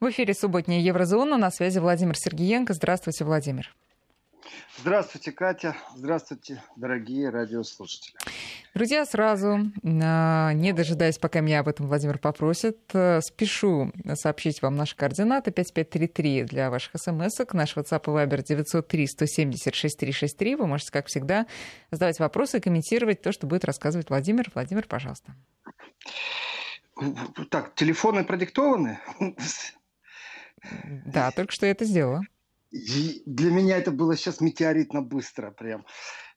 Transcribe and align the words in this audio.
В 0.00 0.10
эфире 0.10 0.32
субботняя 0.32 0.80
Еврозона. 0.80 1.36
На 1.36 1.50
связи 1.50 1.80
Владимир 1.80 2.16
Сергеенко. 2.16 2.72
Здравствуйте, 2.72 3.24
Владимир. 3.24 3.74
Здравствуйте, 4.78 5.32
Катя. 5.32 5.76
Здравствуйте, 5.96 6.62
дорогие 6.76 7.30
радиослушатели. 7.30 8.14
Друзья, 8.74 9.04
сразу, 9.04 9.58
а, 9.84 10.52
не 10.52 10.72
дожидаясь, 10.72 11.18
пока 11.18 11.40
меня 11.40 11.58
об 11.58 11.68
этом 11.68 11.88
Владимир 11.88 12.18
попросит, 12.18 12.78
э, 12.92 13.20
спешу 13.22 13.90
сообщить 14.14 14.62
вам 14.62 14.76
наши 14.76 14.94
координаты. 14.94 15.50
5533 15.50 16.44
для 16.44 16.70
ваших 16.70 16.92
смс 16.96 17.40
-ок. 17.40 17.48
Наш 17.54 17.76
WhatsApp 17.76 18.04
и 18.04 18.10
Viber 18.10 18.44
903-170-6363. 18.44 20.54
Вы 20.54 20.68
можете, 20.68 20.92
как 20.92 21.08
всегда, 21.08 21.48
задавать 21.90 22.20
вопросы 22.20 22.58
и 22.58 22.60
комментировать 22.60 23.20
то, 23.20 23.32
что 23.32 23.48
будет 23.48 23.64
рассказывать 23.64 24.10
Владимир. 24.10 24.48
Владимир, 24.54 24.86
пожалуйста. 24.86 25.34
Так, 27.50 27.74
телефоны 27.74 28.22
продиктованы? 28.24 29.00
Да, 31.06 31.30
только 31.30 31.52
что 31.52 31.66
я 31.66 31.72
это 31.72 31.84
сделала. 31.84 32.22
И 32.70 33.22
для 33.24 33.50
меня 33.50 33.78
это 33.78 33.90
было 33.90 34.16
сейчас 34.16 34.40
метеоритно 34.40 35.00
быстро 35.00 35.50
прям. 35.50 35.86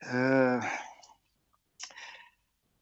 Э, 0.06 0.62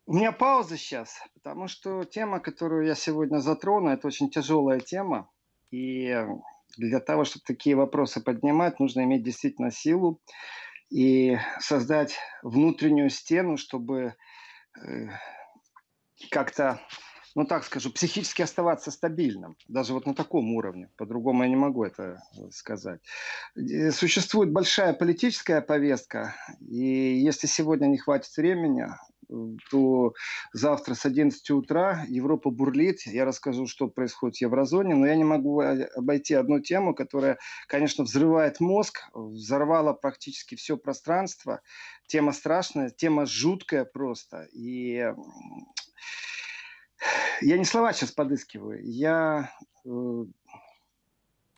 у 0.05 0.13
меня 0.13 0.31
пауза 0.31 0.77
сейчас, 0.77 1.17
потому 1.33 1.67
что 1.67 2.03
тема, 2.03 2.39
которую 2.39 2.85
я 2.85 2.95
сегодня 2.95 3.39
затрону, 3.39 3.89
это 3.89 4.07
очень 4.07 4.29
тяжелая 4.29 4.79
тема. 4.79 5.29
И 5.71 6.15
для 6.77 6.99
того, 6.99 7.25
чтобы 7.25 7.43
такие 7.45 7.75
вопросы 7.75 8.21
поднимать, 8.21 8.79
нужно 8.79 9.03
иметь 9.03 9.23
действительно 9.23 9.71
силу 9.71 10.21
и 10.89 11.37
создать 11.59 12.17
внутреннюю 12.41 13.09
стену, 13.09 13.57
чтобы 13.57 14.15
э, 14.79 15.07
как-то 16.31 16.81
ну 17.35 17.45
так 17.45 17.63
скажу, 17.63 17.91
психически 17.91 18.41
оставаться 18.41 18.91
стабильным. 18.91 19.55
Даже 19.67 19.93
вот 19.93 20.05
на 20.05 20.13
таком 20.13 20.53
уровне. 20.53 20.89
По-другому 20.97 21.43
я 21.43 21.49
не 21.49 21.55
могу 21.55 21.83
это 21.83 22.21
сказать. 22.51 23.01
Существует 23.91 24.51
большая 24.51 24.93
политическая 24.93 25.61
повестка. 25.61 26.35
И 26.67 27.19
если 27.19 27.47
сегодня 27.47 27.87
не 27.87 27.97
хватит 27.97 28.35
времени, 28.35 28.87
то 29.69 30.13
завтра 30.53 30.95
с 30.95 31.05
11 31.05 31.51
утра 31.51 32.03
Европа 32.07 32.49
бурлит. 32.49 33.05
Я 33.05 33.25
расскажу, 33.25 33.67
что 33.67 33.87
происходит 33.87 34.37
в 34.37 34.41
еврозоне, 34.41 34.95
но 34.95 35.05
я 35.05 35.15
не 35.15 35.23
могу 35.23 35.61
обойти 35.61 36.33
одну 36.33 36.59
тему, 36.59 36.95
которая, 36.95 37.37
конечно, 37.67 38.03
взрывает 38.03 38.59
мозг, 38.59 39.07
взорвала 39.13 39.93
практически 39.93 40.55
все 40.55 40.77
пространство. 40.77 41.61
Тема 42.07 42.31
страшная, 42.31 42.89
тема 42.89 43.25
жуткая 43.25 43.85
просто. 43.85 44.47
И 44.51 45.13
я 47.41 47.57
не 47.57 47.65
слова 47.65 47.93
сейчас 47.93 48.11
подыскиваю. 48.11 48.79
Я 48.83 49.51
э, 49.85 50.25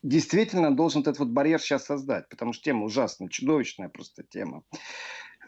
действительно 0.02 0.74
должен 0.74 1.02
этот 1.02 1.18
вот 1.18 1.28
барьер 1.28 1.60
сейчас 1.60 1.84
создать, 1.84 2.28
потому 2.28 2.52
что 2.52 2.64
тема 2.64 2.84
ужасная, 2.84 3.28
чудовищная 3.28 3.88
просто 3.88 4.22
тема. 4.22 4.62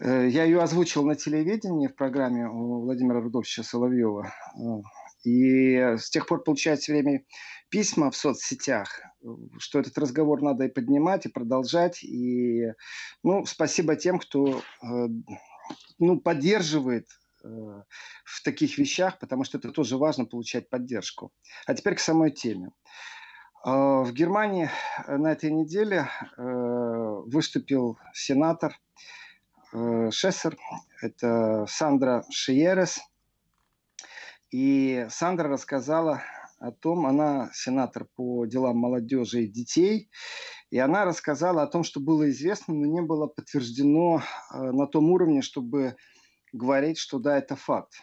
Э, 0.01 0.29
я 0.29 0.45
ее 0.45 0.61
озвучил 0.63 1.05
на 1.05 1.15
телевидении 1.15 1.89
в 1.89 1.95
программе 1.95 2.49
у 2.49 2.81
Владимира 2.83 3.21
Рудольфовича 3.21 3.63
Соловьева. 3.63 4.33
Э, 4.57 5.29
и 5.29 5.77
с 5.77 6.11
тех 6.11 6.27
пор 6.27 6.43
получаю 6.43 6.77
все 6.77 6.93
время 6.93 7.25
письма 7.71 8.11
в 8.11 8.17
соцсетях, 8.17 9.01
что 9.59 9.81
этот 9.81 9.97
разговор 9.97 10.43
надо 10.43 10.65
и 10.65 10.69
поднимать, 10.69 11.25
и 11.27 11.31
продолжать. 11.31 12.05
И 12.05 12.73
ну, 13.23 13.47
спасибо 13.47 13.97
тем, 13.97 14.19
кто 14.19 14.59
э, 14.59 15.09
ну, 15.99 16.21
поддерживает 16.21 17.07
в 17.45 18.43
таких 18.43 18.79
вещах, 18.79 19.19
потому 19.19 19.45
что 19.45 19.59
это 19.59 19.71
тоже 19.71 19.97
важно 19.97 20.25
получать 20.25 20.71
поддержку. 20.71 21.33
А 21.67 21.75
теперь 21.75 21.95
к 21.95 22.01
самой 22.01 22.31
теме. 22.31 22.71
Э, 23.65 24.03
в 24.03 24.13
Германии 24.13 24.71
на 25.07 25.33
этой 25.33 25.51
неделе 25.51 26.09
э, 26.37 26.43
выступил 27.27 27.99
сенатор 28.13 28.79
Шессер, 29.73 30.57
это 31.03 31.67
Сандра 31.69 32.25
Шиерес. 32.31 33.01
И 34.53 35.05
Сандра 35.11 35.49
рассказала 35.49 36.23
о 36.61 36.71
том, 36.71 37.07
она 37.07 37.51
сенатор 37.53 38.07
по 38.15 38.47
делам 38.47 38.77
молодежи 38.77 39.43
и 39.43 39.49
детей, 39.49 40.11
и 40.71 40.79
она 40.79 41.05
рассказала 41.05 41.63
о 41.65 41.67
том, 41.67 41.83
что 41.83 41.99
было 41.99 42.31
известно, 42.31 42.73
но 42.73 42.87
не 42.87 43.03
было 43.03 43.27
подтверждено 43.27 44.23
на 44.53 44.87
том 44.87 45.11
уровне, 45.11 45.43
чтобы 45.43 45.97
говорить, 46.55 46.99
что 46.99 47.19
да, 47.19 47.37
это 47.37 47.57
факт. 47.57 47.95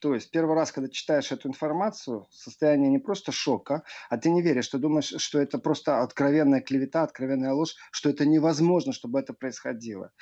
То 0.00 0.14
есть 0.14 0.30
первый 0.30 0.54
раз, 0.54 0.70
когда 0.70 0.88
читаешь 0.88 1.32
эту 1.32 1.48
информацию, 1.48 2.26
состояние 2.30 2.88
не 2.88 2.98
просто 2.98 3.32
шока, 3.32 3.82
а 4.08 4.16
ты 4.16 4.30
не 4.30 4.42
веришь, 4.42 4.68
ты 4.68 4.78
думаешь, 4.78 5.12
что 5.16 5.40
это 5.40 5.58
просто 5.58 6.02
откровенная 6.02 6.60
клевета, 6.60 7.02
откровенная 7.02 7.52
ложь, 7.52 7.74
что 7.90 8.08
это 8.08 8.24
невозможно, 8.24 8.92
чтобы 8.92 9.18
это 9.18 9.34
происходило. 9.34 10.12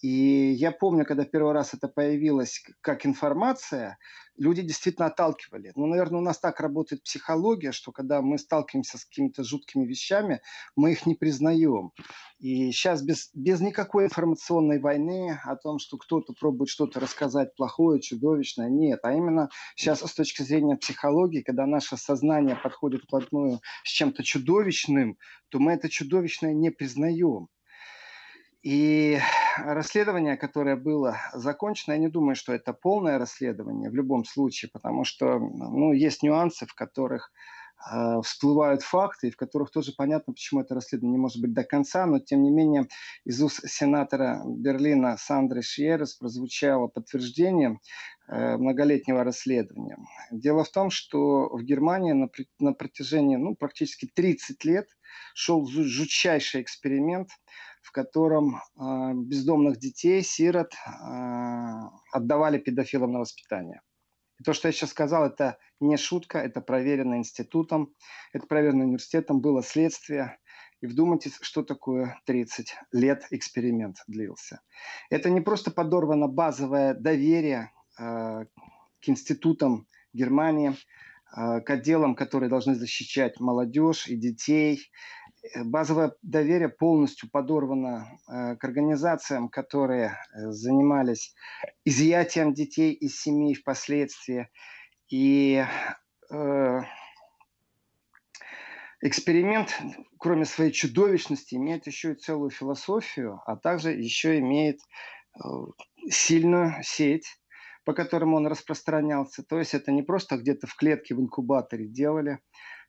И 0.00 0.52
я 0.52 0.70
помню, 0.70 1.04
когда 1.04 1.24
первый 1.24 1.52
раз 1.52 1.74
это 1.74 1.88
появилось 1.88 2.62
как 2.82 3.04
информация, 3.04 3.98
люди 4.36 4.62
действительно 4.62 5.06
отталкивали. 5.06 5.72
Ну, 5.74 5.86
наверное, 5.86 6.20
у 6.20 6.22
нас 6.22 6.38
так 6.38 6.60
работает 6.60 7.02
психология, 7.02 7.72
что 7.72 7.90
когда 7.90 8.22
мы 8.22 8.38
сталкиваемся 8.38 8.96
с 8.96 9.04
какими-то 9.04 9.42
жуткими 9.42 9.84
вещами, 9.84 10.40
мы 10.76 10.92
их 10.92 11.04
не 11.04 11.16
признаем. 11.16 11.90
И 12.38 12.70
сейчас 12.70 13.02
без, 13.02 13.30
без 13.34 13.60
никакой 13.60 14.04
информационной 14.04 14.80
войны 14.80 15.40
о 15.44 15.56
том, 15.56 15.80
что 15.80 15.98
кто-то 15.98 16.32
пробует 16.32 16.70
что-то 16.70 17.00
рассказать 17.00 17.56
плохое, 17.56 18.00
чудовищное, 18.00 18.68
нет. 18.68 19.00
А 19.02 19.12
именно 19.12 19.48
сейчас 19.74 20.00
с 20.00 20.14
точки 20.14 20.42
зрения 20.42 20.76
психологии, 20.76 21.42
когда 21.42 21.66
наше 21.66 21.96
сознание 21.96 22.54
подходит 22.54 23.02
вплотную 23.02 23.60
с 23.82 23.90
чем-то 23.90 24.22
чудовищным, 24.22 25.18
то 25.48 25.58
мы 25.58 25.72
это 25.72 25.88
чудовищное 25.88 26.54
не 26.54 26.70
признаем. 26.70 27.48
И 28.62 29.18
расследование, 29.56 30.36
которое 30.36 30.74
было 30.74 31.16
закончено, 31.32 31.92
я 31.92 31.98
не 31.98 32.08
думаю, 32.08 32.34
что 32.34 32.52
это 32.52 32.72
полное 32.72 33.18
расследование 33.18 33.88
в 33.88 33.94
любом 33.94 34.24
случае, 34.24 34.70
потому 34.72 35.04
что 35.04 35.38
ну, 35.38 35.92
есть 35.92 36.24
нюансы, 36.24 36.66
в 36.66 36.74
которых 36.74 37.30
э, 37.88 38.20
всплывают 38.24 38.82
факты, 38.82 39.28
и 39.28 39.30
в 39.30 39.36
которых 39.36 39.70
тоже 39.70 39.92
понятно, 39.96 40.32
почему 40.32 40.62
это 40.62 40.74
расследование 40.74 41.18
не 41.18 41.22
может 41.22 41.40
быть 41.40 41.52
до 41.52 41.62
конца, 41.62 42.04
но 42.06 42.18
тем 42.18 42.42
не 42.42 42.50
менее 42.50 42.88
из 43.24 43.40
уст 43.40 43.60
сенатора 43.64 44.42
Берлина 44.44 45.16
Сандры 45.16 45.62
Шьерес 45.62 46.14
прозвучало 46.14 46.88
подтверждение 46.88 47.78
э, 48.26 48.56
многолетнего 48.56 49.22
расследования. 49.22 49.98
Дело 50.32 50.64
в 50.64 50.70
том, 50.70 50.90
что 50.90 51.48
в 51.48 51.62
Германии 51.62 52.12
на, 52.12 52.28
на 52.58 52.72
протяжении 52.72 53.36
ну, 53.36 53.54
практически 53.54 54.10
30 54.12 54.64
лет 54.64 54.88
шел 55.34 55.64
жутчайший 55.64 56.62
эксперимент– 56.62 57.28
в 57.88 57.90
котором 57.90 58.56
э, 58.56 59.14
бездомных 59.14 59.78
детей, 59.78 60.22
сирот 60.22 60.74
э, 60.74 60.78
отдавали 62.12 62.58
педофилам 62.58 63.12
на 63.12 63.20
воспитание. 63.20 63.80
И 64.38 64.44
то, 64.44 64.52
что 64.52 64.68
я 64.68 64.72
сейчас 64.72 64.90
сказал, 64.90 65.24
это 65.24 65.56
не 65.80 65.96
шутка, 65.96 66.38
это 66.38 66.60
проверено 66.60 67.14
институтом, 67.16 67.94
это 68.34 68.46
проверено 68.46 68.84
университетом, 68.84 69.40
было 69.40 69.62
следствие. 69.62 70.38
И 70.82 70.86
вдумайтесь, 70.86 71.38
что 71.40 71.62
такое 71.62 72.20
30 72.26 72.76
лет 72.92 73.26
эксперимент 73.30 73.96
длился. 74.06 74.60
Это 75.08 75.30
не 75.30 75.40
просто 75.40 75.70
подорвано 75.70 76.28
базовое 76.28 76.92
доверие 76.92 77.72
э, 77.98 78.44
к 79.00 79.08
институтам 79.08 79.86
Германии, 80.12 80.76
к 81.30 81.68
отделам, 81.68 82.14
которые 82.14 82.48
должны 82.48 82.74
защищать 82.74 83.38
молодежь 83.38 84.08
и 84.08 84.16
детей, 84.16 84.90
базовое 85.64 86.12
доверие 86.22 86.68
полностью 86.68 87.30
подорвано 87.30 88.18
э, 88.28 88.56
к 88.56 88.64
организациям, 88.64 89.48
которые 89.48 90.08
э, 90.08 90.50
занимались 90.50 91.34
изъятием 91.84 92.54
детей 92.54 92.92
из 92.92 93.20
семей 93.20 93.54
впоследствии. 93.54 94.48
И 95.08 95.64
э, 96.30 96.80
эксперимент, 99.00 99.80
кроме 100.18 100.44
своей 100.44 100.72
чудовищности, 100.72 101.54
имеет 101.54 101.86
еще 101.86 102.12
и 102.12 102.18
целую 102.18 102.50
философию, 102.50 103.40
а 103.46 103.56
также 103.56 103.92
еще 103.92 104.38
имеет 104.38 104.80
э, 104.80 105.48
сильную 106.10 106.74
сеть, 106.82 107.38
по 107.84 107.94
которому 107.94 108.36
он 108.36 108.46
распространялся. 108.46 109.42
То 109.42 109.58
есть 109.58 109.72
это 109.74 109.92
не 109.92 110.02
просто 110.02 110.36
где-то 110.36 110.66
в 110.66 110.74
клетке 110.74 111.14
в 111.14 111.20
инкубаторе 111.20 111.86
делали, 111.86 112.40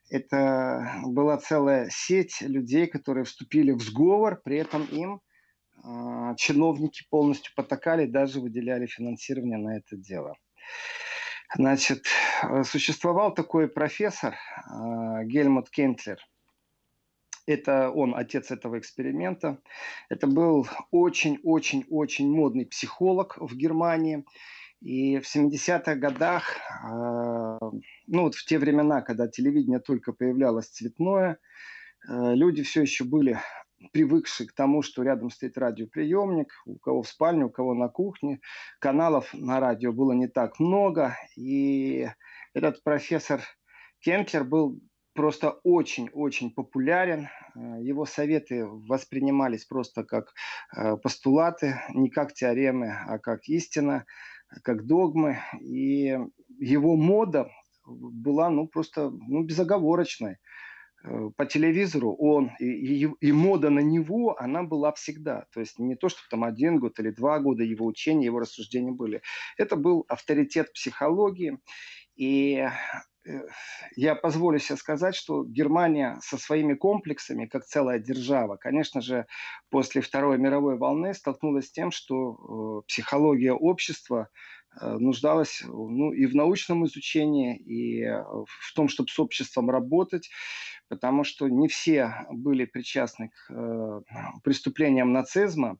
это 0.09 1.01
была 1.03 1.37
целая 1.37 1.89
сеть 1.91 2.41
людей, 2.41 2.87
которые 2.87 3.25
вступили 3.25 3.71
в 3.71 3.81
сговор, 3.81 4.41
при 4.43 4.57
этом 4.57 4.85
им 4.85 5.21
э, 5.83 6.35
чиновники 6.37 7.05
полностью 7.09 7.53
потакали, 7.55 8.05
даже 8.05 8.39
выделяли 8.39 8.85
финансирование 8.87 9.57
на 9.57 9.77
это 9.77 9.95
дело. 9.95 10.35
Значит, 11.55 12.05
существовал 12.63 13.33
такой 13.33 13.67
профессор 13.67 14.35
э, 14.35 15.23
Гельмут 15.25 15.69
Кентлер. 15.69 16.19
Это 17.47 17.89
он, 17.89 18.13
отец 18.15 18.51
этого 18.51 18.77
эксперимента. 18.77 19.59
Это 20.09 20.27
был 20.27 20.67
очень-очень-очень 20.91 22.31
модный 22.31 22.67
психолог 22.67 23.37
в 23.39 23.55
Германии. 23.55 24.23
И 24.81 25.19
в 25.19 25.23
70-х 25.23 25.95
годах, 25.95 26.55
э, 26.55 27.59
ну 28.07 28.21
вот 28.23 28.35
в 28.35 28.45
те 28.45 28.57
времена, 28.57 29.01
когда 29.01 29.27
телевидение 29.27 29.79
только 29.79 30.13
появлялось 30.13 30.69
цветное, 30.69 31.37
э, 32.07 32.35
люди 32.35 32.63
все 32.63 32.81
еще 32.81 33.03
были 33.03 33.39
привыкшие 33.91 34.47
к 34.47 34.53
тому, 34.53 34.81
что 34.81 35.03
рядом 35.03 35.29
стоит 35.29 35.57
радиоприемник, 35.57 36.53
у 36.65 36.77
кого 36.77 37.01
в 37.01 37.07
спальне, 37.07 37.45
у 37.45 37.49
кого 37.49 37.73
на 37.73 37.89
кухне. 37.89 38.39
Каналов 38.79 39.33
на 39.33 39.59
радио 39.59 39.91
было 39.91 40.13
не 40.13 40.27
так 40.27 40.59
много. 40.59 41.17
И 41.35 42.07
этот 42.53 42.83
профессор 42.83 43.41
Кемплер 43.99 44.43
был 44.43 44.79
просто 45.13 45.59
очень-очень 45.63 46.53
популярен. 46.53 47.27
Э, 47.55 47.81
его 47.81 48.05
советы 48.05 48.65
воспринимались 48.65 49.65
просто 49.65 50.03
как 50.03 50.31
э, 50.75 50.95
постулаты, 50.97 51.81
не 51.93 52.09
как 52.09 52.33
теоремы, 52.33 52.95
а 53.07 53.19
как 53.19 53.47
истина, 53.49 54.05
как 54.63 54.85
догмы. 54.85 55.39
И 55.61 56.17
его 56.59 56.95
мода 56.95 57.49
была 57.85 58.49
ну, 58.49 58.67
просто 58.67 59.09
ну, 59.09 59.43
безоговорочной. 59.43 60.37
Э, 61.03 61.29
по 61.35 61.45
телевизору 61.45 62.13
он 62.15 62.51
и, 62.59 63.05
и, 63.05 63.09
и 63.21 63.31
мода 63.31 63.69
на 63.69 63.79
него, 63.79 64.39
она 64.39 64.63
была 64.63 64.91
всегда. 64.93 65.45
То 65.53 65.59
есть 65.59 65.79
не 65.79 65.95
то, 65.95 66.09
что 66.09 66.19
там 66.29 66.43
один 66.43 66.79
год 66.79 66.99
или 66.99 67.11
два 67.11 67.39
года 67.39 67.63
его 67.63 67.85
учения, 67.85 68.25
его 68.25 68.39
рассуждения 68.39 68.91
были. 68.91 69.21
Это 69.57 69.75
был 69.75 70.05
авторитет 70.07 70.73
психологии. 70.73 71.59
И 72.15 72.67
я 73.95 74.15
позволю 74.15 74.59
себе 74.59 74.77
сказать, 74.77 75.15
что 75.15 75.43
Германия 75.43 76.17
со 76.21 76.37
своими 76.37 76.73
комплексами, 76.73 77.45
как 77.45 77.65
целая 77.65 77.99
держава, 77.99 78.55
конечно 78.55 79.01
же, 79.01 79.25
после 79.69 80.01
Второй 80.01 80.37
мировой 80.37 80.77
волны 80.77 81.13
столкнулась 81.13 81.67
с 81.67 81.71
тем, 81.71 81.91
что 81.91 82.81
э, 82.83 82.87
психология 82.87 83.53
общества 83.53 84.29
э, 84.29 84.58
нуждалась 84.81 85.63
ну, 85.65 86.11
и 86.11 86.25
в 86.25 86.35
научном 86.35 86.85
изучении, 86.85 87.57
и 87.57 88.05
в 88.05 88.73
том, 88.75 88.87
чтобы 88.87 89.09
с 89.09 89.19
обществом 89.19 89.69
работать, 89.69 90.29
потому 90.87 91.23
что 91.23 91.47
не 91.47 91.67
все 91.67 92.25
были 92.31 92.65
причастны 92.65 93.29
к 93.29 94.03
преступлениям 94.43 95.11
нацизма, 95.11 95.79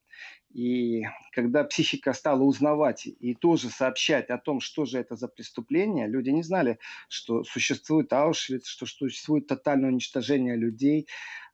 и 0.51 1.03
когда 1.31 1.63
психика 1.63 2.13
стала 2.13 2.41
узнавать 2.41 3.05
и 3.05 3.35
тоже 3.35 3.69
сообщать 3.69 4.29
о 4.29 4.39
том, 4.39 4.59
что 4.59 4.85
же 4.85 4.97
это 4.97 5.15
за 5.15 5.27
преступление, 5.27 6.07
люди 6.07 6.31
не 6.31 6.41
знали, 6.41 6.79
что 7.07 7.43
существует 7.43 8.11
Аушвиц, 8.13 8.65
что 8.65 8.85
существует 8.87 9.45
тотальное 9.45 9.89
уничтожение 9.89 10.55
людей. 10.55 11.07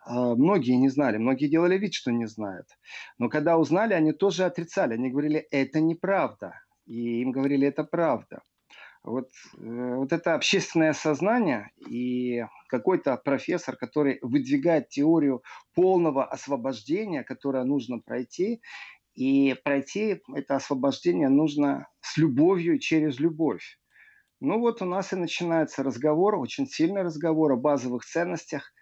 А, 0.05 0.35
многие 0.35 0.77
не 0.77 0.87
знали, 0.87 1.17
многие 1.17 1.47
делали 1.47 1.77
вид, 1.77 1.93
что 1.93 2.11
не 2.11 2.25
знают. 2.25 2.67
Но 3.17 3.27
когда 3.27 3.57
узнали, 3.57 3.93
они 3.93 4.13
тоже 4.13 4.45
отрицали. 4.45 4.93
Они 4.93 5.09
говорили, 5.09 5.45
это 5.51 5.81
неправда. 5.81 6.61
И 6.85 7.21
им 7.21 7.31
говорили, 7.31 7.67
это 7.67 7.83
правда. 7.83 8.41
Вот, 9.03 9.29
э, 9.57 9.95
вот 9.95 10.11
это 10.13 10.33
общественное 10.33 10.93
сознание 10.93 11.69
и 11.87 12.43
какой-то 12.69 13.17
профессор, 13.17 13.75
который 13.75 14.17
выдвигает 14.23 14.89
теорию 14.89 15.43
полного 15.75 16.25
освобождения, 16.25 17.23
которое 17.23 17.65
нужно 17.65 17.99
пройти, 17.99 18.61
и 19.13 19.55
пройти 19.63 20.21
это 20.33 20.55
освобождение 20.55 21.29
нужно 21.29 21.87
с 22.01 22.17
любовью 22.17 22.75
и 22.75 22.79
через 22.79 23.19
любовь. 23.19 23.77
Ну 24.41 24.59
вот 24.59 24.81
у 24.81 24.85
нас 24.85 25.13
и 25.13 25.15
начинается 25.15 25.83
разговор, 25.83 26.35
очень 26.35 26.67
сильный 26.67 27.03
разговор 27.03 27.53
о 27.53 27.57
базовых 27.57 28.03
ценностях 28.03 28.73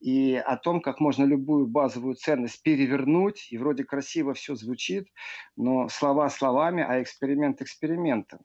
и 0.00 0.34
о 0.34 0.56
том, 0.56 0.80
как 0.80 0.98
можно 0.98 1.24
любую 1.24 1.66
базовую 1.66 2.14
ценность 2.14 2.62
перевернуть. 2.62 3.48
И 3.50 3.58
вроде 3.58 3.84
красиво 3.84 4.34
все 4.34 4.54
звучит, 4.54 5.08
но 5.56 5.88
слова 5.88 6.30
словами, 6.30 6.84
а 6.86 7.02
эксперимент 7.02 7.60
экспериментом. 7.60 8.40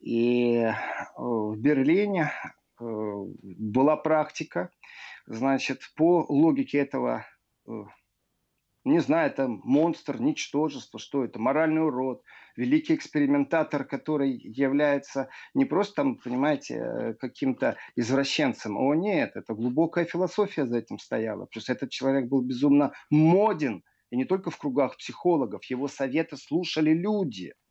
И 0.00 0.54
э, 0.54 0.72
в 1.16 1.56
Берлине 1.56 2.32
э, 2.80 2.82
была 2.82 3.96
практика, 3.96 4.70
значит, 5.26 5.80
по 5.96 6.26
логике 6.28 6.78
этого, 6.78 7.26
э, 7.68 7.70
не 8.90 9.00
знаю, 9.00 9.30
это 9.30 9.48
монстр, 9.48 10.20
ничтожество, 10.20 10.98
что 10.98 11.24
это, 11.24 11.38
моральный 11.38 11.82
урод, 11.82 12.22
великий 12.56 12.94
экспериментатор, 12.94 13.84
который 13.84 14.32
является 14.32 15.28
не 15.54 15.64
просто 15.64 15.96
там, 15.96 16.16
понимаете, 16.16 17.16
каким-то 17.20 17.76
извращенцем. 17.96 18.76
О 18.76 18.94
нет, 18.94 19.32
это 19.34 19.54
глубокая 19.54 20.04
философия 20.04 20.66
за 20.66 20.78
этим 20.78 20.98
стояла. 20.98 21.46
Плюс 21.46 21.68
этот 21.68 21.90
человек 21.90 22.28
был 22.28 22.42
безумно 22.42 22.92
моден, 23.10 23.82
и 24.10 24.16
не 24.16 24.24
только 24.24 24.50
в 24.50 24.58
кругах 24.58 24.96
психологов, 24.96 25.64
его 25.66 25.88
советы 25.88 26.36
слушали 26.36 26.92
люди– 26.92 27.54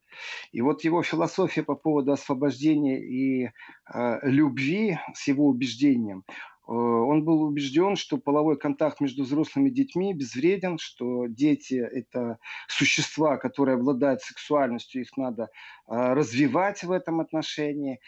и 0.52 0.62
вот 0.62 0.84
его 0.84 1.04
философия 1.04 1.64
по 1.64 1.76
поводу 1.76 2.12
освобождения 2.12 3.00
и 3.00 3.46
э, 3.46 4.20
любви 4.24 4.98
с 5.14 5.28
его 5.28 5.48
убеждением, 5.48 6.24
э, 6.28 6.59
он 6.72 7.24
был 7.24 7.42
убежден, 7.42 7.96
что 7.96 8.18
половой 8.18 8.58
контакт 8.58 9.02
между 9.02 9.24
взрослыми 9.24 9.70
детьми 9.70 10.14
безвреден, 10.14 10.78
что 10.78 11.26
дети– 11.28 11.74
это 11.92 12.38
существа, 12.68 13.38
которые 13.38 13.76
обладают 13.76 14.22
сексуальностью, 14.22 15.02
их 15.02 15.18
надо 15.18 15.44
э, 15.44 15.48
развивать 15.88 16.84
в 16.84 16.92
этом 16.92 17.22
отношении, 17.22 18.00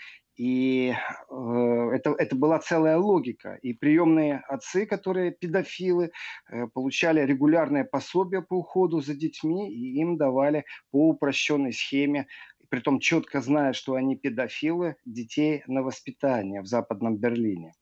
и 0.41 0.93
э, 1.29 1.89
это, 1.93 2.15
это 2.17 2.35
была 2.35 2.59
целая 2.59 2.97
логика. 2.97 3.59
И 3.61 3.73
приемные 3.73 4.41
отцы, 4.47 4.85
которые 4.85 5.31
педофилы, 5.31 6.11
э, 6.49 6.67
получали 6.73 7.21
регулярное 7.21 7.83
пособие 7.83 8.41
по 8.41 8.55
уходу 8.55 9.01
за 9.01 9.13
детьми, 9.13 9.71
и 9.71 9.99
им 9.99 10.17
давали 10.17 10.65
по 10.91 11.09
упрощенной 11.09 11.73
схеме, 11.73 12.27
притом 12.71 12.99
четко 12.99 13.41
зная, 13.41 13.73
что 13.73 13.93
они 13.93 14.15
педофилы, 14.15 14.95
детей 15.05 15.63
на 15.67 15.83
воспитание 15.83 16.61
в 16.61 16.65
Западном 16.65 17.17
Берлине. 17.17 17.73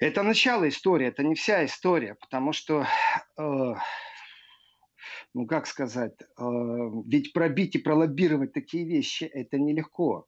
Это 0.00 0.24
начало 0.24 0.68
истории, 0.68 1.06
это 1.06 1.22
не 1.22 1.36
вся 1.36 1.64
история, 1.64 2.16
потому 2.20 2.52
что 2.52 2.86
э, 3.38 3.74
ну 5.32 5.46
как 5.46 5.66
сказать, 5.68 6.14
э, 6.20 6.42
ведь 7.06 7.32
пробить 7.32 7.76
и 7.76 7.78
пролоббировать 7.78 8.52
такие 8.52 8.84
вещи 8.84 9.24
это 9.24 9.58
нелегко. 9.58 10.26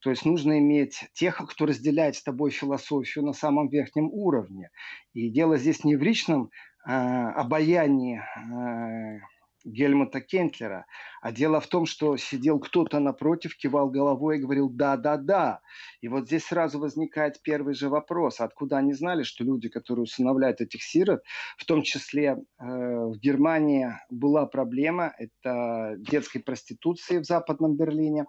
То 0.00 0.10
есть 0.10 0.26
нужно 0.26 0.58
иметь 0.58 1.08
тех, 1.14 1.38
кто 1.48 1.64
разделяет 1.64 2.16
с 2.16 2.22
тобой 2.22 2.50
философию 2.50 3.24
на 3.24 3.32
самом 3.32 3.68
верхнем 3.70 4.10
уровне. 4.12 4.70
И 5.14 5.30
дело 5.30 5.56
здесь 5.56 5.82
не 5.82 5.96
в 5.96 6.02
личном 6.02 6.50
э, 6.86 6.92
обаянии 6.92 8.20
э, 8.20 9.20
Гельмута 9.66 10.20
Кентлера. 10.20 10.86
А 11.20 11.32
дело 11.32 11.60
в 11.60 11.66
том, 11.66 11.86
что 11.86 12.16
сидел 12.16 12.60
кто-то 12.60 13.00
напротив, 13.00 13.56
кивал 13.56 13.90
головой 13.90 14.38
и 14.38 14.40
говорил 14.40 14.68
«да, 14.68 14.96
да, 14.96 15.16
да». 15.16 15.60
И 16.00 16.08
вот 16.08 16.26
здесь 16.26 16.44
сразу 16.44 16.78
возникает 16.78 17.42
первый 17.42 17.74
же 17.74 17.88
вопрос. 17.88 18.40
Откуда 18.40 18.78
они 18.78 18.92
знали, 18.92 19.24
что 19.24 19.44
люди, 19.44 19.68
которые 19.68 20.04
усыновляют 20.04 20.60
этих 20.60 20.82
сирот, 20.82 21.22
в 21.58 21.64
том 21.64 21.82
числе 21.82 22.28
э, 22.28 22.64
в 22.64 23.18
Германии 23.18 23.88
была 24.08 24.46
проблема, 24.46 25.12
это 25.18 25.96
детской 25.98 26.38
проституции 26.38 27.18
в 27.18 27.24
Западном 27.24 27.76
Берлине. 27.76 28.26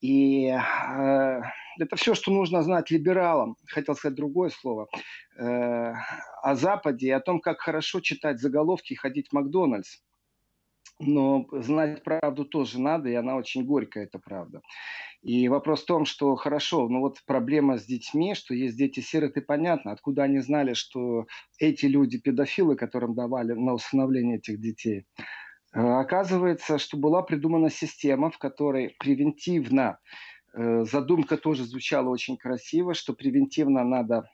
И 0.00 0.46
э, 0.46 1.40
это 1.80 1.96
все, 1.96 2.14
что 2.14 2.30
нужно 2.30 2.62
знать 2.62 2.90
либералам, 2.90 3.56
хотел 3.66 3.96
сказать 3.96 4.16
другое 4.16 4.50
слово, 4.50 4.88
э, 5.38 5.92
о 6.42 6.54
Западе 6.54 7.08
и 7.08 7.10
о 7.10 7.20
том, 7.20 7.40
как 7.40 7.60
хорошо 7.60 8.00
читать 8.00 8.38
заголовки 8.38 8.92
и 8.92 8.96
ходить 8.96 9.28
в 9.28 9.32
Макдональдс. 9.32 9.98
Но 11.00 11.46
знать 11.52 12.02
правду 12.02 12.44
тоже 12.44 12.80
надо, 12.80 13.08
и 13.08 13.14
она 13.14 13.36
очень 13.36 13.64
горькая, 13.64 14.04
эта 14.04 14.18
правда. 14.18 14.60
И 15.22 15.48
вопрос 15.48 15.82
в 15.82 15.86
том, 15.86 16.04
что 16.04 16.34
хорошо, 16.36 16.88
ну 16.88 17.00
вот 17.00 17.18
проблема 17.26 17.78
с 17.78 17.84
детьми, 17.84 18.34
что 18.34 18.54
есть 18.54 18.76
дети-сироты, 18.76 19.40
понятно, 19.40 19.92
откуда 19.92 20.24
они 20.24 20.40
знали, 20.40 20.74
что 20.74 21.26
эти 21.58 21.86
люди 21.86 22.18
педофилы, 22.18 22.76
которым 22.76 23.14
давали 23.14 23.52
на 23.52 23.74
усыновление 23.74 24.38
этих 24.38 24.60
детей. 24.60 25.06
Э, 25.74 25.80
оказывается, 25.80 26.78
что 26.78 26.96
была 26.96 27.22
придумана 27.22 27.70
система, 27.70 28.30
в 28.30 28.38
которой 28.38 28.94
превентивно, 28.98 29.98
э, 30.54 30.84
задумка 30.84 31.36
тоже 31.36 31.64
звучала 31.64 32.08
очень 32.08 32.36
красиво, 32.36 32.94
что 32.94 33.12
превентивно 33.12 33.84
надо 33.84 34.24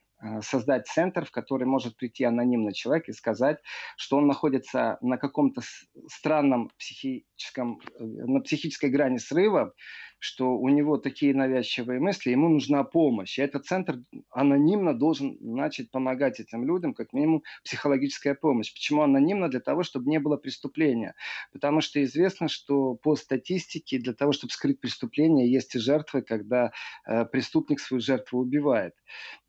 создать 0.42 0.86
центр, 0.86 1.24
в 1.24 1.30
который 1.30 1.66
может 1.66 1.96
прийти 1.96 2.24
анонимный 2.24 2.72
человек 2.72 3.08
и 3.08 3.12
сказать, 3.12 3.58
что 3.96 4.16
он 4.16 4.26
находится 4.26 4.98
на 5.00 5.18
каком-то 5.18 5.62
странном 6.08 6.70
психическом, 6.78 7.80
э, 7.98 8.04
на 8.04 8.40
психической 8.40 8.90
грани 8.90 9.18
срыва, 9.18 9.74
что 10.18 10.56
у 10.56 10.68
него 10.70 10.96
такие 10.96 11.34
навязчивые 11.34 12.00
мысли, 12.00 12.30
ему 12.30 12.48
нужна 12.48 12.82
помощь. 12.82 13.38
И 13.38 13.42
этот 13.42 13.66
центр 13.66 13.98
анонимно 14.30 14.94
должен 14.94 15.36
начать 15.40 15.90
помогать 15.90 16.40
этим 16.40 16.64
людям, 16.64 16.94
как 16.94 17.12
минимум 17.12 17.42
психологическая 17.62 18.34
помощь. 18.34 18.72
Почему 18.72 19.02
анонимно? 19.02 19.50
Для 19.50 19.60
того, 19.60 19.82
чтобы 19.82 20.10
не 20.10 20.18
было 20.18 20.38
преступления. 20.38 21.14
Потому 21.52 21.82
что 21.82 22.02
известно, 22.02 22.48
что 22.48 22.94
по 22.94 23.16
статистике 23.16 23.98
для 23.98 24.14
того, 24.14 24.32
чтобы 24.32 24.50
скрыть 24.52 24.80
преступление, 24.80 25.52
есть 25.52 25.74
и 25.74 25.78
жертвы, 25.78 26.22
когда 26.22 26.72
э, 27.06 27.26
преступник 27.26 27.78
свою 27.78 28.00
жертву 28.00 28.38
убивает. 28.40 28.94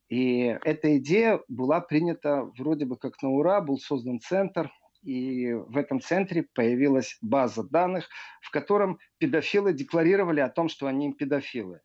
И 0.09 0.55
эта 0.63 0.97
идея 0.97 1.41
была 1.47 1.81
принята 1.81 2.43
вроде 2.57 2.85
бы 2.85 2.97
как 2.97 3.21
на 3.21 3.29
ура, 3.29 3.62
был 3.62 3.79
создан 3.79 4.19
центр, 4.19 4.71
и 5.01 5.53
в 5.53 5.77
этом 5.77 6.01
центре 6.01 6.47
появилась 6.53 7.17
база 7.21 7.63
данных, 7.63 8.07
в 8.41 8.51
котором 8.51 9.00
педофилы 9.17 9.74
декларировали 9.74 10.39
о 10.39 10.50
том, 10.50 10.69
что 10.69 10.88
они 10.88 11.13
педофилы. 11.13 11.81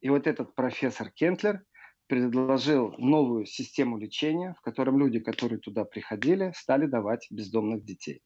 И 0.00 0.10
вот 0.10 0.26
этот 0.26 0.54
профессор 0.54 1.10
Кентлер 1.10 1.62
предложил 2.06 2.94
новую 2.98 3.46
систему 3.46 3.98
лечения, 3.98 4.54
в 4.58 4.60
котором 4.60 4.98
люди, 4.98 5.18
которые 5.18 5.58
туда 5.58 5.84
приходили, 5.84 6.52
стали 6.54 6.86
давать 6.86 7.26
бездомных 7.30 7.84
детей. 7.84 8.20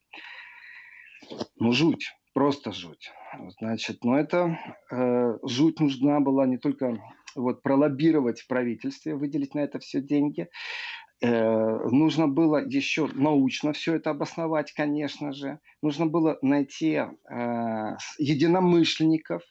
Ну, 1.57 1.73
жуть, 1.73 2.13
просто 2.33 2.73
жуть. 2.73 3.11
Значит, 3.61 4.05
но 4.05 4.19
это 4.19 4.59
э, 4.91 5.39
жуть 5.43 5.81
нужна 5.81 6.21
была 6.21 6.47
не 6.47 6.59
только 6.59 6.99
вот 7.35 7.63
пролоббировать 7.63 8.41
в 8.41 8.47
правительстве, 8.47 9.15
выделить 9.15 9.55
на 9.55 9.61
это 9.61 9.79
все 9.79 10.01
деньги. 10.01 10.49
Э, 11.21 11.89
нужно 11.91 12.29
было 12.29 12.65
еще 12.65 13.09
научно 13.15 13.73
все 13.73 13.95
это 13.95 14.11
обосновать, 14.11 14.73
конечно 14.73 15.33
же. 15.33 15.59
Нужно 15.83 16.07
было 16.07 16.39
найти 16.43 16.95
э, 16.95 17.97
единомышленников. 18.19 19.43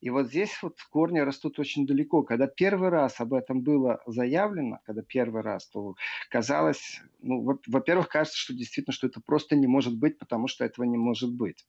И 0.00 0.10
вот 0.10 0.26
здесь 0.26 0.56
вот 0.62 0.80
корни 0.90 1.18
растут 1.18 1.58
очень 1.58 1.86
далеко. 1.86 2.22
Когда 2.22 2.46
первый 2.46 2.88
раз 2.88 3.20
об 3.20 3.34
этом 3.34 3.62
было 3.62 4.00
заявлено, 4.06 4.80
когда 4.84 5.02
первый 5.02 5.42
раз, 5.42 5.68
то 5.68 5.94
казалось, 6.30 7.00
ну, 7.20 7.58
во-первых, 7.66 8.08
кажется, 8.08 8.38
что 8.38 8.54
действительно, 8.54 8.92
что 8.92 9.06
это 9.06 9.20
просто 9.20 9.56
не 9.56 9.66
может 9.66 9.98
быть, 9.98 10.18
потому 10.18 10.48
что 10.48 10.64
этого 10.64 10.84
не 10.84 10.98
может 10.98 11.34
быть. 11.34 11.66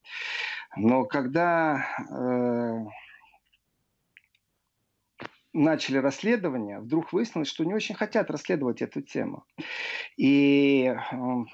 Но 0.76 1.06
когда 1.06 1.86
э, 2.10 2.86
начали 5.54 5.98
расследование, 5.98 6.80
вдруг 6.80 7.12
выяснилось, 7.14 7.50
что 7.50 7.66
не 7.66 7.74
очень 7.74 7.96
хотят 7.96 8.30
расследовать 8.30 8.82
эту 8.82 9.02
тему. 9.02 9.46
И 10.18 10.94
началось 11.12 11.50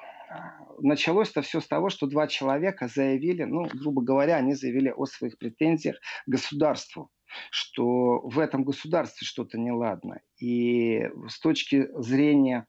это 0.81 1.41
все 1.41 1.61
с 1.61 1.67
того, 1.67 1.89
что 1.89 2.07
два 2.07 2.27
человека 2.27 2.87
заявили, 2.87 3.43
ну, 3.43 3.65
грубо 3.65 4.01
говоря, 4.01 4.35
они 4.35 4.53
заявили 4.53 4.89
о 4.89 5.05
своих 5.05 5.37
претензиях 5.37 5.97
государству 6.25 7.11
что 7.51 8.19
в 8.21 8.39
этом 8.39 8.63
государстве 8.63 9.25
что-то 9.27 9.57
неладно. 9.57 10.21
И 10.39 11.09
с 11.27 11.39
точки 11.39 11.87
зрения 12.01 12.65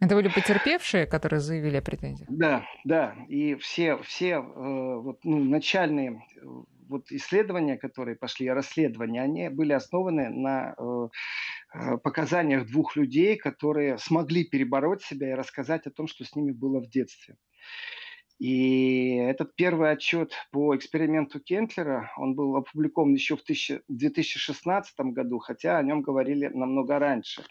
это 0.00 0.16
были 0.16 0.28
потерпевшие, 0.28 1.06
которые 1.06 1.38
заявили 1.40 1.76
о 1.76 1.82
претензиях? 1.82 2.28
Да, 2.28 2.64
да. 2.84 3.14
И 3.28 3.54
все, 3.54 3.96
все 3.98 4.32
э, 4.32 4.40
вот, 4.42 5.20
ну, 5.22 5.38
начальные 5.44 6.20
вот 6.88 7.10
исследования, 7.12 7.76
которые 7.76 8.16
пошли, 8.16 8.50
расследования, 8.50 9.22
они 9.22 9.48
были 9.50 9.72
основаны 9.72 10.30
на 10.30 10.74
э, 10.76 10.82
э, 10.82 11.08
показаниях 12.02 12.66
двух 12.66 12.96
людей, 12.96 13.36
которые 13.36 13.98
смогли 13.98 14.44
перебороть 14.44 15.02
себя 15.02 15.30
и 15.30 15.34
рассказать 15.34 15.86
о 15.86 15.90
том, 15.90 16.06
что 16.06 16.24
с 16.24 16.34
ними 16.34 16.52
было 16.52 16.80
в 16.80 16.88
детстве. 16.88 17.36
И 18.40 19.14
этот 19.16 19.54
первый 19.54 19.92
отчет 19.92 20.32
по 20.50 20.74
эксперименту 20.76 21.38
Кентлера, 21.38 22.10
он 22.16 22.34
был 22.34 22.56
опубликован 22.56 23.14
еще 23.14 23.36
в 23.36 23.42
2016 23.88 25.00
году, 25.00 25.38
хотя 25.38 25.78
о 25.78 25.82
нем 25.82 26.02
говорили 26.02 26.48
намного 26.48 26.98
раньше. 26.98 27.44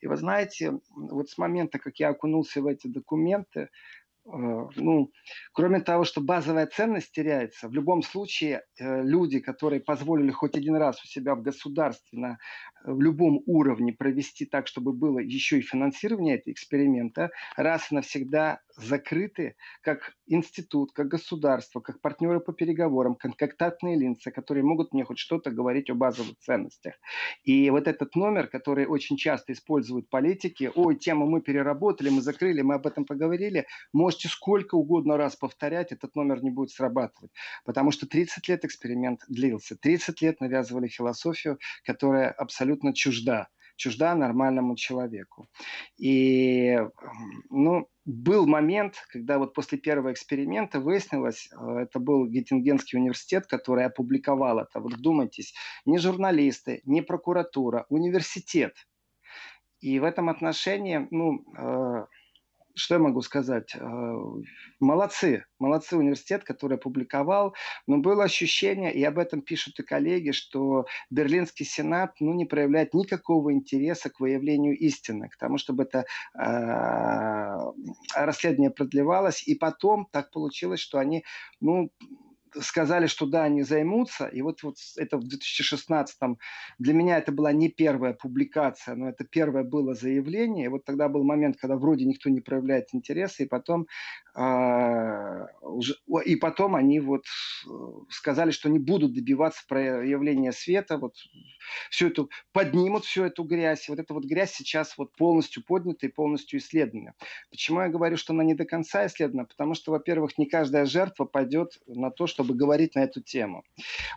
И 0.00 0.06
вы 0.06 0.16
знаете, 0.16 0.78
вот 0.94 1.28
с 1.28 1.38
момента, 1.38 1.80
как 1.80 1.98
я 1.98 2.10
окунулся 2.10 2.62
в 2.62 2.66
эти 2.66 2.86
документы, 2.86 3.62
Э, 3.62 3.66
ну, 4.30 5.10
кроме 5.52 5.80
того, 5.80 6.04
что 6.04 6.20
базовая 6.20 6.66
ценность 6.66 7.12
теряется, 7.12 7.68
в 7.68 7.72
любом 7.72 8.02
случае 8.02 8.62
э, 8.78 9.02
люди, 9.02 9.40
которые 9.40 9.80
позволили 9.80 10.30
хоть 10.30 10.54
один 10.54 10.76
раз 10.76 11.02
у 11.02 11.06
себя 11.06 11.34
в 11.34 11.42
государстве 11.42 12.18
на 12.18 12.32
э, 12.32 12.92
в 12.92 13.00
любом 13.00 13.42
уровне 13.46 13.92
провести 13.92 14.44
так, 14.44 14.66
чтобы 14.66 14.92
было 14.92 15.18
еще 15.18 15.58
и 15.58 15.62
финансирование 15.62 16.36
этого 16.36 16.52
эксперимента, 16.52 17.30
раз 17.56 17.90
и 17.90 17.94
навсегда 17.94 18.60
закрыты 18.78 19.56
как 19.82 20.14
институт, 20.26 20.92
как 20.92 21.08
государство, 21.08 21.80
как 21.80 22.00
партнеры 22.00 22.40
по 22.40 22.52
переговорам, 22.52 23.14
как 23.14 23.36
контактные 23.36 23.96
лица, 23.96 24.30
которые 24.30 24.64
могут 24.64 24.92
мне 24.92 25.04
хоть 25.04 25.18
что-то 25.18 25.50
говорить 25.50 25.90
о 25.90 25.94
базовых 25.94 26.38
ценностях. 26.38 26.94
И 27.42 27.70
вот 27.70 27.88
этот 27.88 28.14
номер, 28.14 28.48
который 28.48 28.86
очень 28.86 29.16
часто 29.16 29.52
используют 29.52 30.08
политики, 30.08 30.70
ой, 30.74 30.96
тему 30.96 31.26
мы 31.26 31.40
переработали, 31.40 32.08
мы 32.08 32.20
закрыли, 32.20 32.62
мы 32.62 32.74
об 32.74 32.86
этом 32.86 33.04
поговорили, 33.04 33.66
можете 33.92 34.28
сколько 34.28 34.76
угодно 34.76 35.16
раз 35.16 35.36
повторять, 35.36 35.92
этот 35.92 36.14
номер 36.14 36.42
не 36.42 36.50
будет 36.50 36.70
срабатывать. 36.70 37.32
Потому 37.64 37.90
что 37.90 38.06
30 38.06 38.48
лет 38.48 38.64
эксперимент 38.64 39.20
длился, 39.28 39.76
30 39.76 40.20
лет 40.22 40.40
навязывали 40.40 40.88
философию, 40.88 41.58
которая 41.84 42.30
абсолютно 42.30 42.94
чужда 42.94 43.48
чужда 43.78 44.14
нормальному 44.14 44.76
человеку. 44.76 45.48
И, 45.96 46.78
ну, 47.48 47.88
был 48.04 48.46
момент, 48.46 48.96
когда 49.12 49.38
вот 49.38 49.54
после 49.54 49.78
первого 49.78 50.12
эксперимента 50.12 50.80
выяснилось, 50.80 51.48
э, 51.52 51.78
это 51.82 51.98
был 51.98 52.26
Геттингенский 52.26 52.98
университет, 52.98 53.46
который 53.46 53.84
опубликовал 53.84 54.58
это. 54.58 54.80
Вот 54.80 54.94
вдумайтесь, 54.94 55.54
не 55.86 55.98
журналисты, 55.98 56.80
не 56.84 57.02
прокуратура, 57.02 57.86
университет. 57.88 58.74
И 59.80 60.00
в 60.00 60.04
этом 60.04 60.28
отношении, 60.28 61.06
ну, 61.10 61.44
э, 61.56 62.06
что 62.78 62.94
я 62.94 63.00
могу 63.00 63.22
сказать? 63.22 63.74
Э, 63.74 64.14
молодцы, 64.80 65.44
молодцы 65.58 65.96
университет, 65.96 66.44
который 66.44 66.76
опубликовал, 66.76 67.54
но 67.86 67.98
было 67.98 68.24
ощущение, 68.24 68.94
и 68.94 69.02
об 69.02 69.18
этом 69.18 69.42
пишут 69.42 69.78
и 69.80 69.82
коллеги, 69.82 70.30
что 70.30 70.86
Берлинский 71.10 71.66
сенат 71.66 72.14
ну, 72.20 72.32
не 72.34 72.44
проявляет 72.44 72.94
никакого 72.94 73.52
интереса 73.52 74.10
к 74.10 74.20
выявлению 74.20 74.78
истины, 74.78 75.28
к 75.28 75.36
тому, 75.36 75.58
чтобы 75.58 75.82
это 75.82 76.06
э, 76.38 77.58
расследование 78.14 78.70
продлевалось, 78.70 79.46
и 79.46 79.54
потом 79.54 80.08
так 80.12 80.30
получилось, 80.30 80.80
что 80.80 80.98
они 80.98 81.24
ну, 81.60 81.90
сказали, 82.60 83.06
что 83.06 83.26
да, 83.26 83.44
они 83.44 83.62
займутся. 83.62 84.26
И 84.26 84.42
вот, 84.42 84.62
вот 84.62 84.76
это 84.96 85.18
в 85.18 85.24
2016-м 85.24 86.38
для 86.78 86.94
меня 86.94 87.18
это 87.18 87.32
была 87.32 87.52
не 87.52 87.68
первая 87.68 88.12
публикация, 88.12 88.94
но 88.94 89.08
это 89.08 89.24
первое 89.24 89.64
было 89.64 89.94
заявление. 89.94 90.66
И 90.66 90.68
вот 90.68 90.84
тогда 90.84 91.08
был 91.08 91.24
момент, 91.24 91.56
когда 91.56 91.76
вроде 91.76 92.04
никто 92.04 92.30
не 92.30 92.40
проявляет 92.40 92.88
интереса, 92.92 93.42
и 93.42 93.46
потом, 93.46 93.86
э, 94.34 95.46
уже, 95.62 95.96
и 96.24 96.36
потом 96.36 96.74
они 96.74 97.00
вот 97.00 97.24
э, 97.66 97.70
сказали, 98.10 98.50
что 98.50 98.68
не 98.68 98.78
будут 98.78 99.14
добиваться 99.14 99.62
проявления 99.68 100.52
света, 100.52 100.98
вот 100.98 101.14
всю 101.90 102.08
эту, 102.08 102.30
поднимут 102.52 103.04
всю 103.04 103.24
эту 103.24 103.44
грязь. 103.44 103.88
И 103.88 103.92
вот 103.92 103.98
эта 103.98 104.14
вот 104.14 104.24
грязь 104.24 104.52
сейчас 104.52 104.96
вот 104.98 105.16
полностью 105.16 105.62
поднята 105.64 106.06
и 106.06 106.10
полностью 106.10 106.60
исследована. 106.60 107.14
Почему 107.50 107.80
я 107.80 107.88
говорю, 107.88 108.16
что 108.16 108.32
она 108.32 108.44
не 108.44 108.54
до 108.54 108.64
конца 108.64 109.06
исследована? 109.06 109.44
Потому 109.44 109.74
что, 109.74 109.92
во-первых, 109.92 110.38
не 110.38 110.46
каждая 110.46 110.84
жертва 110.84 111.24
пойдет 111.24 111.78
на 111.86 112.10
то, 112.10 112.26
чтобы 112.38 112.54
говорить 112.54 112.94
на 112.94 113.00
эту 113.00 113.20
тему. 113.20 113.64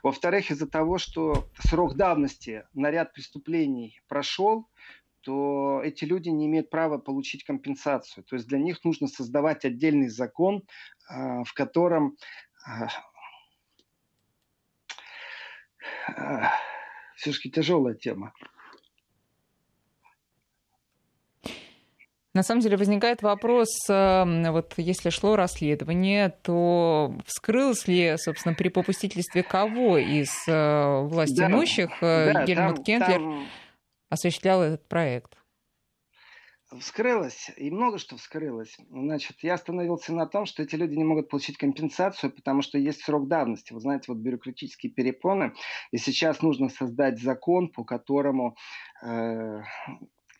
Во-вторых, 0.04 0.52
из-за 0.52 0.68
того, 0.68 1.00
что 1.00 1.50
срок 1.58 1.96
давности 1.96 2.66
на 2.76 2.92
ряд 2.92 3.14
преступлений 3.14 4.00
прошел, 4.08 4.70
то 5.22 5.82
эти 5.84 6.06
люди 6.06 6.30
не 6.30 6.46
имеют 6.46 6.70
права 6.70 7.00
получить 7.00 7.44
компенсацию. 7.44 8.24
То 8.24 8.36
есть 8.36 8.48
для 8.48 8.60
них 8.60 8.84
нужно 8.84 9.08
создавать 9.08 9.66
отдельный 9.66 10.08
закон, 10.08 10.62
а, 11.10 11.44
в 11.44 11.54
котором 11.54 12.16
а, 12.64 12.90
а, 16.16 16.52
все-таки 17.16 17.50
тяжелая 17.50 17.96
тема. 17.96 18.34
На 22.34 22.44
самом 22.44 22.62
деле 22.62 22.78
возникает 22.78 23.22
вопрос, 23.24 23.68
эм, 23.90 24.54
вот 24.54 24.74
если 24.78 25.10
шло 25.10 25.36
расследование, 25.36 26.30
то 26.30 27.14
вскрылось 27.26 27.88
ли, 27.88 28.16
собственно, 28.18 28.56
при 28.56 28.70
попустительстве 28.70 29.44
кого 29.44 29.98
из 29.98 30.48
э, 30.48 31.02
власти 31.02 31.40
да, 31.40 31.48
имущих 31.48 31.90
э, 32.02 32.32
да, 32.32 32.46
Гельмут 32.46 32.76
там, 32.76 32.84
Кентлер 32.86 33.20
там... 33.20 33.48
осуществлял 34.10 34.62
этот 34.62 34.88
проект? 34.88 35.36
Вскрылось, 36.80 37.52
и 37.58 37.70
много 37.70 37.98
что 37.98 38.16
вскрылось. 38.16 38.78
Значит, 38.90 39.36
я 39.42 39.56
остановился 39.56 40.14
на 40.14 40.26
том, 40.26 40.46
что 40.46 40.64
эти 40.64 40.76
люди 40.76 40.96
не 40.96 41.04
могут 41.04 41.28
получить 41.28 41.58
компенсацию, 41.58 42.32
потому 42.32 42.62
что 42.62 42.78
есть 42.78 43.04
срок 43.04 43.28
давности. 43.28 43.74
Вы 43.74 43.82
знаете, 43.82 44.06
вот 44.08 44.20
бюрократические 44.20 44.94
перепоны. 44.94 45.54
И 45.92 45.98
сейчас 45.98 46.42
нужно 46.42 46.70
создать 46.70 47.20
закон, 47.20 47.68
по 47.68 47.84
которому 47.84 48.56
э, 49.04 49.64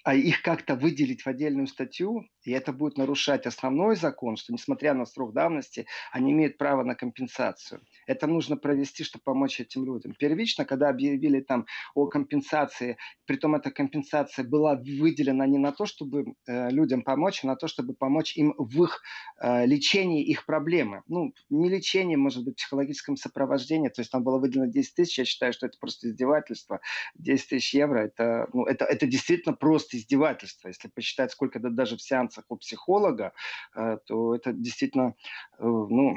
а 0.04 0.16
их 0.16 0.42
как-то 0.42 0.76
выделить 0.76 1.22
в 1.24 1.28
отдельную 1.28 1.68
статью, 1.68 2.26
и 2.44 2.52
это 2.52 2.74
будет 2.74 2.98
нарушать 2.98 3.46
основной 3.46 3.96
закон, 3.96 4.36
что 4.36 4.54
несмотря 4.54 4.94
на 4.94 5.06
срок 5.06 5.34
давности, 5.34 5.86
они 6.12 6.32
имеют 6.32 6.58
право 6.58 6.84
на 6.84 6.96
компенсацию. 6.96 7.82
Это 8.08 8.28
нужно 8.28 8.58
провести, 8.58 9.04
чтобы 9.04 9.24
помочь 9.24 9.60
этим 9.60 9.86
людям. 9.86 10.14
Первично, 10.18 10.66
когда 10.66 10.90
объявили 10.90 11.42
там 11.42 11.66
о 11.94 12.08
компенсации, 12.08 12.98
притом 13.26 13.56
эта 13.56 13.72
компенсация 13.72 14.46
была 14.46 14.76
выделена 14.76 15.46
не 15.46 15.58
на 15.58 15.72
то, 15.72 15.86
чтобы 15.86 16.34
э, 16.48 16.70
людям 16.72 17.04
помочь, 17.04 17.44
а 17.44 17.48
на 17.48 17.56
то, 17.56 17.68
чтобы 17.68 17.94
помочь 17.94 18.36
им 18.36 18.54
в 18.58 18.84
их 18.84 19.02
э, 19.40 19.66
лечении 19.66 20.24
их 20.24 20.46
проблемы. 20.46 21.04
Ну, 21.08 21.34
не 21.50 21.70
лечение, 21.70 22.18
может 22.18 22.44
быть, 22.44 22.56
психологическом 22.56 23.18
сопровождении. 23.18 23.90
То 23.90 24.02
есть 24.02 24.12
там 24.12 24.24
было 24.24 24.40
выделено 24.40 24.66
10 24.66 24.96
тысяч, 24.96 25.20
я 25.20 25.26
считаю, 25.26 25.54
что 25.54 25.68
это 25.68 25.78
просто 25.80 26.10
издевательство. 26.10 26.82
10 27.16 27.50
тысяч 27.50 27.74
евро, 27.74 28.00
это, 28.00 28.48
ну, 28.54 28.66
это, 28.66 28.86
это 28.86 29.06
действительно 29.06 29.56
просто 29.56 29.98
издевательство. 29.98 30.68
Если 30.68 30.88
посчитать, 30.88 31.32
сколько 31.32 31.60
это 31.60 31.70
даже 31.70 31.98
в 31.98 32.02
сеанс 32.02 32.31
сеансах 32.32 32.46
у 32.50 32.58
психолога, 32.58 33.34
э, 33.76 33.98
то 34.06 34.36
это 34.36 34.54
действительно, 34.54 35.16
э, 35.60 35.64
ну, 35.64 36.16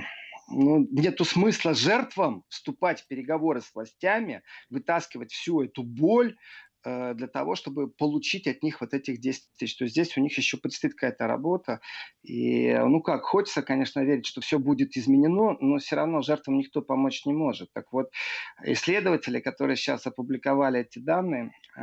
ну, 0.48 0.86
нету 0.90 1.24
смысла 1.24 1.74
жертвам 1.74 2.44
вступать 2.48 3.00
в 3.00 3.06
переговоры 3.06 3.62
с 3.62 3.74
властями, 3.74 4.42
вытаскивать 4.68 5.32
всю 5.32 5.62
эту 5.62 5.82
боль, 5.82 6.36
Э, 6.84 7.14
для 7.14 7.28
того, 7.28 7.54
чтобы 7.54 7.88
получить 7.88 8.46
от 8.46 8.62
них 8.62 8.80
вот 8.80 8.92
этих 8.92 9.18
10 9.18 9.42
тысяч. 9.58 9.76
То 9.76 9.84
есть 9.84 9.94
здесь 9.94 10.16
у 10.16 10.20
них 10.20 10.36
еще 10.36 10.58
предстоит 10.58 10.94
какая-то 10.94 11.26
работа. 11.26 11.80
И, 12.22 12.74
ну 12.74 13.00
как, 13.00 13.22
хочется, 13.22 13.62
конечно, 13.62 14.00
верить, 14.00 14.26
что 14.26 14.40
все 14.42 14.58
будет 14.58 14.96
изменено, 14.96 15.56
но 15.60 15.78
все 15.78 15.96
равно 15.96 16.20
жертвам 16.20 16.58
никто 16.58 16.82
помочь 16.82 17.24
не 17.24 17.32
может. 17.32 17.72
Так 17.72 17.92
вот, 17.92 18.10
исследователи, 18.62 19.40
которые 19.40 19.76
сейчас 19.76 20.06
опубликовали 20.06 20.80
эти 20.80 20.98
данные, 20.98 21.52
э, 21.76 21.82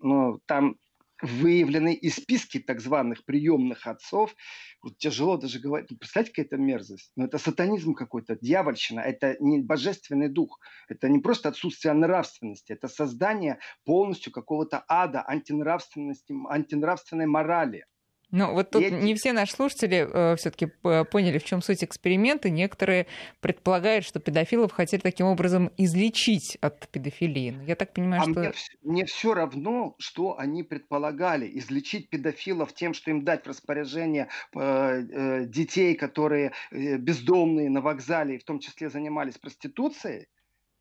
ну, 0.00 0.40
там 0.46 0.76
выявлены 1.22 1.94
и 1.94 2.10
списки 2.10 2.58
так 2.58 2.80
званых 2.80 3.24
приемных 3.24 3.86
отцов. 3.86 4.34
Вот 4.82 4.98
тяжело 4.98 5.36
даже 5.36 5.58
говорить. 5.58 5.90
Ну, 5.90 5.96
представьте, 5.96 6.32
какая 6.32 6.46
это 6.46 6.56
мерзость. 6.56 7.12
Но 7.16 7.22
ну, 7.22 7.28
это 7.28 7.38
сатанизм 7.38 7.94
какой-то, 7.94 8.36
дьявольщина. 8.40 9.00
Это 9.00 9.36
не 9.40 9.60
божественный 9.60 10.28
дух. 10.28 10.60
Это 10.88 11.08
не 11.08 11.18
просто 11.18 11.48
отсутствие 11.48 11.94
нравственности. 11.94 12.72
Это 12.72 12.88
создание 12.88 13.58
полностью 13.84 14.32
какого-то 14.32 14.84
ада, 14.88 15.24
антинравственности, 15.26 16.34
антинравственной 16.48 17.26
морали. 17.26 17.86
Ну, 18.32 18.52
вот 18.52 18.70
тут 18.70 18.90
не 18.90 19.14
все 19.14 19.32
наши 19.32 19.52
слушатели 19.52 20.08
э, 20.12 20.36
все-таки 20.36 20.66
поняли, 20.66 21.38
в 21.38 21.44
чем 21.44 21.62
суть 21.62 21.84
эксперимента. 21.84 22.50
Некоторые 22.50 23.06
предполагают, 23.40 24.04
что 24.04 24.18
педофилов 24.18 24.72
хотели 24.72 25.00
таким 25.00 25.26
образом 25.26 25.70
излечить 25.76 26.58
от 26.60 26.88
педофилии. 26.88 27.50
Но 27.52 27.62
я 27.62 27.76
так 27.76 27.92
понимаю, 27.92 28.22
а 28.22 28.24
что... 28.24 28.40
Мне, 28.40 28.52
мне 28.82 29.04
все 29.04 29.32
равно, 29.32 29.94
что 29.98 30.38
они 30.38 30.64
предполагали. 30.64 31.48
Излечить 31.58 32.10
педофилов 32.10 32.72
тем, 32.74 32.94
что 32.94 33.10
им 33.10 33.24
дать 33.24 33.44
в 33.44 33.48
распоряжение 33.48 34.28
э, 34.54 34.60
э, 34.60 35.46
детей, 35.46 35.94
которые 35.94 36.52
э, 36.72 36.96
бездомные 36.96 37.70
на 37.70 37.80
вокзале, 37.80 38.36
и 38.36 38.38
в 38.38 38.44
том 38.44 38.58
числе 38.58 38.90
занимались 38.90 39.38
проституцией. 39.38 40.26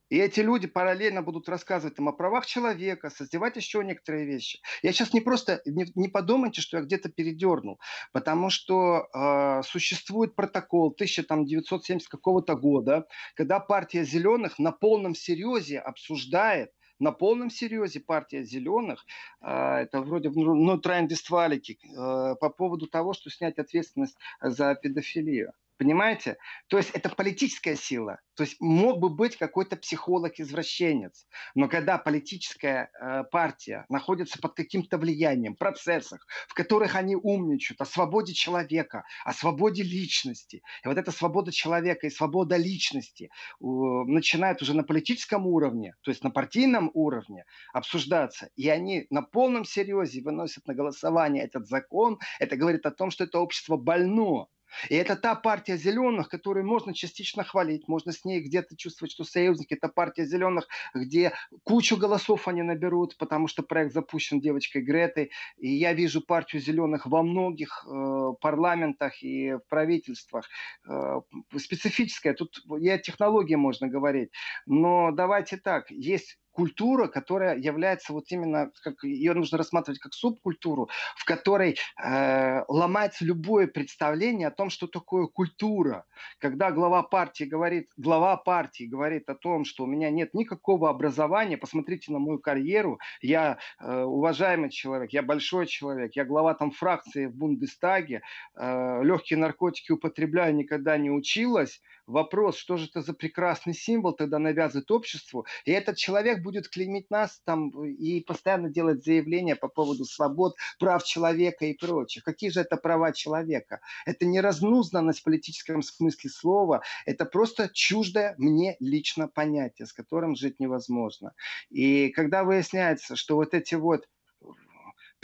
И 0.09 0.17
эти 0.17 0.39
люди 0.39 0.67
параллельно 0.67 1.21
будут 1.23 1.49
рассказывать 1.49 1.97
им 1.97 2.09
о 2.09 2.13
правах 2.13 2.45
человека, 2.45 3.09
создавать 3.09 3.55
еще 3.55 3.83
некоторые 3.83 4.25
вещи. 4.25 4.59
Я 4.83 4.91
сейчас 4.91 5.13
не 5.13 5.21
просто, 5.21 5.61
не, 5.65 5.85
не 5.95 6.09
подумайте, 6.09 6.61
что 6.61 6.77
я 6.77 6.83
где-то 6.83 7.09
передернул, 7.09 7.79
потому 8.13 8.49
что 8.49 9.07
э, 9.13 9.63
существует 9.63 10.35
протокол 10.35 10.91
1970 10.91 12.07
какого-то 12.07 12.55
года, 12.55 13.07
когда 13.35 13.59
партия 13.59 14.03
зеленых 14.03 14.59
на 14.59 14.71
полном 14.71 15.15
серьезе 15.15 15.79
обсуждает 15.79 16.71
на 16.99 17.11
полном 17.11 17.49
серьезе 17.49 17.99
партия 17.99 18.43
зеленых, 18.43 19.05
э, 19.41 19.47
это 19.49 20.01
вроде 20.01 20.29
внутренней 20.29 21.07
Вестфалики, 21.07 21.79
э, 21.83 22.35
по 22.35 22.49
поводу 22.49 22.87
того, 22.87 23.13
что 23.13 23.29
снять 23.29 23.57
ответственность 23.57 24.17
за 24.39 24.75
педофилию. 24.75 25.53
Понимаете? 25.77 26.37
То 26.67 26.77
есть 26.77 26.91
это 26.91 27.09
политическая 27.09 27.75
сила. 27.75 28.19
То 28.35 28.43
есть 28.43 28.57
мог 28.61 28.99
бы 28.99 29.09
быть 29.09 29.37
какой-то 29.37 29.75
психолог-извращенец. 29.75 31.25
Но 31.53 31.67
когда 31.67 31.97
политическая 31.97 32.89
э, 33.01 33.23
партия 33.31 33.85
находится 33.89 34.39
под 34.39 34.55
каким-то 34.55 34.97
влиянием, 34.97 35.55
процессах, 35.55 36.25
в 36.47 36.53
которых 36.53 36.95
они 36.95 37.15
умничают 37.15 37.81
о 37.81 37.85
свободе 37.85 38.33
человека, 38.33 39.03
о 39.25 39.33
свободе 39.33 39.83
личности, 39.83 40.61
и 40.83 40.87
вот 40.87 40.97
эта 40.97 41.11
свобода 41.11 41.51
человека 41.51 42.07
и 42.07 42.09
свобода 42.09 42.55
личности 42.55 43.25
э, 43.25 43.65
начинают 43.65 44.61
уже 44.61 44.73
на 44.75 44.83
политическом 44.83 45.45
уровне, 45.45 45.93
то 46.03 46.11
есть 46.11 46.23
на 46.23 46.31
партийном 46.31 46.89
уровне 46.93 47.43
обсуждаться, 47.73 48.49
и 48.55 48.69
они 48.69 49.07
на 49.09 49.21
полном 49.21 49.65
серьезе 49.65 50.21
выносят 50.21 50.67
на 50.67 50.73
голосование 50.73 51.43
этот 51.43 51.67
закон, 51.67 52.17
это 52.39 52.55
говорит 52.55 52.85
о 52.85 52.91
том, 52.91 53.11
что 53.11 53.25
это 53.25 53.39
общество 53.39 53.75
больно, 53.75 54.47
и 54.89 54.95
это 54.95 55.15
та 55.15 55.35
партия 55.35 55.77
зеленых, 55.77 56.29
которую 56.29 56.65
можно 56.65 56.93
частично 56.93 57.43
хвалить, 57.43 57.87
можно 57.87 58.11
с 58.11 58.25
ней 58.25 58.41
где-то 58.41 58.75
чувствовать, 58.75 59.11
что 59.11 59.23
союзники, 59.23 59.73
это 59.73 59.87
партия 59.89 60.25
зеленых, 60.25 60.67
где 60.93 61.33
кучу 61.63 61.97
голосов 61.97 62.47
они 62.47 62.61
наберут, 62.61 63.17
потому 63.17 63.47
что 63.47 63.63
проект 63.63 63.93
запущен 63.93 64.39
девочкой 64.39 64.81
Гретой. 64.81 65.31
И 65.57 65.69
я 65.69 65.93
вижу 65.93 66.21
партию 66.21 66.61
зеленых 66.61 67.05
во 67.05 67.23
многих 67.23 67.85
э, 67.85 68.33
парламентах 68.41 69.21
и 69.21 69.53
в 69.53 69.61
правительствах. 69.69 70.47
Э, 70.87 71.21
специфическая, 71.57 72.33
тут 72.33 72.63
и 72.79 72.89
о 72.89 72.97
технологии 72.97 73.55
можно 73.55 73.87
говорить. 73.87 74.31
Но 74.65 75.11
давайте 75.11 75.57
так, 75.57 75.89
есть 75.91 76.37
культура, 76.55 77.07
которая 77.07 77.57
является 77.57 78.13
вот 78.13 78.25
именно, 78.29 78.71
как 78.81 79.03
ее 79.03 79.33
нужно 79.33 79.57
рассматривать 79.57 79.99
как 79.99 80.13
субкультуру, 80.13 80.89
в 81.17 81.25
которой 81.25 81.77
э, 82.01 82.63
ломается 82.69 83.25
любое 83.25 83.67
представление 83.67 84.47
о 84.47 84.51
том, 84.51 84.69
что 84.69 84.87
такое 84.87 85.27
культура. 85.27 86.05
Когда 86.39 86.71
глава 86.71 87.03
партии 87.03 87.43
говорит, 87.43 87.89
глава 87.97 88.37
партии 88.37 88.85
говорит 88.85 89.29
о 89.29 89.35
том, 89.35 89.65
что 89.65 89.83
у 89.83 89.87
меня 89.87 90.09
нет 90.09 90.33
никакого 90.33 90.89
образования, 90.89 91.57
посмотрите 91.57 92.13
на 92.13 92.19
мою 92.19 92.39
карьеру, 92.39 92.99
я 93.21 93.57
э, 93.79 94.03
уважаемый 94.03 94.69
человек, 94.69 95.11
я 95.11 95.23
большой 95.23 95.67
человек, 95.67 96.15
я 96.15 96.23
глава 96.23 96.53
там 96.53 96.71
фракции 96.71 97.25
в 97.25 97.35
Бундестаге, 97.35 98.21
э, 98.55 99.03
легкие 99.03 99.39
наркотики 99.39 99.91
употребляю, 99.91 100.55
никогда 100.55 100.97
не 100.97 101.11
училась. 101.11 101.81
Вопрос, 102.07 102.55
что 102.57 102.77
же 102.77 102.85
это 102.85 103.01
за 103.01 103.13
прекрасный 103.13 103.73
символ 103.73 104.13
тогда 104.13 104.37
навязывает 104.39 104.91
обществу? 104.91 105.45
И 105.65 105.71
этот 105.71 105.97
человек 105.97 106.44
будет 106.45 106.69
клеймить 106.69 107.09
нас 107.09 107.41
там 107.43 107.69
и 107.85 108.21
постоянно 108.21 108.69
делать 108.69 109.03
заявления 109.03 109.55
по 109.55 109.67
поводу 109.67 110.05
свобод, 110.05 110.55
прав 110.79 111.03
человека 111.03 111.65
и 111.65 111.73
прочих. 111.73 112.23
Какие 112.23 112.51
же 112.51 112.61
это 112.61 112.77
права 112.77 113.11
человека? 113.11 113.81
Это 114.05 114.25
не 114.25 114.39
разнузданность 114.39 115.19
в 115.19 115.23
политическом 115.23 115.81
смысле 115.81 116.29
слова, 116.29 116.81
это 117.05 117.25
просто 117.25 117.69
чуждое 117.73 118.35
мне 118.37 118.77
лично 118.79 119.27
понятие, 119.27 119.87
с 119.87 119.93
которым 119.93 120.35
жить 120.35 120.59
невозможно. 120.59 121.33
И 121.69 122.09
когда 122.09 122.43
выясняется, 122.43 123.15
что 123.15 123.35
вот 123.35 123.53
эти 123.53 123.75
вот 123.75 124.07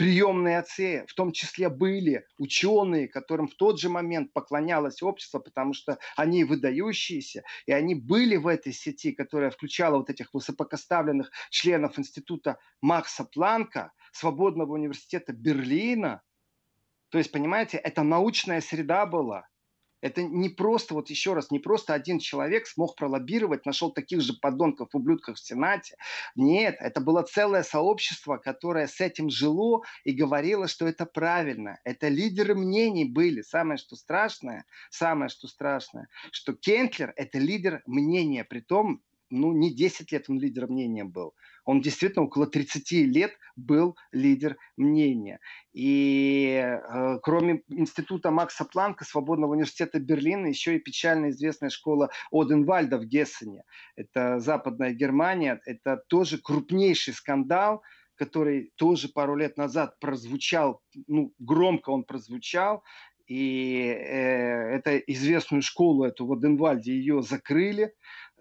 приемные 0.01 0.57
отцы, 0.57 1.05
в 1.07 1.13
том 1.13 1.31
числе 1.31 1.69
были 1.69 2.25
ученые, 2.39 3.07
которым 3.07 3.47
в 3.47 3.53
тот 3.53 3.79
же 3.79 3.87
момент 3.87 4.33
поклонялось 4.33 5.03
общество, 5.03 5.37
потому 5.37 5.75
что 5.75 5.99
они 6.15 6.43
выдающиеся, 6.43 7.43
и 7.67 7.71
они 7.71 7.93
были 7.93 8.35
в 8.35 8.47
этой 8.47 8.73
сети, 8.73 9.11
которая 9.11 9.51
включала 9.51 9.97
вот 9.97 10.09
этих 10.09 10.33
высокопоставленных 10.33 11.29
членов 11.51 11.99
института 11.99 12.57
Макса 12.81 13.25
Планка, 13.25 13.91
Свободного 14.11 14.73
университета 14.73 15.33
Берлина. 15.33 16.23
То 17.09 17.19
есть, 17.19 17.31
понимаете, 17.31 17.77
это 17.77 18.01
научная 18.01 18.61
среда 18.61 19.05
была. 19.05 19.50
Это 20.01 20.23
не 20.23 20.49
просто, 20.49 20.93
вот 20.93 21.09
еще 21.09 21.33
раз, 21.33 21.51
не 21.51 21.59
просто 21.59 21.93
один 21.93 22.19
человек 22.19 22.67
смог 22.67 22.95
пролоббировать, 22.95 23.65
нашел 23.65 23.91
таких 23.91 24.21
же 24.21 24.33
подонков, 24.33 24.89
ублюдков 24.93 25.37
в 25.37 25.39
Сенате. 25.39 25.95
Нет, 26.35 26.77
это 26.79 27.01
было 27.01 27.21
целое 27.23 27.63
сообщество, 27.63 28.37
которое 28.37 28.87
с 28.87 28.99
этим 28.99 29.29
жило 29.29 29.83
и 30.03 30.11
говорило, 30.11 30.67
что 30.67 30.87
это 30.87 31.05
правильно. 31.05 31.79
Это 31.83 32.07
лидеры 32.07 32.55
мнений 32.55 33.05
были. 33.05 33.41
Самое, 33.41 33.77
что 33.77 33.95
страшное, 33.95 34.65
самое, 34.89 35.29
что 35.29 35.47
страшное, 35.47 36.07
что 36.31 36.53
Кентлер– 36.53 37.13
это 37.15 37.37
лидер 37.37 37.83
мнения, 37.85 38.43
при 38.43 38.59
том 38.59 39.01
ну, 39.31 39.53
не 39.53 39.73
10 39.73 40.11
лет 40.11 40.29
он 40.29 40.39
лидером 40.39 40.71
мнения 40.71 41.03
был. 41.03 41.33
Он 41.65 41.81
действительно 41.81 42.25
около 42.25 42.47
30 42.47 42.91
лет 42.91 43.31
был 43.55 43.95
лидер 44.11 44.57
мнения. 44.77 45.39
И 45.73 46.53
э, 46.53 47.19
кроме 47.23 47.63
института 47.69 48.31
Макса 48.31 48.65
Планка, 48.65 49.05
Свободного 49.05 49.53
университета 49.53 49.99
Берлина, 49.99 50.47
еще 50.47 50.75
и 50.75 50.79
печально 50.79 51.29
известная 51.29 51.69
школа 51.69 52.09
Оденвальда 52.31 52.97
в 52.97 53.05
Гессене. 53.05 53.63
Это 53.95 54.39
Западная 54.39 54.93
Германия. 54.93 55.61
Это 55.65 56.03
тоже 56.07 56.37
крупнейший 56.37 57.13
скандал, 57.13 57.81
который 58.15 58.71
тоже 58.75 59.09
пару 59.09 59.35
лет 59.35 59.57
назад 59.57 59.99
прозвучал, 59.99 60.81
ну, 61.07 61.33
громко 61.39 61.89
он 61.89 62.03
прозвучал, 62.03 62.83
и 63.31 63.85
э, 63.85 64.75
это 64.75 64.97
известную 64.97 65.61
школу, 65.61 66.03
эту 66.03 66.25
в 66.25 66.33
Оденвальде, 66.33 66.91
ее 66.91 67.21
закрыли, 67.21 67.93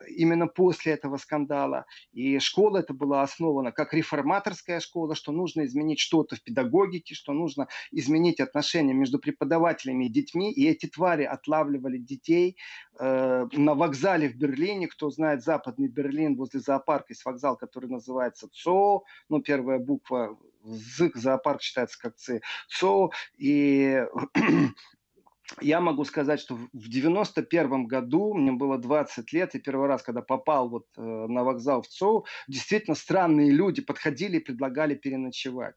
именно 0.09 0.47
после 0.47 0.93
этого 0.93 1.17
скандала. 1.17 1.87
И 2.13 2.39
школа 2.39 2.79
это 2.79 2.95
была 2.95 3.23
основана 3.23 3.73
как 3.73 3.95
реформаторская 3.95 4.81
школа, 4.81 5.15
что 5.15 5.33
нужно 5.33 5.65
изменить 5.65 6.01
что-то 6.01 6.37
в 6.37 6.43
педагогике, 6.43 7.15
что 7.15 7.33
нужно 7.33 7.69
изменить 7.91 8.41
отношения 8.41 8.95
между 8.95 9.19
преподавателями 9.19 10.07
и 10.07 10.09
детьми. 10.09 10.53
И 10.53 10.67
эти 10.67 10.87
твари 10.87 11.25
отлавливали 11.25 11.99
детей 11.99 12.57
э, 12.99 13.47
на 13.53 13.75
вокзале 13.75 14.29
в 14.29 14.37
Берлине. 14.37 14.89
Кто 14.89 15.11
знает 15.11 15.43
западный 15.43 15.89
Берлин, 15.89 16.37
возле 16.37 16.61
зоопарка 16.61 17.13
есть 17.13 17.25
вокзал, 17.25 17.57
который 17.57 17.91
называется 17.91 18.49
ЦО, 18.53 19.05
ну, 19.29 19.41
первая 19.41 19.79
буква 19.79 20.39
ЗЫК, 20.63 21.17
зоопарк 21.17 21.63
считается 21.63 21.99
как 21.99 22.17
ЦО. 22.17 23.11
И 23.39 24.03
я 25.61 25.81
могу 25.81 26.05
сказать, 26.05 26.41
что 26.41 26.57
в 26.57 26.89
91 26.89 27.87
году, 27.87 28.35
мне 28.35 28.53
было 28.53 28.79
20 28.79 29.33
лет, 29.33 29.55
и 29.55 29.61
первый 29.61 29.89
раз, 29.89 30.03
когда 30.03 30.23
попал 30.23 30.69
вот 30.69 30.87
э, 30.97 31.01
на 31.01 31.45
вокзал 31.45 31.83
в 31.83 31.89
ЦОУ, 31.89 32.27
действительно 32.49 32.95
странные 32.95 33.51
люди 33.51 33.83
подходили 33.83 34.37
и 34.37 34.45
предлагали 34.45 34.95
переночевать. 34.95 35.75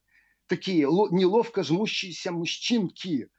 такие 0.47 0.81
неловко 0.81 1.63
жмущиеся 1.63 2.31
мужчинки. 2.31 3.29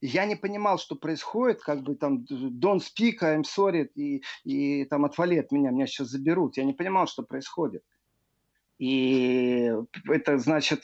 Я 0.00 0.24
не 0.26 0.36
понимал, 0.36 0.78
что 0.78 0.96
происходит, 0.96 1.60
как 1.62 1.82
бы 1.82 1.94
там 1.94 2.24
don't 2.28 2.80
speak, 2.80 3.20
I'm 3.22 3.44
sorry, 3.44 3.88
и, 3.94 4.22
и 4.44 4.84
там 4.86 5.04
отвали 5.04 5.36
от 5.36 5.52
меня, 5.52 5.70
меня 5.70 5.86
сейчас 5.86 6.08
заберут. 6.08 6.56
Я 6.56 6.64
не 6.64 6.72
понимал, 6.72 7.06
что 7.06 7.22
происходит. 7.22 7.82
И 8.82 9.70
это 10.08 10.38
значит, 10.38 10.82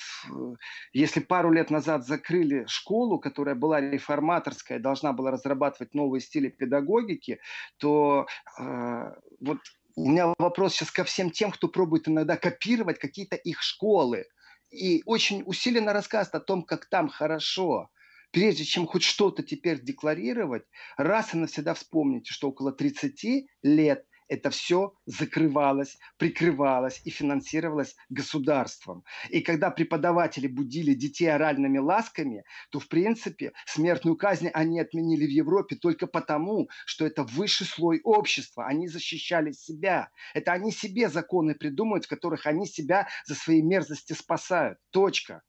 если 0.93 1.19
пару 1.19 1.51
лет 1.51 1.69
назад 1.69 2.07
закрыли 2.07 2.65
школу, 2.69 3.19
которая 3.19 3.57
была 3.57 3.81
реформаторская, 3.81 4.79
должна 4.79 5.13
была 5.13 5.33
разрабатывать 5.33 5.95
новые 5.95 6.21
стили 6.21 6.49
педагогики, 6.49 7.41
то 7.79 8.29
э, 8.57 9.11
вот 9.41 9.59
у 9.97 10.11
меня 10.11 10.33
вопрос 10.39 10.75
сейчас 10.75 10.93
ко 10.93 11.03
всем 11.03 11.33
тем, 11.33 11.51
кто 11.51 11.67
пробует 11.67 12.07
иногда 12.07 12.37
копировать 12.37 13.01
какие-то 13.01 13.35
их 13.35 13.61
школы. 13.63 14.27
И 14.71 15.03
очень 15.05 15.43
усиленно 15.45 15.93
рассказывает 15.93 16.37
о 16.37 16.47
том, 16.47 16.63
как 16.63 16.87
там 16.87 17.09
хорошо. 17.09 17.91
Прежде 18.31 18.63
чем 18.63 18.87
хоть 18.87 19.03
что-то 19.03 19.43
теперь 19.43 19.83
декларировать, 19.83 20.63
раз 20.99 21.35
и 21.35 21.37
навсегда 21.37 21.75
вспомните, 21.75 22.33
что 22.33 22.51
около 22.51 22.71
30 22.71 23.49
лет 23.65 24.05
это 24.29 24.51
все 24.51 24.95
закрывалось, 25.07 25.99
прикрывалось 26.17 27.01
и 27.05 27.11
финансировалось 27.11 27.97
государством. 28.09 29.05
И 29.31 29.41
когда 29.41 29.71
преподаватели 29.71 30.47
будили 30.47 30.95
детей 30.95 31.27
оральными 31.27 31.79
ласками, 31.79 32.45
то, 32.71 32.79
в 32.79 32.88
принципе, 32.88 33.53
смертную 33.67 34.17
казнь 34.17 34.49
они 34.49 34.81
отменили 34.81 35.27
в 35.27 35.31
Европе 35.31 35.77
только 35.77 36.07
потому, 36.07 36.69
что 36.87 37.07
это 37.07 37.25
высший 37.25 37.67
слой 37.67 38.01
общества. 38.05 38.67
Они 38.67 38.88
защищали 38.88 39.53
себя. 39.53 40.11
Это 40.35 40.53
они 40.53 40.71
себе 40.71 41.09
законы 41.09 41.55
придумывают, 41.55 42.05
в 42.05 42.09
которых 42.09 42.47
они 42.47 42.67
себя 42.67 43.09
за 43.27 43.35
свои 43.35 43.62
мерзости 43.62 44.12
спасают. 44.12 44.79
Точка. 44.91 45.43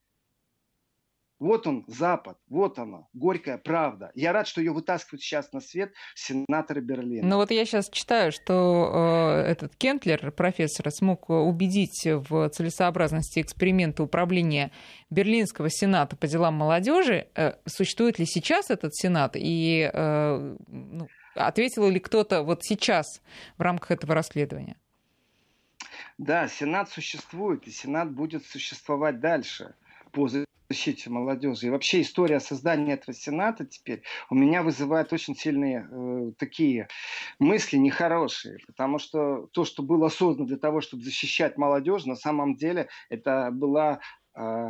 Вот 1.39 1.67
он, 1.67 1.85
Запад, 1.87 2.37
вот 2.49 2.79
она, 2.79 3.07
горькая 3.13 3.57
правда. 3.57 4.11
Я 4.13 4.33
рад, 4.33 4.45
что 4.45 4.59
ее 4.59 4.73
вытаскивают 4.73 5.21
сейчас 5.21 5.53
на 5.53 5.61
свет 5.61 5.93
сенаторы 6.13 6.81
Берлина. 6.81 7.25
Ну 7.25 7.37
вот 7.37 7.51
я 7.51 7.65
сейчас 7.65 7.89
читаю, 7.89 8.33
что 8.33 9.41
э, 9.45 9.49
этот 9.49 9.75
Кентлер, 9.77 10.31
профессор, 10.31 10.91
смог 10.91 11.29
убедить 11.29 12.05
в 12.05 12.49
целесообразности 12.49 13.39
эксперимента 13.39 14.03
управления 14.03 14.71
Берлинского 15.09 15.69
сената 15.69 16.17
по 16.17 16.27
делам 16.27 16.55
молодежи. 16.55 17.27
Э, 17.35 17.53
существует 17.65 18.19
ли 18.19 18.25
сейчас 18.25 18.69
этот 18.69 18.93
сенат? 18.93 19.35
И 19.35 19.89
э, 19.91 20.55
ну, 20.67 21.07
ответил 21.35 21.87
ли 21.87 22.01
кто-то 22.01 22.43
вот 22.43 22.63
сейчас 22.63 23.21
в 23.57 23.61
рамках 23.61 23.91
этого 23.91 24.13
расследования? 24.13 24.75
Да, 26.17 26.49
Сенат 26.49 26.89
существует, 26.89 27.65
и 27.65 27.71
Сенат 27.71 28.11
будет 28.11 28.45
существовать 28.45 29.21
дальше 29.21 29.73
по 30.11 30.27
защите 30.69 31.09
молодежи. 31.09 31.67
И 31.67 31.69
вообще 31.69 32.01
история 32.01 32.39
создания 32.39 32.93
этого 32.93 33.13
Сената 33.13 33.65
теперь 33.65 34.03
у 34.29 34.35
меня 34.35 34.61
вызывает 34.61 35.11
очень 35.11 35.35
сильные 35.35 35.87
э, 35.89 36.31
такие 36.37 36.87
мысли 37.39 37.77
нехорошие. 37.77 38.59
Потому 38.67 38.99
что 38.99 39.47
то, 39.51 39.65
что 39.65 39.81
было 39.81 40.09
создано 40.09 40.47
для 40.47 40.57
того, 40.57 40.81
чтобы 40.81 41.03
защищать 41.03 41.57
молодежь, 41.57 42.05
на 42.05 42.15
самом 42.15 42.55
деле 42.55 42.87
это 43.09 43.49
была 43.51 43.99
э, 44.35 44.69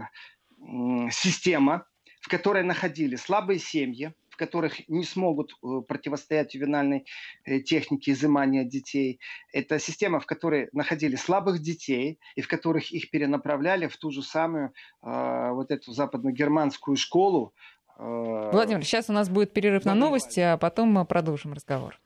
система, 1.12 1.86
в 2.22 2.30
которой 2.30 2.64
находили 2.64 3.16
слабые 3.16 3.60
семьи, 3.60 4.14
которых 4.40 4.88
не 4.88 5.04
смогут 5.04 5.52
э, 5.52 5.82
противостоять 5.88 6.56
ювенальной 6.56 7.06
э, 7.46 7.60
технике 7.60 8.14
изымания 8.14 8.64
детей. 8.64 9.20
Это 9.54 9.80
система, 9.80 10.20
в 10.20 10.26
которой 10.26 10.70
находили 10.72 11.18
слабых 11.18 11.60
детей 11.62 12.20
и 12.36 12.42
в 12.42 12.48
которых 12.48 12.92
их 12.92 13.12
перенаправляли 13.12 13.88
в 13.88 13.98
ту 13.98 14.12
же 14.12 14.24
самую 14.24 14.72
э, 15.04 15.52
вот 15.52 15.72
эту 15.72 15.92
западно-германскую 15.92 16.96
школу. 16.96 17.54
Владимир, 17.98 18.86
сейчас 18.86 19.10
у 19.10 19.14
нас 19.14 19.28
будет 19.28 19.52
перерыв 19.52 19.84
на 19.84 19.94
новости, 19.94 20.40
а 20.40 20.56
потом 20.56 20.90
мы 20.90 21.04
продолжим 21.04 21.52
разговор. 21.52 22.00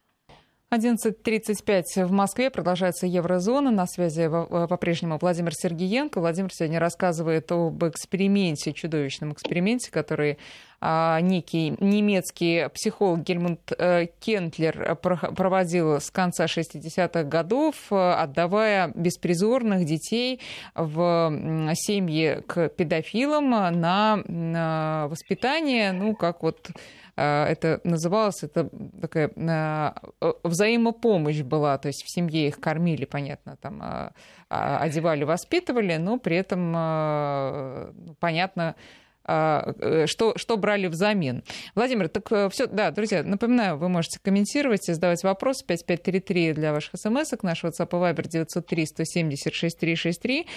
11.35 0.74 2.06
в 2.06 2.12
Москве. 2.12 2.50
Продолжается 2.50 3.06
Еврозона. 3.06 3.70
На 3.70 3.86
связи 3.86 4.28
по-прежнему 4.28 5.20
Владимир 5.22 5.54
Сергеенко. 5.54 6.20
Владимир 6.20 6.52
сегодня 6.52 6.80
рассказывает 6.80 7.52
об 7.52 7.84
эксперименте, 7.86 8.74
чудовищном 8.74 9.34
эксперименте, 9.34 9.92
который 9.92 10.40
а, 10.82 11.22
некий 11.22 11.76
немецкий 11.80 12.68
психолог 12.74 13.22
Гельмунд 13.22 13.72
э, 13.78 14.08
Кентлер 14.20 14.96
проводил 14.96 16.02
с 16.02 16.10
конца 16.10 16.46
60-х 16.46 17.24
годов, 17.24 17.76
отдавая 17.92 18.92
беспризорных 18.96 19.86
детей 19.86 20.42
в 20.74 21.72
семьи 21.76 22.42
к 22.48 22.70
педофилам 22.70 23.50
на 23.50 25.08
воспитание, 25.08 25.92
ну, 25.92 26.16
как 26.16 26.42
вот 26.42 26.72
это 27.16 27.80
называлось, 27.84 28.44
это 28.44 28.70
такая 29.00 29.32
а, 29.38 29.96
взаимопомощь 30.44 31.42
была, 31.42 31.78
то 31.78 31.88
есть 31.88 32.04
в 32.04 32.10
семье 32.10 32.48
их 32.48 32.60
кормили, 32.60 33.06
понятно, 33.06 33.58
там 33.58 33.82
а, 33.84 34.14
одевали, 34.50 35.24
воспитывали, 35.24 35.98
но 35.98 36.18
при 36.18 36.38
этом, 36.38 36.72
ну, 36.72 38.16
понятно, 38.20 38.76
э, 38.78 39.03
что, 39.26 40.34
что 40.36 40.58
брали 40.58 40.88
взамен. 40.88 41.44
Владимир, 41.76 42.10
так 42.10 42.30
э, 42.32 42.50
все, 42.50 42.68
да, 42.68 42.92
друзья, 42.92 43.24
напоминаю, 43.24 43.78
вы 43.78 43.88
можете 43.88 44.20
комментировать 44.22 44.90
и 44.90 44.94
задавать 44.94 45.24
вопросы 45.24 45.66
5533 45.66 46.54
для 46.54 46.74
ваших 46.74 46.96
смс 46.96 47.32
наш 47.42 47.64
WhatsApp 47.64 47.88
и 47.88 48.14
Viber 48.14 48.28
903 48.28 48.86
170 48.86 49.54
6363. 49.54 50.48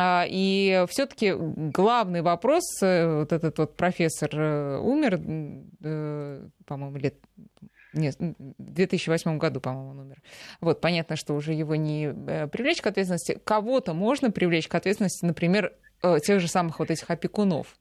И 0.00 0.84
все-таки 0.88 1.34
главный 1.36 2.22
вопрос, 2.22 2.62
э, 2.80 3.18
вот 3.18 3.32
этот 3.32 3.58
вот 3.58 3.76
профессор 3.76 4.34
умер, 4.80 5.18
по-моему, 6.66 6.96
лет 6.96 7.14
нет, 7.94 8.16
в 8.18 8.72
2008 8.72 9.36
году, 9.36 9.60
по-моему, 9.60 9.90
он 9.90 9.98
умер. 9.98 10.22
Вот, 10.62 10.80
понятно, 10.80 11.14
что 11.16 11.34
уже 11.34 11.52
его 11.52 11.74
не 11.74 12.10
привлечь 12.48 12.80
к 12.80 12.86
ответственности. 12.86 13.38
Кого-то 13.44 13.92
можно 13.92 14.30
привлечь 14.30 14.66
к 14.66 14.74
ответственности, 14.74 15.26
например, 15.26 15.74
тех 16.24 16.40
же 16.40 16.48
самых 16.48 16.78
вот 16.78 16.90
этих 16.90 17.10
опекунов. 17.10 17.76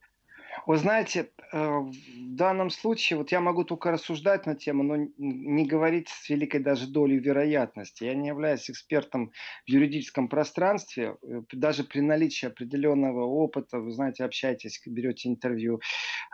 Вы 0.68 0.78
знаете, 0.78 1.32
э, 1.52 1.58
в 1.58 2.36
данном 2.36 2.70
случае, 2.70 3.18
вот 3.18 3.32
я 3.32 3.40
могу 3.40 3.64
только 3.64 3.92
рассуждать 3.92 4.46
на 4.46 4.56
тему, 4.56 4.84
но 4.84 5.08
не 5.18 5.66
говорить 5.66 6.10
с 6.10 6.30
великой 6.30 6.60
даже 6.60 6.88
долей 6.88 7.18
вероятности. 7.18 8.04
Я 8.04 8.14
не 8.14 8.28
являюсь 8.28 8.70
экспертом 8.70 9.32
в 9.66 9.70
юридическом 9.70 10.28
пространстве. 10.28 11.18
Э, 11.24 11.42
даже 11.52 11.84
при 11.84 12.02
наличии 12.02 12.46
определенного 12.46 13.26
опыта, 13.26 13.80
вы 13.80 13.92
знаете, 13.92 14.24
общаетесь, 14.24 14.82
берете 14.86 15.30
интервью, 15.30 15.82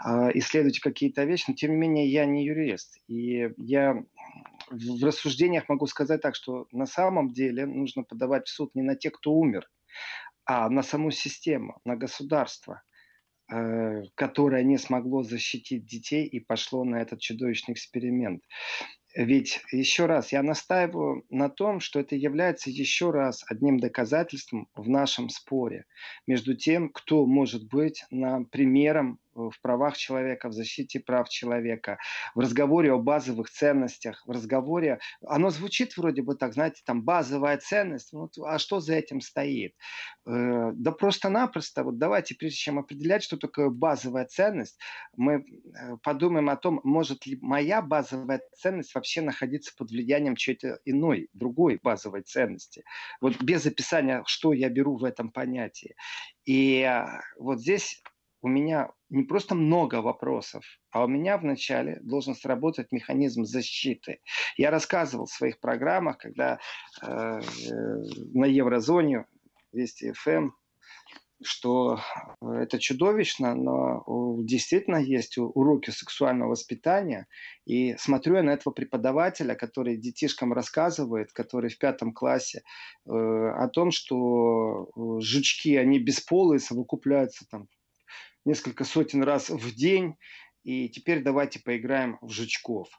э, 0.06 0.32
исследуете 0.34 0.82
какие-то 0.82 1.24
вещи, 1.24 1.46
но 1.48 1.54
тем 1.56 1.72
не 1.72 1.78
менее 1.78 2.12
я 2.12 2.26
не 2.26 2.46
юрист. 2.46 2.98
И 3.08 3.50
я 3.58 4.04
в 4.70 5.06
рассуждениях 5.06 5.70
могу 5.70 5.88
сказать 5.88 6.22
так, 6.22 6.36
что 6.36 6.68
на 6.72 6.86
самом 6.86 7.32
деле 7.32 7.66
нужно 7.66 8.04
подавать 8.04 8.48
в 8.48 8.52
суд 8.52 8.76
не 8.76 8.82
на 8.82 8.96
тех, 8.96 9.14
кто 9.14 9.32
умер, 9.32 9.70
а 10.44 10.70
на 10.70 10.84
саму 10.84 11.12
систему, 11.12 11.80
на 11.86 11.96
государство– 11.96 12.82
которое 13.48 14.64
не 14.64 14.78
смогло 14.78 15.24
защитить 15.24 15.86
детей 15.86 16.26
и 16.26 16.40
пошло 16.40 16.84
на 16.84 17.02
этот 17.02 17.20
чудовищный 17.20 17.74
эксперимент. 17.74 18.44
Ведь, 19.16 19.62
еще 19.72 20.06
раз, 20.06 20.32
я 20.32 20.44
настаиваю 20.44 21.26
на 21.32 21.50
том, 21.50 21.80
что 21.80 22.00
это 22.00 22.16
является 22.16 22.70
еще 22.70 23.10
раз 23.10 23.44
одним 23.50 23.80
доказательством 23.80 24.68
в 24.76 24.90
нашем 24.90 25.30
споре 25.30 25.86
между 26.28 26.56
тем, 26.56 26.90
кто 26.90 27.26
может 27.26 27.68
быть 27.68 28.06
на 28.12 28.44
примером 28.44 29.20
в 29.38 29.62
правах 29.62 29.96
человека, 29.98 30.50
в 30.50 30.54
защите 30.54 31.00
прав 31.00 31.30
человека, 31.30 31.98
в 32.36 32.40
разговоре 32.40 32.92
о 32.92 32.98
базовых 32.98 33.50
ценностях, 33.50 34.24
в 34.26 34.32
разговоре, 34.32 35.00
оно 35.26 35.50
звучит 35.50 35.96
вроде 35.98 36.22
бы 36.22 36.36
так, 36.36 36.54
знаете, 36.54 36.82
там 36.86 37.04
базовая 37.04 37.58
ценность, 37.58 38.12
ну, 38.14 38.30
а 38.46 38.60
что 38.60 38.80
за 38.80 38.96
этим 38.96 39.22
стоит? 39.22 39.76
Э, 40.26 40.72
да 40.74 40.92
просто-напросто, 40.92 41.84
вот 41.84 41.98
давайте, 41.98 42.36
прежде 42.36 42.58
чем 42.58 42.80
определять, 42.80 43.24
что 43.24 43.38
такое 43.38 43.70
базовая 43.70 44.26
ценность, 44.26 44.80
мы 45.16 45.36
э, 45.36 45.98
подумаем 46.04 46.50
о 46.50 46.58
том, 46.58 46.82
может 46.84 47.26
ли 47.26 47.38
моя 47.42 47.82
базовая 47.82 48.42
ценность 48.56 48.96
вообще 48.96 49.22
находиться 49.22 49.74
под 49.78 49.92
влиянием 49.92 50.36
чьей-то 50.36 50.80
иной, 50.86 51.30
другой 51.34 51.80
базовой 51.82 52.24
ценности. 52.24 52.84
Вот 53.22 53.42
без 53.42 53.66
описания, 53.66 54.24
что 54.26 54.54
я 54.54 54.70
беру 54.70 54.98
в 54.98 55.04
этом 55.04 55.32
понятии. 55.32 55.96
И 56.46 56.82
э, 56.82 57.06
вот 57.38 57.60
здесь 57.60 58.02
у 58.48 58.50
меня 58.50 58.92
не 59.10 59.24
просто 59.24 59.56
много 59.56 60.02
вопросов, 60.02 60.64
а 60.92 61.04
у 61.04 61.08
меня 61.08 61.38
вначале 61.38 62.00
должен 62.02 62.34
сработать 62.34 62.94
механизм 62.94 63.44
защиты. 63.44 64.20
Я 64.56 64.72
рассказывал 64.72 65.26
в 65.26 65.34
своих 65.34 65.60
программах, 65.60 66.18
когда 66.18 66.60
э, 67.02 67.42
на 68.34 68.46
еврозоне 68.46 69.26
Вести 69.74 70.14
ФМ, 70.14 70.52
что 71.44 72.00
это 72.42 72.80
чудовищно, 72.80 73.54
но 73.54 74.04
действительно 74.40 74.96
есть 74.96 75.38
уроки 75.38 75.92
сексуального 75.92 76.52
воспитания. 76.52 77.28
И 77.66 77.96
смотрю 77.98 78.38
я 78.38 78.44
на 78.44 78.52
этого 78.52 78.74
преподавателя, 78.74 79.56
который 79.56 79.98
детишкам 79.98 80.54
рассказывает, 80.54 81.34
который 81.34 81.70
в 81.70 81.78
пятом 81.78 82.14
классе, 82.14 82.64
э, 83.06 83.12
о 83.12 83.68
том, 83.68 83.92
что 83.92 84.90
жучки, 85.20 85.76
они 85.76 86.00
бесполые, 86.00 86.60
совокупляются 86.60 87.46
там 87.52 87.68
несколько 88.48 88.84
сотен 88.86 89.24
раз 89.24 89.50
в 89.50 89.76
день, 89.76 90.16
и 90.64 90.90
теперь 90.90 91.22
давайте 91.22 91.60
поиграем 91.60 92.18
в 92.22 92.32
жучков. 92.32 92.90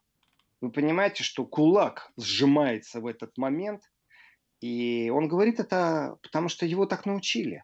Вы 0.60 0.70
понимаете, 0.70 1.22
что 1.24 1.44
кулак 1.46 2.12
сжимается 2.16 3.00
в 3.00 3.06
этот 3.06 3.36
момент, 3.38 3.82
и 4.60 5.10
он 5.10 5.28
говорит 5.28 5.60
это, 5.60 6.16
потому 6.22 6.48
что 6.48 6.66
его 6.66 6.86
так 6.86 7.06
научили. 7.06 7.62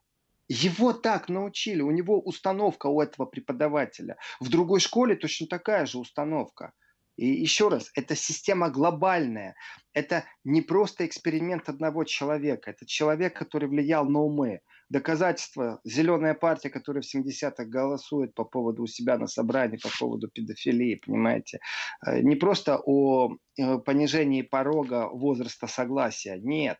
Его 0.48 0.92
так 0.92 1.28
научили, 1.28 1.80
у 1.80 1.90
него 1.90 2.20
установка 2.20 2.86
у 2.86 3.00
этого 3.00 3.26
преподавателя. 3.26 4.16
В 4.40 4.48
другой 4.48 4.80
школе 4.80 5.16
точно 5.16 5.46
такая 5.46 5.86
же 5.86 5.98
установка. 5.98 6.72
И 7.16 7.26
еще 7.26 7.68
раз, 7.68 7.90
это 7.94 8.14
система 8.16 8.70
глобальная. 8.70 9.54
Это 9.92 10.24
не 10.42 10.62
просто 10.62 11.06
эксперимент 11.06 11.68
одного 11.68 12.04
человека. 12.04 12.70
Это 12.70 12.86
человек, 12.86 13.36
который 13.36 13.68
влиял 13.68 14.04
на 14.04 14.20
умы. 14.20 14.60
Доказательство. 14.90 15.80
Зеленая 15.84 16.34
партия, 16.34 16.70
которая 16.70 17.02
в 17.02 17.14
70-х 17.14 17.64
голосует 17.64 18.34
по 18.34 18.44
поводу 18.44 18.82
у 18.82 18.86
себя 18.86 19.18
на 19.18 19.26
собрании, 19.26 19.78
по 19.78 19.90
поводу 19.98 20.28
педофилии, 20.28 21.00
понимаете. 21.04 21.60
Э, 22.06 22.20
не 22.20 22.36
просто 22.36 22.80
о 22.84 23.36
э, 23.56 23.78
понижении 23.78 24.42
порога 24.42 25.08
возраста 25.08 25.66
согласия. 25.66 26.38
Нет. 26.42 26.78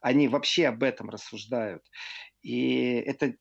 Они 0.00 0.28
вообще 0.28 0.66
об 0.66 0.82
этом 0.82 1.10
рассуждают. 1.10 1.82
И 2.42 2.92
это 3.06 3.34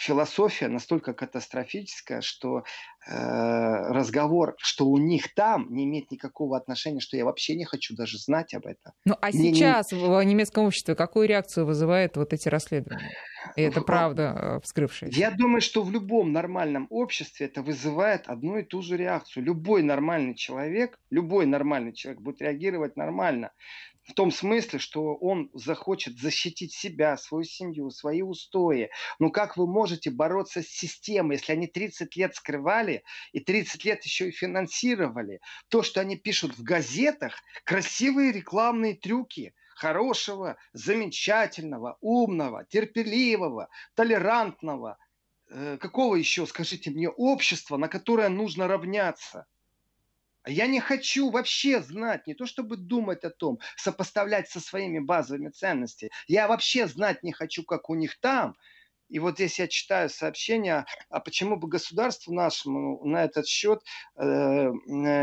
философия 0.00 0.68
настолько 0.68 1.12
катастрофическая, 1.12 2.22
что 2.22 2.64
э, 3.06 3.12
разговор, 3.12 4.54
что 4.56 4.86
у 4.86 4.96
них 4.96 5.34
там, 5.34 5.66
не 5.70 5.84
имеет 5.84 6.10
никакого 6.10 6.56
отношения, 6.56 7.00
что 7.00 7.18
я 7.18 7.26
вообще 7.26 7.54
не 7.54 7.66
хочу 7.66 7.94
даже 7.94 8.18
знать 8.18 8.54
об 8.54 8.66
этом. 8.66 8.92
Ну 9.04 9.14
а 9.20 9.26
Мне 9.28 9.52
сейчас 9.52 9.92
не... 9.92 9.98
в 9.98 10.22
немецком 10.22 10.64
обществе 10.64 10.94
какую 10.94 11.28
реакцию 11.28 11.66
вызывают 11.66 12.16
вот 12.16 12.32
эти 12.32 12.48
расследования? 12.48 13.10
И 13.56 13.62
это 13.62 13.80
правда 13.80 14.36
э, 14.36 14.60
вскрывшееся. 14.62 15.18
Я 15.18 15.30
думаю, 15.30 15.60
что 15.60 15.82
в 15.82 15.90
любом 15.90 16.32
нормальном 16.32 16.86
обществе 16.90 17.46
это 17.46 17.62
вызывает 17.62 18.28
одну 18.28 18.58
и 18.58 18.62
ту 18.62 18.82
же 18.82 18.96
реакцию. 18.96 19.44
Любой 19.44 19.82
нормальный 19.82 20.34
человек, 20.34 20.98
любой 21.10 21.46
нормальный 21.46 21.92
человек 21.92 22.20
будет 22.20 22.42
реагировать 22.42 22.96
нормально. 22.96 23.52
В 24.02 24.14
том 24.14 24.30
смысле, 24.30 24.78
что 24.78 25.14
он 25.14 25.50
захочет 25.54 26.18
защитить 26.18 26.72
себя, 26.72 27.16
свою 27.16 27.44
семью, 27.44 27.90
свои 27.90 28.22
устои. 28.22 28.90
Но 29.18 29.30
как 29.30 29.56
вы 29.56 29.66
можете 29.66 30.10
бороться 30.10 30.62
с 30.62 30.66
системой, 30.66 31.36
если 31.36 31.52
они 31.52 31.66
30 31.66 32.16
лет 32.16 32.34
скрывали 32.34 33.04
и 33.32 33.40
30 33.40 33.84
лет 33.84 34.04
еще 34.04 34.28
и 34.28 34.32
финансировали? 34.32 35.40
То, 35.68 35.82
что 35.82 36.00
они 36.00 36.16
пишут 36.16 36.58
в 36.58 36.62
газетах, 36.62 37.34
красивые 37.64 38.32
рекламные 38.32 38.94
трюки– 38.94 39.54
хорошего, 39.80 40.56
замечательного, 40.74 41.96
умного, 42.02 42.66
терпеливого, 42.66 43.68
толерантного, 43.94 44.98
э, 45.48 45.78
какого 45.78 46.16
еще, 46.16 46.46
скажите 46.46 46.90
мне, 46.90 47.08
общества, 47.08 47.78
на 47.78 47.88
которое 47.88 48.28
нужно 48.28 48.68
равняться– 48.68 49.46
я 50.46 50.66
не 50.66 50.80
хочу 50.80 51.30
вообще 51.30 51.82
знать, 51.82 52.26
не 52.26 52.34
то 52.34 52.46
чтобы 52.46 52.76
думать 52.76 53.24
о 53.24 53.30
том, 53.30 53.58
сопоставлять 53.76 54.48
со 54.48 54.58
своими 54.58 54.98
базовыми 54.98 55.50
ценностями. 55.50 56.10
Я 56.28 56.48
вообще 56.48 56.86
знать 56.86 57.22
не 57.22 57.32
хочу, 57.32 57.62
как 57.62 57.90
у 57.90 57.94
них 57.94 58.18
там. 58.20 58.56
И 59.10 59.18
вот 59.18 59.34
здесь 59.34 59.58
я 59.58 59.66
читаю 59.66 60.08
сообщение, 60.08 60.86
а 61.10 61.20
почему 61.20 61.56
бы 61.56 61.68
государству 61.68 62.32
нашему 62.32 63.04
на 63.04 63.24
этот 63.24 63.46
счет 63.46 63.82
э, 64.16 64.22
э, 64.24 64.70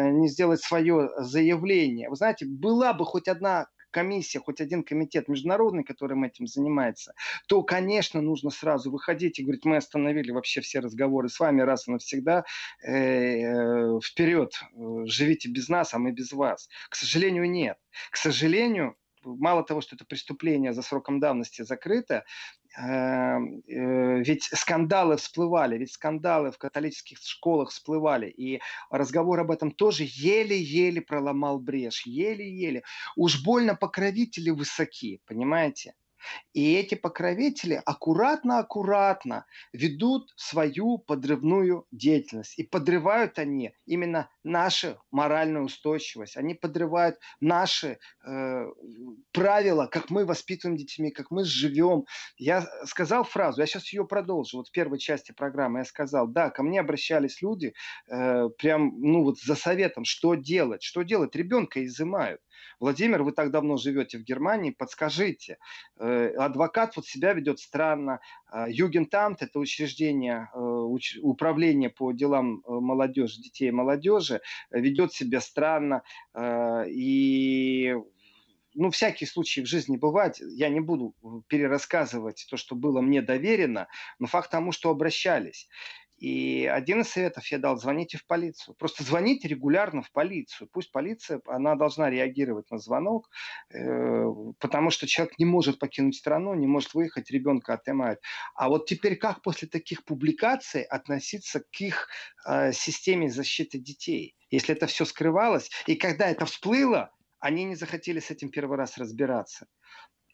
не 0.09 0.27
сделать 0.27 0.61
свое 0.61 1.09
заявление? 1.17 2.09
Вы 2.09 2.15
знаете, 2.17 2.45
была 2.45 2.93
бы 2.93 3.05
хоть 3.05 3.27
одна 3.29 3.67
комиссия, 3.91 4.39
хоть 4.39 4.61
один 4.61 4.83
комитет 4.83 5.27
международный, 5.27 5.83
которым 5.83 6.23
этим 6.23 6.47
занимается, 6.47 7.13
то, 7.47 7.63
конечно, 7.63 8.21
нужно 8.21 8.49
сразу 8.49 8.91
выходить 8.91 9.39
и 9.39 9.43
говорить, 9.43 9.65
мы 9.65 9.77
остановили 9.77 10.31
вообще 10.31 10.61
все 10.61 10.79
разговоры 10.79 11.29
с 11.29 11.39
вами 11.39 11.61
раз 11.61 11.87
и 11.87 11.91
навсегда, 11.91 12.45
э, 12.83 12.91
э, 12.91 13.99
вперед, 14.03 14.53
э, 14.53 15.05
живите 15.05 15.49
без 15.49 15.69
нас, 15.69 15.93
а 15.93 15.99
мы 15.99 16.11
без 16.11 16.31
вас. 16.31 16.69
К 16.89 16.95
сожалению, 16.95 17.49
нет. 17.49 17.77
К 18.11 18.17
сожалению, 18.17 18.95
мало 19.35 19.63
того, 19.63 19.81
что 19.81 19.95
это 19.95 20.05
преступление 20.05 20.73
за 20.73 20.81
сроком 20.81 21.19
давности 21.19 21.63
закрыто, 21.63 22.23
Эм, 22.77 23.63
э, 23.67 24.19
ведь 24.23 24.43
скандалы 24.43 25.17
всплывали, 25.17 25.77
ведь 25.77 25.93
скандалы 25.93 26.51
в 26.51 26.59
католических 26.59 27.17
школах 27.19 27.71
всплывали, 27.71 28.29
и 28.29 28.59
разговор 28.91 29.39
об 29.39 29.49
этом 29.49 29.71
тоже 29.71 30.03
еле-еле 30.05 31.01
проломал 31.01 31.59
брешь, 31.59 32.05
еле-еле. 32.05 32.83
Уж 33.15 33.43
больно 33.43 33.75
покровители 33.75 34.51
высоки, 34.51 35.21
понимаете? 35.25 35.95
И 36.53 36.73
эти 36.73 36.95
покровители 36.95 37.81
аккуратно-аккуратно 37.85 39.45
ведут 39.73 40.31
свою 40.35 40.97
подрывную 40.97 41.85
деятельность. 41.91 42.57
И 42.57 42.63
подрывают 42.63 43.39
они 43.39 43.73
именно 43.85 44.29
нашу 44.43 45.01
моральную 45.11 45.65
устойчивость. 45.65 46.37
Они 46.37 46.53
подрывают 46.53 47.17
наши 47.39 47.99
э, 48.25 48.65
правила, 49.31 49.87
как 49.87 50.09
мы 50.09 50.25
воспитываем 50.25 50.77
детьми, 50.77 51.11
как 51.11 51.31
мы 51.31 51.43
живем. 51.43 52.05
Я 52.37 52.65
сказал 52.85 53.23
фразу, 53.23 53.61
я 53.61 53.67
сейчас 53.67 53.91
ее 53.93 54.05
продолжу. 54.05 54.57
Вот 54.57 54.69
в 54.69 54.71
первой 54.71 54.99
части 54.99 55.31
программы 55.31 55.79
я 55.79 55.85
сказал, 55.85 56.27
да, 56.27 56.49
ко 56.49 56.63
мне 56.63 56.79
обращались 56.79 57.41
люди 57.41 57.73
э, 58.09 58.49
прям, 58.57 58.99
ну 58.99 59.23
вот 59.23 59.39
за 59.39 59.55
советом, 59.55 60.05
что 60.05 60.35
делать, 60.35 60.81
что 60.83 61.03
делать. 61.03 61.35
Ребенка 61.35 61.85
изымают. 61.85 62.41
Владимир, 62.79 63.23
вы 63.23 63.31
так 63.31 63.51
давно 63.51 63.77
живете 63.77 64.17
в 64.17 64.23
Германии, 64.23 64.71
подскажите, 64.71 65.57
э, 65.99 66.29
адвокат 66.37 66.95
вот 66.95 67.05
себя 67.05 67.33
ведет 67.33 67.59
странно, 67.59 68.19
а, 68.47 68.69
Югентамт– 68.69 69.41
это 69.41 69.59
учреждение 69.59 70.49
э, 70.53 70.57
управления 71.21 71.89
по 71.89 72.11
делам 72.11 72.59
э, 72.59 72.71
молодежи, 72.71 73.41
детей 73.41 73.69
и 73.69 73.71
молодежи, 73.71 74.41
ведет 74.71 75.13
себя 75.13 75.41
странно, 75.41 76.03
и 76.87 77.95
ну, 78.77 78.91
всякие 78.91 79.27
случаи 79.27 79.61
в 79.61 79.65
жизни 79.65 79.97
бывают. 79.97 80.37
Я 80.39 80.69
не 80.69 80.79
буду 80.79 81.15
перерассказывать 81.47 82.45
то, 82.49 82.57
что 82.57 82.75
было 82.75 83.01
мне 83.01 83.21
доверено, 83.21 83.87
но 84.19 84.27
факт 84.27 84.51
тому, 84.51 84.71
что 84.71 84.91
обращались. 84.91 85.67
И 86.17 86.65
один 86.65 87.01
из 87.01 87.09
советов 87.09 87.45
я 87.51 87.59
дал, 87.59 87.77
звоните 87.77 88.17
в 88.17 88.25
полицию. 88.25 88.75
Просто 88.75 89.03
звоните 89.03 89.47
регулярно 89.47 90.01
в 90.01 90.11
полицию. 90.11 90.67
Пусть 90.71 90.91
полиция, 90.91 91.41
она 91.45 91.75
должна 91.75 92.09
реагировать 92.09 92.71
на 92.71 92.79
звонок, 92.79 93.29
э, 93.71 94.25
потому 94.59 94.89
что 94.89 95.05
человек 95.05 95.37
не 95.37 95.45
может 95.45 95.77
покинуть 95.77 96.15
страну, 96.15 96.55
не 96.55 96.65
может 96.65 96.95
выехать, 96.95 97.29
ребенка 97.29 97.73
отнимают. 97.73 98.19
А 98.55 98.67
вот 98.69 98.87
теперь 98.87 99.15
как 99.15 99.43
после 99.43 99.67
таких 99.67 100.03
публикаций 100.05 100.81
относиться 100.81 101.59
к 101.59 101.81
их 101.81 102.09
э, 102.47 102.71
системе 102.73 103.29
защиты 103.29 103.77
детей? 103.77 104.35
Если 104.49 104.73
это 104.73 104.87
все 104.87 105.05
скрывалось, 105.05 105.69
и 105.85 105.95
когда 105.95 106.29
это 106.29 106.45
всплыло, 106.45 107.11
они 107.39 107.65
не 107.65 107.75
захотели 107.75 108.19
с 108.19 108.31
этим 108.31 108.49
первый 108.49 108.77
раз 108.77 108.97
разбираться. 108.97 109.67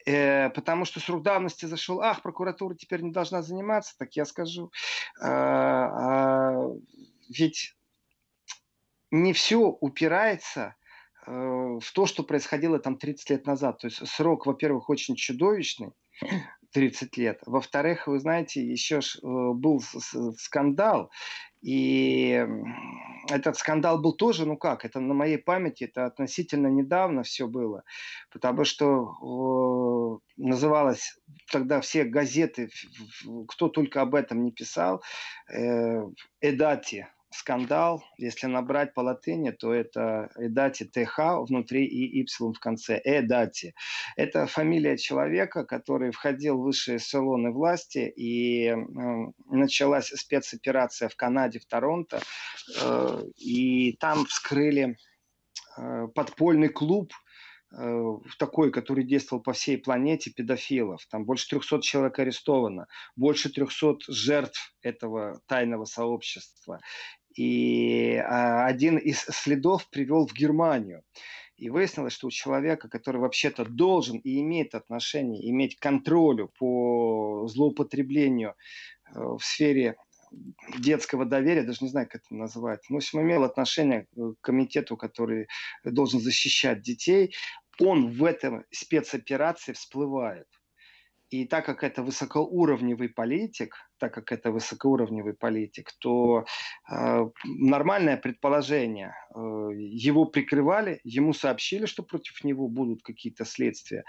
Э, 0.05 0.49
потому 0.49 0.85
что 0.85 0.99
срок 0.99 1.23
давности 1.23 1.65
зашел, 1.65 2.01
ах, 2.01 2.21
прокуратура 2.21 2.75
теперь 2.75 3.01
не 3.01 3.11
должна 3.11 3.41
заниматься, 3.41 3.95
так 3.97 4.13
я 4.15 4.25
скажу. 4.25 4.71
Э, 5.21 5.27
э, 5.27 6.69
ведь 7.29 7.75
не 9.11 9.33
все 9.33 9.57
упирается 9.57 10.75
э, 11.25 11.31
в 11.31 11.91
то, 11.93 12.05
что 12.05 12.23
происходило 12.23 12.79
там 12.79 12.97
30 12.97 13.29
лет 13.29 13.47
назад. 13.47 13.79
То 13.79 13.87
есть 13.87 14.05
срок, 14.07 14.45
во-первых, 14.45 14.89
очень 14.89 15.15
чудовищный, 15.15 15.91
30 16.71 17.17
лет. 17.17 17.41
Во-вторых, 17.45 18.07
вы 18.07 18.19
знаете, 18.19 18.61
еще 18.65 19.01
ж, 19.01 19.19
был 19.21 19.81
скандал, 20.37 21.11
и 21.61 22.45
этот 23.29 23.57
скандал 23.57 24.01
был 24.01 24.13
тоже, 24.13 24.45
ну 24.45 24.57
как, 24.57 24.85
это 24.85 24.99
на 24.99 25.13
моей 25.13 25.37
памяти, 25.37 25.85
это 25.85 26.05
относительно 26.05 26.67
недавно 26.67 27.23
все 27.23 27.47
было, 27.47 27.83
потому 28.31 28.65
что 28.65 30.19
э, 30.37 30.41
называлось 30.41 31.17
тогда 31.51 31.81
все 31.81 32.03
газеты, 32.03 32.69
кто 33.47 33.69
только 33.69 34.01
об 34.01 34.15
этом 34.15 34.43
не 34.43 34.51
писал, 34.51 35.01
э, 35.51 36.01
Эдати, 36.41 37.07
скандал, 37.33 38.03
если 38.17 38.47
набрать 38.47 38.93
по 38.93 39.01
латыни, 39.01 39.51
то 39.51 39.73
это 39.73 40.29
Эдати 40.35 40.85
ТХ 40.85 41.43
внутри 41.47 41.85
и 41.85 42.19
Y 42.19 42.53
в 42.53 42.59
конце. 42.59 43.01
Эдати. 43.03 43.73
Это 44.15 44.47
фамилия 44.47 44.97
человека, 44.97 45.65
который 45.65 46.11
входил 46.11 46.57
в 46.57 46.63
высшие 46.63 46.97
эшелоны 46.97 47.51
власти, 47.51 48.11
и 48.15 48.67
э, 48.67 48.75
началась 49.49 50.07
спецоперация 50.07 51.09
в 51.09 51.15
Канаде, 51.15 51.59
в 51.59 51.65
Торонто, 51.65 52.21
э, 52.81 53.23
и 53.37 53.93
там 53.99 54.25
вскрыли 54.25 54.97
э, 55.77 56.07
подпольный 56.13 56.69
клуб, 56.69 57.11
э, 57.75 58.03
такой, 58.37 58.71
который 58.71 59.03
действовал 59.03 59.41
по 59.41 59.53
всей 59.53 59.77
планете, 59.77 60.31
педофилов. 60.31 61.05
Там 61.09 61.25
больше 61.25 61.49
300 61.49 61.81
человек 61.81 62.19
арестовано, 62.19 62.87
больше 63.15 63.49
300 63.49 63.97
жертв 64.07 64.73
этого 64.81 65.41
тайного 65.47 65.85
сообщества. 65.85 66.79
И 67.35 68.15
а, 68.15 68.65
один 68.65 68.97
из 68.97 69.19
следов 69.19 69.89
привел 69.89 70.27
в 70.27 70.33
Германию. 70.33 71.03
И 71.57 71.69
выяснилось, 71.69 72.13
что 72.13 72.27
у 72.27 72.31
человека, 72.31 72.89
который 72.89 73.21
вообще-то 73.21 73.65
должен 73.65 74.17
и 74.17 74.39
имеет 74.41 74.75
отношение, 74.75 75.49
иметь 75.49 75.77
контролю 75.77 76.51
по 76.57 77.47
злоупотреблению 77.47 78.55
э, 79.13 79.19
в 79.19 79.39
сфере 79.39 79.95
детского 80.79 81.25
доверия, 81.25 81.63
даже 81.63 81.79
не 81.81 81.89
знаю, 81.89 82.07
как 82.09 82.23
это 82.25 82.35
назвать. 82.35 82.81
В 82.89 82.95
общем, 82.95 83.21
имел 83.21 83.43
отношение 83.43 84.07
к 84.15 84.35
комитету, 84.41 84.97
который 84.97 85.47
должен 85.83 86.19
защищать 86.19 86.81
детей. 86.81 87.35
Он 87.79 88.09
в 88.09 88.23
этом 88.23 88.65
спецоперации 88.71 89.73
всплывает. 89.73 90.47
И 91.33 91.45
так 91.45 91.65
как 91.65 91.83
это 91.83 92.03
высокоуровневый 92.03 93.09
политик, 93.09 93.75
так 93.97 94.13
как 94.13 94.31
это 94.31 94.51
высокоуровневый 94.51 95.33
политик, 95.33 95.91
то 95.99 96.45
э, 96.91 97.29
нормальное 97.43 98.17
предположение, 98.17 99.15
э, 99.35 99.39
его 99.79 100.25
прикрывали, 100.25 100.99
ему 101.03 101.33
сообщили, 101.33 101.87
что 101.87 102.03
против 102.03 102.43
него 102.43 102.67
будут 102.67 103.01
какие-то 103.01 103.45
следствия 103.45 104.03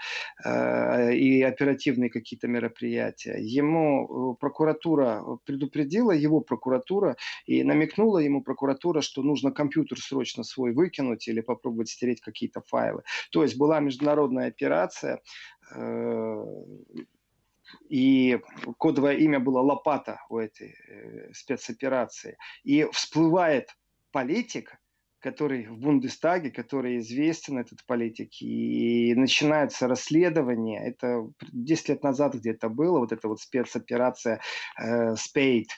э, 0.45 1.15
и 1.15 1.41
оперативные 1.41 2.11
какие-то 2.11 2.47
мероприятия. 2.47 3.37
Ему 3.39 4.05
э, 4.05 4.39
прокуратура 4.39 5.23
предупредила, 5.45 6.11
его 6.11 6.41
прокуратура, 6.41 7.15
и 7.47 7.63
намекнула 7.63 8.19
ему 8.19 8.43
прокуратура, 8.43 9.01
что 9.01 9.23
нужно 9.23 9.51
компьютер 9.51 9.97
срочно 9.97 10.43
свой 10.43 10.73
выкинуть 10.73 11.27
или 11.27 11.41
попробовать 11.41 11.89
стереть 11.89 12.21
какие-то 12.21 12.61
файлы. 12.61 13.01
То 13.31 13.41
есть 13.41 13.57
была 13.57 13.79
международная 13.79 14.47
операция, 14.47 15.21
э, 15.75 16.45
и 17.89 18.39
кодовое 18.77 19.15
имя 19.15 19.39
было 19.39 19.59
Лопата 19.59 20.21
у 20.29 20.37
этой 20.37 20.75
э, 20.87 21.33
спецоперации. 21.33 22.37
И 22.63 22.87
всплывает 22.91 23.69
политик, 24.11 24.77
который 25.19 25.65
в 25.67 25.79
Бундестаге, 25.79 26.51
который 26.51 26.99
известен, 26.99 27.57
этот 27.57 27.83
политик, 27.85 28.29
и 28.41 29.15
начинается 29.15 29.87
расследование. 29.87 30.87
Это 30.87 31.27
10 31.51 31.89
лет 31.89 32.03
назад 32.03 32.35
где-то 32.35 32.69
было, 32.69 32.99
вот 32.99 33.11
эта 33.11 33.27
вот 33.27 33.39
спецоперация 33.39 34.41
э, 34.79 35.15
Spade. 35.15 35.69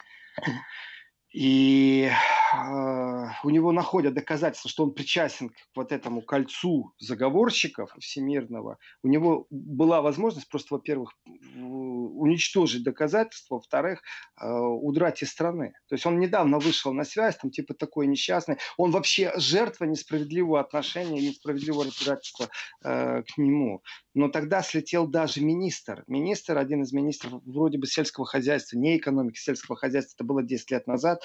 И 1.34 2.10
у 2.54 3.50
него 3.50 3.72
находят 3.72 4.14
доказательства, 4.14 4.70
что 4.70 4.84
он 4.84 4.94
причастен 4.94 5.50
к 5.50 5.54
вот 5.76 5.92
этому 5.92 6.22
кольцу 6.22 6.94
заговорщиков 7.00 7.92
всемирного. 8.00 8.78
У 9.04 9.08
него 9.08 9.48
была 9.50 10.02
возможность 10.02 10.48
просто, 10.50 10.76
во-первых, 10.76 11.14
уничтожить 11.56 12.84
доказательства, 12.84 13.56
во-вторых, 13.56 14.02
э, 14.40 14.50
удрать 14.50 15.22
из 15.22 15.30
страны. 15.30 15.74
То 15.88 15.96
есть 15.96 16.06
он 16.06 16.20
недавно 16.20 16.60
вышел 16.60 16.94
на 16.94 17.04
связь, 17.04 17.38
там 17.38 17.52
типа 17.52 17.74
такой 17.74 18.08
несчастный. 18.08 18.58
Он 18.78 18.92
вообще 18.92 19.34
жертва 19.38 19.86
несправедливого 19.86 20.60
отношения, 20.60 21.22
несправедливого 21.22 21.86
разбирательства 21.86 22.50
э, 22.84 23.24
к 23.24 23.38
нему. 23.38 23.82
Но 24.14 24.30
тогда 24.30 24.64
слетел 24.64 25.08
даже 25.08 25.44
министр. 25.44 26.04
Министр, 26.08 26.58
один 26.58 26.82
из 26.82 26.92
министров 26.92 27.42
вроде 27.46 27.78
бы 27.78 27.86
сельского 27.86 28.26
хозяйства, 28.26 28.78
не 28.78 28.98
экономики, 28.98 29.38
сельского 29.38 29.78
хозяйства, 29.78 30.16
это 30.18 30.24
было 30.24 30.42
10 30.42 30.72
лет 30.72 30.88
назад, 30.88 31.22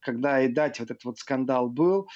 когда 0.00 0.42
и 0.42 0.48
дать 0.48 0.80
вот 0.80 0.90
этот 0.90 1.04
вот 1.04 1.18
скандал 1.18 1.68
был 1.68 2.08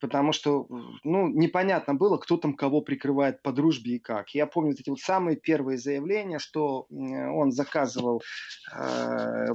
потому 0.00 0.32
что, 0.32 0.66
ну, 1.04 1.28
непонятно 1.28 1.94
было, 1.94 2.18
кто 2.18 2.36
там 2.36 2.54
кого 2.54 2.80
прикрывает 2.80 3.42
по 3.42 3.52
дружбе 3.52 3.96
и 3.96 3.98
как. 3.98 4.30
Я 4.34 4.46
помню 4.46 4.72
эти 4.72 4.90
вот 4.90 5.00
самые 5.00 5.36
первые 5.36 5.78
заявления, 5.78 6.38
что 6.38 6.86
он 6.90 7.52
заказывал 7.52 8.22
э, 8.76 9.46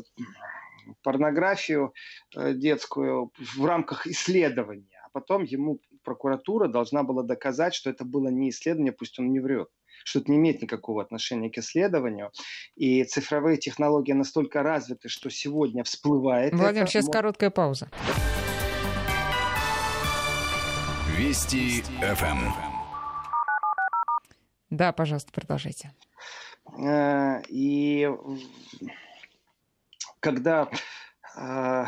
порнографию 1.01 1.93
э, 2.35 2.53
детскую 2.53 3.31
в 3.37 3.65
рамках 3.65 4.07
исследования, 4.07 5.01
а 5.05 5.09
потом 5.11 5.43
ему 5.43 5.79
прокуратура 6.03 6.67
должна 6.67 7.03
была 7.03 7.23
доказать, 7.23 7.73
что 7.73 7.89
это 7.89 8.05
было 8.05 8.29
не 8.29 8.49
исследование, 8.49 8.93
пусть 8.93 9.19
он 9.19 9.31
не 9.31 9.39
врет 9.39 9.69
что 10.03 10.19
это 10.19 10.31
не 10.31 10.37
имеет 10.37 10.61
никакого 10.61 11.01
отношения 11.01 11.49
к 11.49 11.57
исследованию. 11.57 12.31
И 12.75 13.03
цифровые 13.03 13.57
технологии 13.57 14.13
настолько 14.13 14.63
развиты, 14.63 15.09
что 15.09 15.29
сегодня 15.29 15.83
всплывает... 15.83 16.53
Владимир, 16.53 16.83
это... 16.83 16.91
сейчас 16.91 17.09
короткая 17.09 17.49
пауза. 17.49 17.89
Вести 21.17 21.81
ФМ. 22.01 22.25
Эм. 22.25 22.53
Да, 24.69 24.91
пожалуйста, 24.91 25.31
продолжайте. 25.31 25.93
Э, 26.79 27.41
и 27.47 28.09
когда 30.19 30.69
э, 31.37 31.85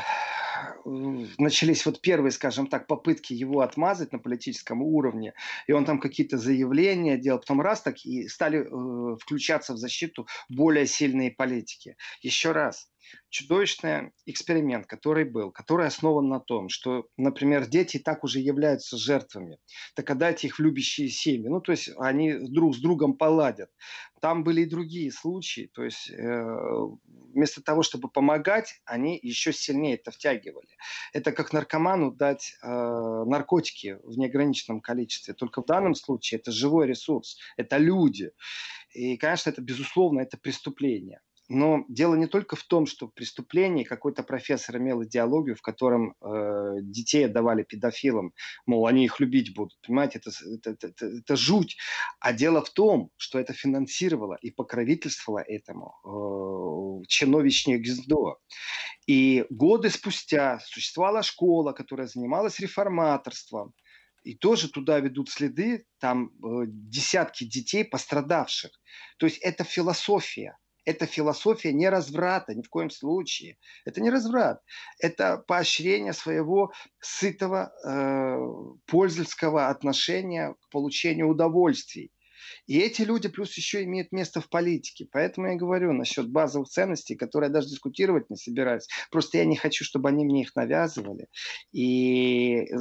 начались 0.85 1.85
вот 1.85 2.01
первые, 2.01 2.31
скажем 2.31 2.67
так, 2.67 2.87
попытки 2.87 3.33
его 3.33 3.61
отмазать 3.61 4.11
на 4.11 4.19
политическом 4.19 4.81
уровне, 4.81 5.33
и 5.67 5.71
он 5.71 5.85
там 5.85 5.99
какие-то 5.99 6.37
заявления 6.37 7.17
делал, 7.17 7.39
потом 7.39 7.61
раз 7.61 7.81
так 7.81 8.05
и 8.05 8.27
стали 8.27 8.59
э, 8.59 9.17
включаться 9.17 9.73
в 9.73 9.77
защиту 9.77 10.27
более 10.49 10.87
сильные 10.87 11.31
политики. 11.31 11.97
Еще 12.21 12.51
раз, 12.51 12.89
чудовищный 13.29 14.11
эксперимент, 14.25 14.87
который 14.87 15.25
был, 15.25 15.51
который 15.51 15.87
основан 15.87 16.29
на 16.29 16.39
том, 16.39 16.69
что, 16.69 17.07
например, 17.17 17.67
дети 17.67 17.97
так 17.97 18.23
уже 18.23 18.39
являются 18.39 18.97
жертвами. 18.97 19.57
Так 19.95 20.09
отдайте 20.09 20.47
их 20.47 20.57
в 20.57 20.61
любящие 20.61 21.09
семьи. 21.09 21.47
Ну, 21.47 21.61
то 21.61 21.71
есть 21.71 21.89
они 21.97 22.33
друг 22.33 22.75
с 22.75 22.79
другом 22.79 23.17
поладят. 23.17 23.69
Там 24.21 24.43
были 24.43 24.61
и 24.61 24.69
другие 24.69 25.11
случаи. 25.11 25.69
То 25.73 25.83
есть 25.83 26.09
э, 26.09 26.45
вместо 27.33 27.61
того, 27.61 27.83
чтобы 27.83 28.09
помогать, 28.09 28.81
они 28.85 29.19
еще 29.21 29.53
сильнее 29.53 29.95
это 29.95 30.11
втягивали. 30.11 30.69
Это 31.13 31.31
как 31.31 31.53
наркоману 31.53 32.11
дать 32.11 32.55
э, 32.63 32.67
наркотики 32.67 33.97
в 34.03 34.17
неограниченном 34.17 34.81
количестве. 34.81 35.33
Только 35.33 35.61
в 35.61 35.65
данном 35.65 35.95
случае 35.95 36.39
это 36.39 36.51
живой 36.51 36.87
ресурс, 36.87 37.37
это 37.57 37.77
люди. 37.77 38.31
И, 38.91 39.17
конечно, 39.17 39.49
это, 39.49 39.61
безусловно, 39.61 40.21
это 40.21 40.37
преступление. 40.37 41.19
Но 41.47 41.85
дело 41.89 42.15
не 42.15 42.25
только 42.25 42.55
в 42.55 42.63
том, 42.63 42.87
что 42.87 43.07
в 43.07 43.13
преступлении 43.13 43.83
какой-то 43.83 44.23
профессор 44.23 44.77
имел 44.77 45.03
идеологию, 45.03 45.55
в 45.55 45.61
котором 45.61 46.15
э, 46.19 46.77
детей 46.81 47.25
отдавали 47.25 47.61
педофилам, 47.63 48.33
мол, 48.65 48.87
они 48.87 49.05
их 49.05 49.19
любить 49.19 49.53
будут. 49.53 49.77
Понимаете, 49.85 50.19
это, 50.19 50.31
это, 50.71 50.87
это, 50.87 51.05
это, 51.05 51.35
жуть. 51.35 51.77
А 52.19 52.33
дело 52.33 52.63
в 52.63 52.71
том, 52.71 53.11
что 53.17 53.37
это 53.37 53.53
финансировало 53.53 54.37
и 54.41 54.49
покровительствовало 54.49 55.39
этому 55.39 55.93
э, 56.03 57.05
чиновичнее 57.07 57.77
гнездо. 57.77 58.39
И 59.05 59.45
годы 59.51 59.91
спустя 59.91 60.59
существовала 60.65 61.21
школа, 61.21 61.73
которая 61.73 62.07
занималась 62.07 62.59
реформаторством. 62.59 63.73
И 64.23 64.33
тоже 64.33 64.69
туда 64.69 64.99
ведут 64.99 65.29
следы, 65.29 65.85
там 65.99 66.31
э, 66.43 66.65
десятки 66.67 67.43
детей 67.43 67.85
пострадавших. 67.85 68.71
То 69.19 69.27
есть 69.27 69.37
это 69.37 69.63
философия 69.63 70.57
это 70.85 71.05
философия 71.05 71.73
не 71.73 71.89
разврата, 71.89 72.53
ни 72.53 72.61
в 72.61 72.69
коем 72.69 72.89
случае. 72.89 73.57
Это 73.85 74.01
не 74.01 74.09
разврат. 74.09 74.61
Это 74.99 75.43
поощрение 75.47 76.13
своего 76.13 76.71
сытого 76.99 77.71
э, 77.83 78.37
пользовательского 78.85 79.67
отношения 79.69 80.55
к 80.61 80.69
получению 80.69 81.27
удовольствий. 81.27 82.11
И 82.67 82.79
эти 82.79 83.01
люди 83.01 83.27
плюс 83.27 83.55
еще 83.57 83.83
имеют 83.83 84.11
место 84.11 84.41
в 84.41 84.49
политике. 84.49 85.07
Поэтому 85.11 85.47
я 85.47 85.55
говорю 85.55 85.93
насчет 85.93 86.29
базовых 86.29 86.67
ценностей, 86.69 87.15
которые 87.15 87.49
я 87.49 87.53
даже 87.53 87.69
дискутировать 87.69 88.29
не 88.29 88.37
собираюсь. 88.37 88.87
Просто 89.11 89.37
я 89.37 89.45
не 89.45 89.55
хочу, 89.55 89.83
чтобы 89.83 90.09
они 90.09 90.25
мне 90.25 90.41
их 90.41 90.55
навязывали. 90.55 91.27
И 91.71 92.61
э, 92.61 92.75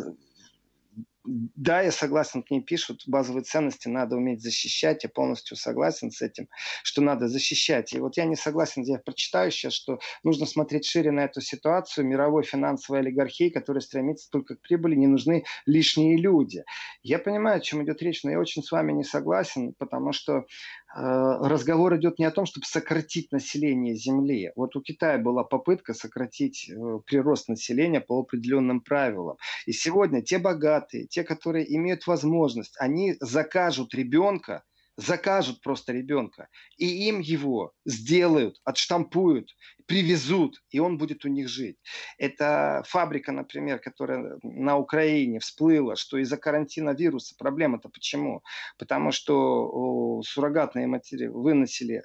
да, 1.24 1.80
я 1.80 1.90
согласен, 1.90 2.42
к 2.42 2.50
ней 2.50 2.60
пишут, 2.60 3.04
базовые 3.06 3.44
ценности 3.44 3.88
надо 3.88 4.16
уметь 4.16 4.42
защищать, 4.42 5.04
я 5.04 5.10
полностью 5.10 5.56
согласен 5.56 6.10
с 6.10 6.20
этим, 6.20 6.48
что 6.82 7.00
надо 7.00 7.28
защищать. 7.28 7.92
И 7.94 7.98
вот 7.98 8.16
я 8.16 8.26
не 8.26 8.36
согласен, 8.36 8.82
я 8.82 8.98
прочитаю 8.98 9.50
сейчас, 9.50 9.72
что 9.72 10.00
нужно 10.22 10.44
смотреть 10.44 10.84
шире 10.84 11.10
на 11.12 11.24
эту 11.24 11.40
ситуацию 11.40 12.06
мировой 12.06 12.42
финансовой 12.42 13.00
олигархии, 13.00 13.48
которая 13.48 13.80
стремится 13.80 14.30
только 14.30 14.56
к 14.56 14.60
прибыли, 14.60 14.96
не 14.96 15.06
нужны 15.06 15.44
лишние 15.64 16.18
люди. 16.18 16.64
Я 17.02 17.18
понимаю, 17.18 17.56
о 17.56 17.60
чем 17.60 17.82
идет 17.84 18.02
речь, 18.02 18.22
но 18.22 18.30
я 18.30 18.38
очень 18.38 18.62
с 18.62 18.70
вами 18.70 18.92
не 18.92 19.04
согласен, 19.04 19.74
потому 19.78 20.12
что 20.12 20.44
разговор 20.96 21.96
идет 21.96 22.18
не 22.18 22.24
о 22.24 22.30
том, 22.30 22.46
чтобы 22.46 22.66
сократить 22.66 23.32
население 23.32 23.96
Земли. 23.96 24.52
Вот 24.54 24.76
у 24.76 24.80
Китая 24.80 25.18
была 25.18 25.42
попытка 25.42 25.92
сократить 25.92 26.70
э, 26.70 26.74
прирост 27.04 27.48
населения 27.48 28.00
по 28.00 28.20
определенным 28.20 28.80
правилам. 28.80 29.36
И 29.66 29.72
сегодня 29.72 30.22
те 30.22 30.38
богатые, 30.38 31.06
те, 31.06 31.24
которые 31.24 31.74
имеют 31.76 32.06
возможность, 32.06 32.76
они 32.78 33.16
закажут 33.20 33.94
ребенка, 33.94 34.62
закажут 34.96 35.60
просто 35.60 35.92
ребенка, 35.92 36.48
и 36.76 37.08
им 37.08 37.20
его 37.20 37.72
сделают, 37.84 38.60
отштампуют, 38.64 39.50
привезут, 39.86 40.62
и 40.70 40.78
он 40.78 40.98
будет 40.98 41.24
у 41.24 41.28
них 41.28 41.48
жить. 41.48 41.76
Это 42.18 42.82
фабрика, 42.86 43.32
например, 43.32 43.78
которая 43.78 44.38
на 44.42 44.78
Украине 44.78 45.40
всплыла, 45.40 45.96
что 45.96 46.18
из-за 46.18 46.36
карантина 46.36 46.90
вируса. 46.90 47.34
Проблема-то 47.38 47.88
почему? 47.88 48.42
Потому 48.78 49.12
что 49.12 50.22
суррогатные 50.22 50.86
матери 50.86 51.26
выносили 51.26 51.96
э, 51.96 52.02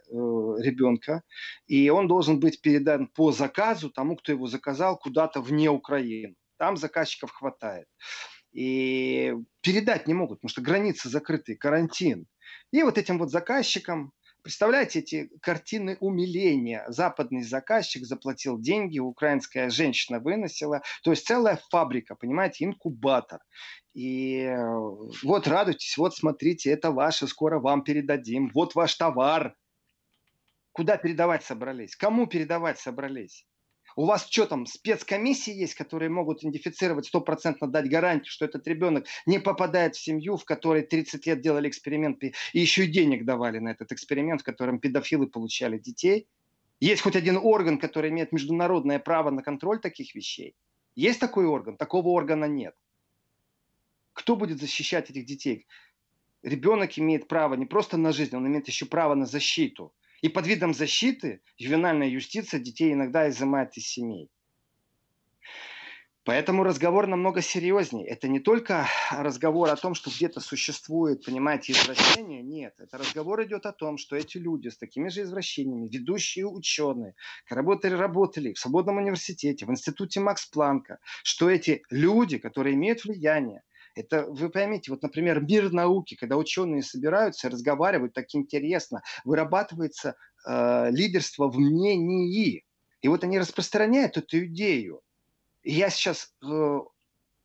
ребенка, 0.62 1.24
и 1.68 1.90
он 1.90 2.08
должен 2.08 2.40
быть 2.40 2.62
передан 2.62 3.08
по 3.08 3.32
заказу 3.32 3.90
тому, 3.90 4.16
кто 4.16 4.32
его 4.32 4.48
заказал, 4.48 4.98
куда-то 4.98 5.42
вне 5.42 5.70
Украины. 5.70 6.36
Там 6.58 6.76
заказчиков 6.76 7.32
хватает. 7.32 7.88
И 8.52 9.34
передать 9.62 10.08
не 10.08 10.14
могут, 10.14 10.40
потому 10.40 10.50
что 10.50 10.62
границы 10.62 11.10
закрыты, 11.10 11.56
карантин. 11.56 12.26
И 12.72 12.84
вот 12.84 12.98
этим 12.98 13.18
вот 13.20 13.32
заказчикам 13.32 14.14
Представляете, 14.42 15.00
эти 15.00 15.30
картины 15.42 15.98
умиления. 16.00 16.86
Западный 16.88 17.44
заказчик 17.44 18.06
заплатил 18.06 18.58
деньги, 18.58 18.98
украинская 18.98 19.70
женщина 19.70 20.20
выносила. 20.20 20.82
То 21.04 21.12
есть 21.12 21.28
целая 21.28 21.60
фабрика, 21.70 22.16
понимаете, 22.16 22.64
инкубатор. 22.64 23.42
И 23.94 24.44
э, 24.44 24.58
вот 25.24 25.48
радуйтесь, 25.48 25.98
вот 25.98 26.16
смотрите, 26.16 26.72
это 26.72 26.92
ваше, 26.92 27.28
скоро 27.28 27.60
вам 27.60 27.84
передадим. 27.84 28.50
Вот 28.54 28.76
ваш 28.76 28.96
товар. 28.96 29.56
Куда 30.72 30.96
передавать 30.96 31.44
собрались? 31.44 31.96
Кому 31.98 32.26
передавать 32.26 32.80
собрались? 32.80 33.46
У 34.00 34.06
вас 34.06 34.30
что 34.30 34.46
там, 34.46 34.66
спецкомиссии 34.66 35.54
есть, 35.54 35.76
которые 35.76 36.08
могут 36.10 36.40
идентифицировать, 36.40 37.08
стопроцентно 37.08 37.68
дать 37.68 37.90
гарантию, 37.90 38.32
что 38.32 38.46
этот 38.46 38.66
ребенок 38.66 39.06
не 39.26 39.40
попадает 39.40 39.98
в 39.98 40.00
семью, 40.00 40.38
в 40.38 40.46
которой 40.46 40.84
30 40.84 41.26
лет 41.26 41.42
делали 41.42 41.68
эксперименты 41.68 42.34
и 42.54 42.62
еще 42.62 42.86
и 42.86 42.88
денег 42.88 43.26
давали 43.26 43.60
на 43.60 43.72
этот 43.72 43.92
эксперимент, 43.92 44.40
в 44.40 44.46
котором 44.46 44.80
педофилы 44.80 45.28
получали 45.28 45.78
детей? 45.78 46.30
Есть 46.80 47.02
хоть 47.02 47.18
один 47.18 47.36
орган, 47.36 47.78
который 47.78 48.10
имеет 48.10 48.32
международное 48.32 49.00
право 49.00 49.32
на 49.32 49.44
контроль 49.44 49.82
таких 49.82 50.16
вещей? 50.16 50.56
Есть 50.96 51.20
такой 51.20 51.46
орган? 51.46 51.76
Такого 51.76 52.08
органа 52.08 52.46
нет. 52.46 52.76
Кто 54.14 54.38
будет 54.38 54.62
защищать 54.62 55.10
этих 55.10 55.26
детей? 55.26 55.68
Ребенок 56.42 56.98
имеет 56.98 57.28
право 57.28 57.56
не 57.56 57.66
просто 57.66 57.98
на 57.98 58.14
жизнь, 58.14 58.34
он 58.34 58.48
имеет 58.48 58.70
еще 58.70 58.86
право 58.86 59.14
на 59.16 59.26
защиту. 59.26 59.94
И 60.22 60.30
под 60.30 60.48
видом 60.48 60.74
защиты 60.74 61.42
ювенальная 61.58 62.08
юстиция 62.08 62.60
детей 62.60 62.94
иногда 62.94 63.30
изымает 63.30 63.78
из 63.78 63.88
семей. 63.88 64.30
Поэтому 66.26 66.64
разговор 66.64 67.08
намного 67.08 67.42
серьезнее. 67.42 68.06
Это 68.06 68.28
не 68.28 68.40
только 68.40 68.88
разговор 69.10 69.70
о 69.70 69.76
том, 69.76 69.96
что 69.96 70.12
где-то 70.12 70.42
существует, 70.42 71.26
понимаете, 71.26 71.72
извращение. 71.72 72.44
Нет, 72.44 72.76
это 72.78 73.00
разговор 73.00 73.44
идет 73.46 73.66
о 73.66 73.72
том, 73.72 73.98
что 73.98 74.16
эти 74.16 74.38
люди 74.38 74.68
с 74.68 74.78
такими 74.78 75.10
же 75.10 75.24
извращениями, 75.24 75.88
ведущие 75.88 76.46
ученые, 76.46 77.16
работали, 77.50 77.94
работали 77.96 78.54
в 78.54 78.60
свободном 78.60 78.98
университете, 78.98 79.66
в 79.66 79.72
институте 79.72 80.20
Макс 80.20 80.46
Планка, 80.46 81.00
что 81.24 81.50
эти 81.50 81.82
люди, 81.90 82.38
которые 82.38 82.76
имеют 82.76 83.06
влияние, 83.06 83.64
это, 83.96 84.26
вы 84.26 84.50
поймите, 84.50 84.92
вот, 84.92 85.02
например, 85.02 85.42
мир 85.42 85.72
науки, 85.72 86.16
когда 86.16 86.38
ученые 86.38 86.84
собираются, 86.84 87.50
разговаривают 87.50 88.14
так 88.14 88.28
интересно, 88.34 89.02
вырабатывается 89.26 90.16
э, 90.48 90.92
лидерство 90.92 91.50
в 91.50 91.58
мнении. 91.58 92.66
И 93.02 93.08
вот 93.08 93.24
они 93.24 93.40
распространяют 93.40 94.18
эту 94.18 94.46
идею. 94.46 95.02
И 95.64 95.74
я 95.74 95.90
сейчас 95.90 96.34
э, 96.44 96.80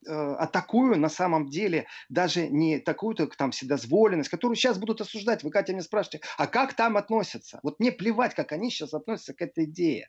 э, 0.06 0.10
атакую 0.10 0.98
на 0.98 1.08
самом 1.08 1.48
деле 1.48 1.86
даже 2.08 2.48
не 2.48 2.78
такую-то 2.78 3.26
там 3.26 3.50
вседозволенность, 3.50 4.30
которую 4.30 4.56
сейчас 4.56 4.78
будут 4.78 5.00
осуждать. 5.00 5.42
Вы, 5.42 5.50
Катя, 5.50 5.72
меня 5.72 5.82
спрашиваете, 5.82 6.24
а 6.36 6.46
как 6.46 6.74
там 6.74 6.96
относятся? 6.96 7.60
Вот 7.62 7.80
мне 7.80 7.92
плевать, 7.92 8.34
как 8.34 8.52
они 8.52 8.70
сейчас 8.70 8.94
относятся 8.94 9.34
к 9.34 9.42
этой 9.42 9.64
идее. 9.64 10.08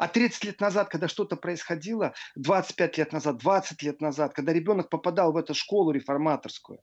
А 0.00 0.08
30 0.08 0.44
лет 0.44 0.60
назад, 0.62 0.88
когда 0.88 1.08
что-то 1.08 1.36
происходило, 1.36 2.14
25 2.34 2.96
лет 2.96 3.12
назад, 3.12 3.36
20 3.36 3.82
лет 3.82 4.00
назад, 4.00 4.32
когда 4.32 4.50
ребенок 4.54 4.88
попадал 4.88 5.30
в 5.30 5.36
эту 5.36 5.52
школу 5.52 5.90
реформаторскую, 5.90 6.80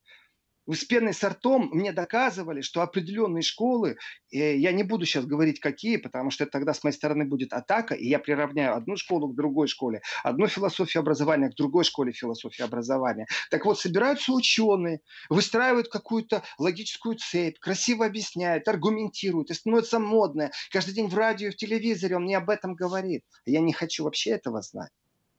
с 0.76 0.84
пеной 0.84 1.14
с 1.14 1.24
ртом 1.24 1.70
мне 1.72 1.94
доказывали, 1.94 2.62
что 2.62 2.82
определенные 2.82 3.42
школы, 3.42 3.98
э, 4.32 4.58
я 4.58 4.72
не 4.72 4.84
буду 4.84 5.06
сейчас 5.06 5.26
говорить 5.26 5.60
какие, 5.60 5.98
потому 5.98 6.30
что 6.30 6.46
тогда 6.46 6.74
с 6.74 6.84
моей 6.84 6.94
стороны 6.94 7.26
будет 7.26 7.54
атака, 7.54 7.96
и 7.96 8.08
я 8.08 8.20
приравняю 8.20 8.76
одну 8.76 8.98
школу 8.98 9.30
к 9.30 9.36
другой 9.36 9.68
школе, 9.68 10.02
одну 10.24 10.48
философию 10.48 11.02
образования 11.02 11.50
к 11.50 11.56
другой 11.56 11.84
школе 11.84 12.12
философии 12.12 12.64
образования. 12.64 13.28
Так 13.50 13.66
вот, 13.66 13.80
собираются 13.80 14.34
ученые, 14.34 15.00
выстраивают 15.30 15.88
какую-то 15.88 16.44
логическую 16.58 17.16
цепь, 17.16 17.60
красиво 17.60 18.06
объясняют, 18.06 18.68
аргументируют, 18.68 19.52
и 19.52 19.54
становится 19.54 20.00
модное. 20.00 20.52
Каждый 20.72 20.94
день 20.94 21.08
в 21.08 21.16
радио, 21.16 21.52
в 21.52 21.56
телевизоре 21.56 22.16
он 22.18 22.24
мне 22.24 22.38
об 22.38 22.50
этом 22.50 22.76
говорит. 22.76 23.24
Я 23.46 23.62
не 23.62 23.74
хочу 23.74 24.04
вообще 24.04 24.32
этого 24.32 24.62
знать. 24.62 24.92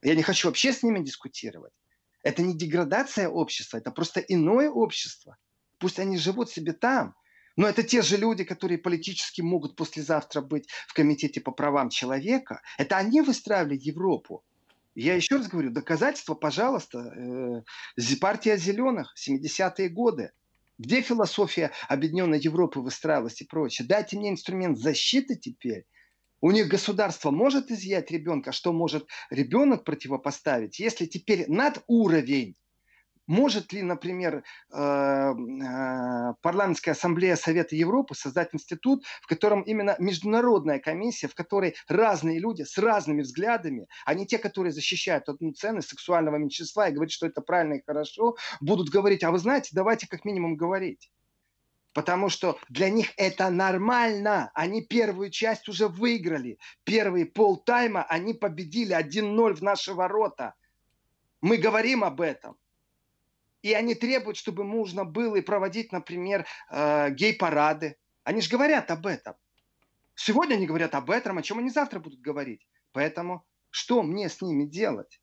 Я 0.02 0.14
не 0.14 0.22
хочу 0.22 0.48
вообще 0.48 0.72
с 0.72 0.82
ними 0.82 1.00
дискутировать. 1.00 1.72
Это 2.28 2.42
не 2.42 2.54
деградация 2.54 3.30
общества, 3.30 3.78
это 3.78 3.90
просто 3.90 4.20
иное 4.20 4.68
общество. 4.68 5.38
Пусть 5.78 5.98
они 5.98 6.18
живут 6.18 6.50
себе 6.50 6.74
там, 6.74 7.14
но 7.56 7.66
это 7.66 7.82
те 7.82 8.02
же 8.02 8.18
люди, 8.18 8.44
которые 8.44 8.76
политически 8.76 9.40
могут 9.40 9.76
послезавтра 9.76 10.42
быть 10.42 10.68
в 10.88 10.92
Комитете 10.92 11.40
по 11.40 11.52
правам 11.52 11.88
человека. 11.88 12.60
Это 12.76 12.98
они 12.98 13.22
выстраивали 13.22 13.78
Европу. 13.80 14.44
Я 14.94 15.14
еще 15.14 15.36
раз 15.36 15.48
говорю, 15.48 15.70
доказательства, 15.70 16.34
пожалуйста, 16.34 16.98
э, 16.98 18.14
партия 18.20 18.58
зеленых, 18.58 19.14
70-е 19.16 19.88
годы. 19.88 20.32
Где 20.76 21.00
философия 21.00 21.72
Объединенной 21.88 22.40
Европы 22.40 22.80
выстраивалась 22.80 23.40
и 23.40 23.46
прочее? 23.46 23.88
Дайте 23.88 24.18
мне 24.18 24.28
инструмент 24.28 24.78
защиты 24.78 25.34
теперь. 25.34 25.86
У 26.40 26.50
них 26.50 26.68
государство 26.68 27.30
может 27.30 27.70
изъять 27.70 28.10
ребенка, 28.10 28.52
что 28.52 28.72
может 28.72 29.08
ребенок 29.30 29.84
противопоставить, 29.84 30.78
если 30.78 31.06
теперь 31.06 31.46
над 31.48 31.82
уровень 31.86 32.56
может 33.28 33.72
ли, 33.74 33.82
например, 33.82 34.42
э, 34.72 34.78
э, 34.78 36.34
парламентская 36.40 36.94
ассамблея 36.94 37.36
Совета 37.36 37.76
Европы 37.76 38.14
создать 38.14 38.54
институт, 38.54 39.04
в 39.22 39.26
котором 39.26 39.60
именно 39.62 39.94
международная 39.98 40.78
комиссия, 40.78 41.28
в 41.28 41.34
которой 41.34 41.74
разные 41.88 42.40
люди 42.40 42.62
с 42.62 42.78
разными 42.78 43.20
взглядами, 43.20 43.86
а 44.06 44.14
не 44.14 44.26
те, 44.26 44.38
которые 44.38 44.72
защищают 44.72 45.28
одну 45.28 45.52
ценность 45.52 45.90
сексуального 45.90 46.36
меньшинства 46.36 46.88
и 46.88 46.92
говорят, 46.92 47.12
что 47.12 47.26
это 47.26 47.42
правильно 47.42 47.74
и 47.74 47.82
хорошо, 47.84 48.36
будут 48.60 48.88
говорить, 48.88 49.22
а 49.22 49.30
вы 49.30 49.38
знаете, 49.38 49.70
давайте 49.72 50.08
как 50.08 50.24
минимум 50.24 50.56
говорить. 50.56 51.10
Потому 51.92 52.28
что 52.28 52.58
для 52.68 52.90
них 52.90 53.12
это 53.16 53.50
нормально. 53.50 54.50
Они 54.54 54.82
первую 54.82 55.30
часть 55.30 55.68
уже 55.68 55.88
выиграли. 55.88 56.58
Первые 56.84 57.26
полтайма 57.26 58.04
они 58.04 58.34
победили 58.34 58.94
1-0 58.94 59.54
в 59.54 59.62
наши 59.62 59.94
ворота. 59.94 60.54
Мы 61.40 61.56
говорим 61.56 62.04
об 62.04 62.20
этом. 62.20 62.56
И 63.62 63.72
они 63.72 63.94
требуют, 63.94 64.36
чтобы 64.36 64.64
можно 64.64 65.04
было 65.04 65.36
и 65.36 65.40
проводить, 65.40 65.92
например, 65.92 66.46
э, 66.70 67.10
гей-парады. 67.10 67.96
Они 68.22 68.40
же 68.40 68.50
говорят 68.50 68.90
об 68.90 69.06
этом. 69.06 69.34
Сегодня 70.14 70.54
они 70.54 70.66
говорят 70.66 70.94
об 70.94 71.10
этом, 71.10 71.38
о 71.38 71.42
чем 71.42 71.58
они 71.58 71.70
завтра 71.70 72.00
будут 72.00 72.20
говорить. 72.20 72.66
Поэтому 72.92 73.44
что 73.70 74.02
мне 74.02 74.28
с 74.28 74.40
ними 74.42 74.64
делать? 74.64 75.20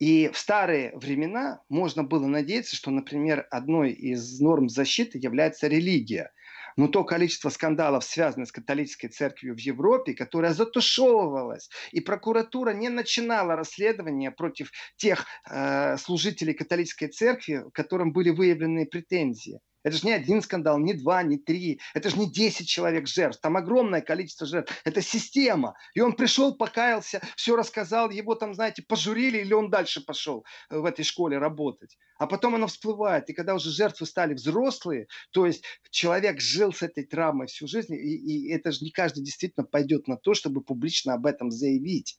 И 0.00 0.28
в 0.28 0.38
старые 0.38 0.96
времена 0.96 1.60
можно 1.68 2.02
было 2.02 2.26
надеяться, 2.26 2.74
что, 2.74 2.90
например, 2.90 3.46
одной 3.50 3.92
из 3.92 4.40
норм 4.40 4.70
защиты 4.70 5.18
является 5.18 5.68
религия. 5.68 6.32
Но 6.76 6.88
то 6.88 7.04
количество 7.04 7.50
скандалов, 7.50 8.04
связанных 8.04 8.48
с 8.48 8.52
католической 8.52 9.08
церковью 9.08 9.54
в 9.54 9.60
Европе, 9.60 10.14
которое 10.14 10.54
затушевывалось, 10.54 11.68
и 11.92 12.00
прокуратура 12.00 12.70
не 12.70 12.88
начинала 12.88 13.56
расследование 13.56 14.30
против 14.30 14.72
тех 14.96 15.26
э, 15.50 15.98
служителей 15.98 16.54
католической 16.54 17.08
церкви, 17.08 17.64
которым 17.74 18.12
были 18.12 18.30
выявлены 18.30 18.86
претензии. 18.86 19.60
Это 19.82 19.96
же 19.96 20.06
не 20.06 20.12
один 20.12 20.42
скандал, 20.42 20.78
не 20.78 20.92
два, 20.92 21.22
не 21.22 21.38
три. 21.38 21.80
Это 21.94 22.10
же 22.10 22.18
не 22.18 22.30
10 22.30 22.68
человек 22.68 23.06
жертв. 23.06 23.40
Там 23.40 23.56
огромное 23.56 24.02
количество 24.02 24.46
жертв. 24.46 24.72
Это 24.84 25.00
система. 25.00 25.74
И 25.94 26.00
он 26.00 26.12
пришел, 26.12 26.54
покаялся, 26.54 27.20
все 27.36 27.56
рассказал, 27.56 28.10
его 28.10 28.34
там, 28.34 28.54
знаете, 28.54 28.82
пожурили, 28.82 29.38
или 29.38 29.54
он 29.54 29.70
дальше 29.70 30.04
пошел 30.04 30.44
э, 30.68 30.78
в 30.78 30.84
этой 30.84 31.04
школе 31.04 31.38
работать. 31.38 31.96
А 32.18 32.26
потом 32.26 32.54
оно 32.54 32.66
всплывает. 32.66 33.30
И 33.30 33.32
когда 33.32 33.54
уже 33.54 33.70
жертвы 33.70 34.04
стали 34.04 34.34
взрослые, 34.34 35.06
то 35.30 35.46
есть 35.46 35.64
человек 35.90 36.40
жил 36.40 36.72
с 36.72 36.82
этой 36.82 37.04
травмой 37.04 37.46
всю 37.46 37.66
жизнь, 37.66 37.94
и, 37.94 37.96
и 37.96 38.52
это 38.52 38.72
же 38.72 38.84
не 38.84 38.90
каждый 38.90 39.24
действительно 39.24 39.64
пойдет 39.64 40.08
на 40.08 40.16
то, 40.16 40.34
чтобы 40.34 40.62
публично 40.62 41.14
об 41.14 41.24
этом 41.24 41.50
заявить. 41.50 42.18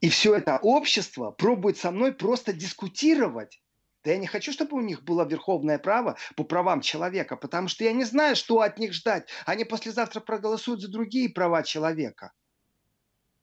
И 0.00 0.08
все 0.08 0.34
это 0.34 0.58
общество 0.62 1.30
пробует 1.30 1.76
со 1.76 1.90
мной 1.90 2.14
просто 2.14 2.54
дискутировать 2.54 3.60
да 4.04 4.12
я 4.12 4.18
не 4.18 4.26
хочу, 4.26 4.52
чтобы 4.52 4.76
у 4.76 4.80
них 4.80 5.02
было 5.02 5.26
верховное 5.26 5.78
право 5.78 6.16
по 6.36 6.44
правам 6.44 6.80
человека, 6.80 7.36
потому 7.36 7.68
что 7.68 7.84
я 7.84 7.92
не 7.92 8.04
знаю, 8.04 8.34
что 8.34 8.60
от 8.60 8.78
них 8.78 8.94
ждать. 8.94 9.28
Они 9.44 9.64
послезавтра 9.64 10.20
проголосуют 10.20 10.80
за 10.80 10.90
другие 10.90 11.28
права 11.28 11.62
человека. 11.62 12.32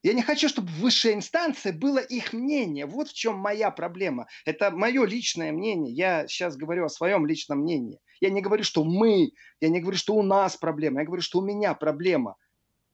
Я 0.04 0.14
не 0.14 0.22
хочу, 0.22 0.48
чтобы 0.48 0.70
высшая 0.70 1.14
инстанция 1.14 1.74
было 1.74 2.00
их 2.00 2.34
мнение. 2.34 2.86
Вот 2.86 3.10
в 3.10 3.14
чем 3.14 3.38
моя 3.38 3.72
проблема. 3.72 4.28
Это 4.46 4.72
мое 4.72 5.06
личное 5.06 5.52
мнение. 5.52 5.94
Я 5.94 6.28
сейчас 6.28 6.56
говорю 6.56 6.86
о 6.86 6.90
своем 6.90 7.26
личном 7.26 7.60
мнении. 7.60 8.00
Я 8.20 8.30
не 8.30 8.42
говорю, 8.42 8.64
что 8.64 8.84
мы, 8.84 9.32
я 9.60 9.70
не 9.70 9.80
говорю, 9.80 9.98
что 9.98 10.16
у 10.16 10.24
нас 10.24 10.56
проблема, 10.56 11.02
я 11.02 11.06
говорю, 11.06 11.22
что 11.22 11.40
у 11.40 11.46
меня 11.46 11.74
проблема. 11.76 12.36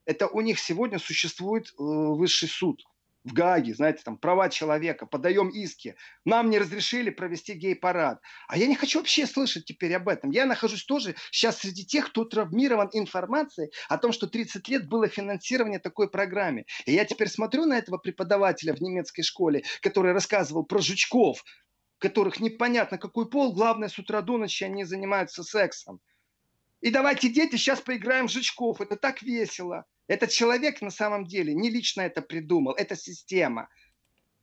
Это 0.06 0.28
у 0.28 0.42
них 0.42 0.60
сегодня 0.60 1.00
существует 1.00 1.68
э, 1.68 1.72
высший 1.78 2.50
суд 2.50 2.84
в 3.24 3.34
Гааге, 3.34 3.74
знаете, 3.74 4.02
там 4.04 4.18
права 4.18 4.50
человека, 4.50 5.06
подаем 5.06 5.50
иски. 5.50 5.96
Нам 6.26 6.50
не 6.50 6.60
разрешили 6.60 7.10
провести 7.10 7.54
гей-парад. 7.54 8.22
А 8.48 8.58
я 8.58 8.68
не 8.68 8.76
хочу 8.76 9.00
вообще 9.00 9.26
слышать 9.26 9.66
теперь 9.66 9.94
об 9.96 10.10
этом. 10.10 10.32
Я 10.32 10.46
нахожусь 10.46 10.86
тоже 10.86 11.16
сейчас 11.32 11.60
среди 11.60 11.86
тех, 11.86 12.10
кто 12.10 12.26
травмирован 12.26 12.90
информацией 12.92 13.72
о 13.88 13.98
том, 13.98 14.12
что 14.12 14.28
30 14.28 14.68
лет 14.68 14.90
было 14.90 15.08
финансирование 15.08 15.80
такой 15.80 16.10
программе. 16.10 16.66
И 16.86 16.94
я 16.94 17.06
теперь 17.06 17.30
смотрю 17.30 17.66
на 17.66 17.78
этого 17.78 17.98
преподавателя 17.98 18.74
в 18.76 18.82
немецкой 18.82 19.24
школе, 19.24 19.64
который 19.82 20.12
рассказывал 20.12 20.66
про 20.66 20.80
жучков, 20.80 21.44
которых 22.00 22.42
непонятно 22.42 22.98
какой 22.98 23.30
пол, 23.30 23.54
главное, 23.54 23.88
с 23.88 23.98
утра 23.98 24.22
до 24.22 24.38
ночи 24.38 24.66
они 24.66 24.84
занимаются 24.84 25.44
сексом. 25.44 26.02
И 26.82 26.92
давайте, 26.92 27.30
дети, 27.30 27.56
сейчас 27.56 27.80
поиграем 27.80 28.28
в 28.28 28.32
жучков. 28.32 28.82
Это 28.82 28.98
так 28.98 29.22
весело. 29.22 29.86
Этот 30.08 30.32
человек 30.32 30.82
на 30.82 30.92
самом 30.92 31.26
деле 31.26 31.54
не 31.54 31.70
лично 31.70 32.02
это 32.02 32.22
придумал, 32.22 32.74
это 32.74 32.96
система. 32.96 33.70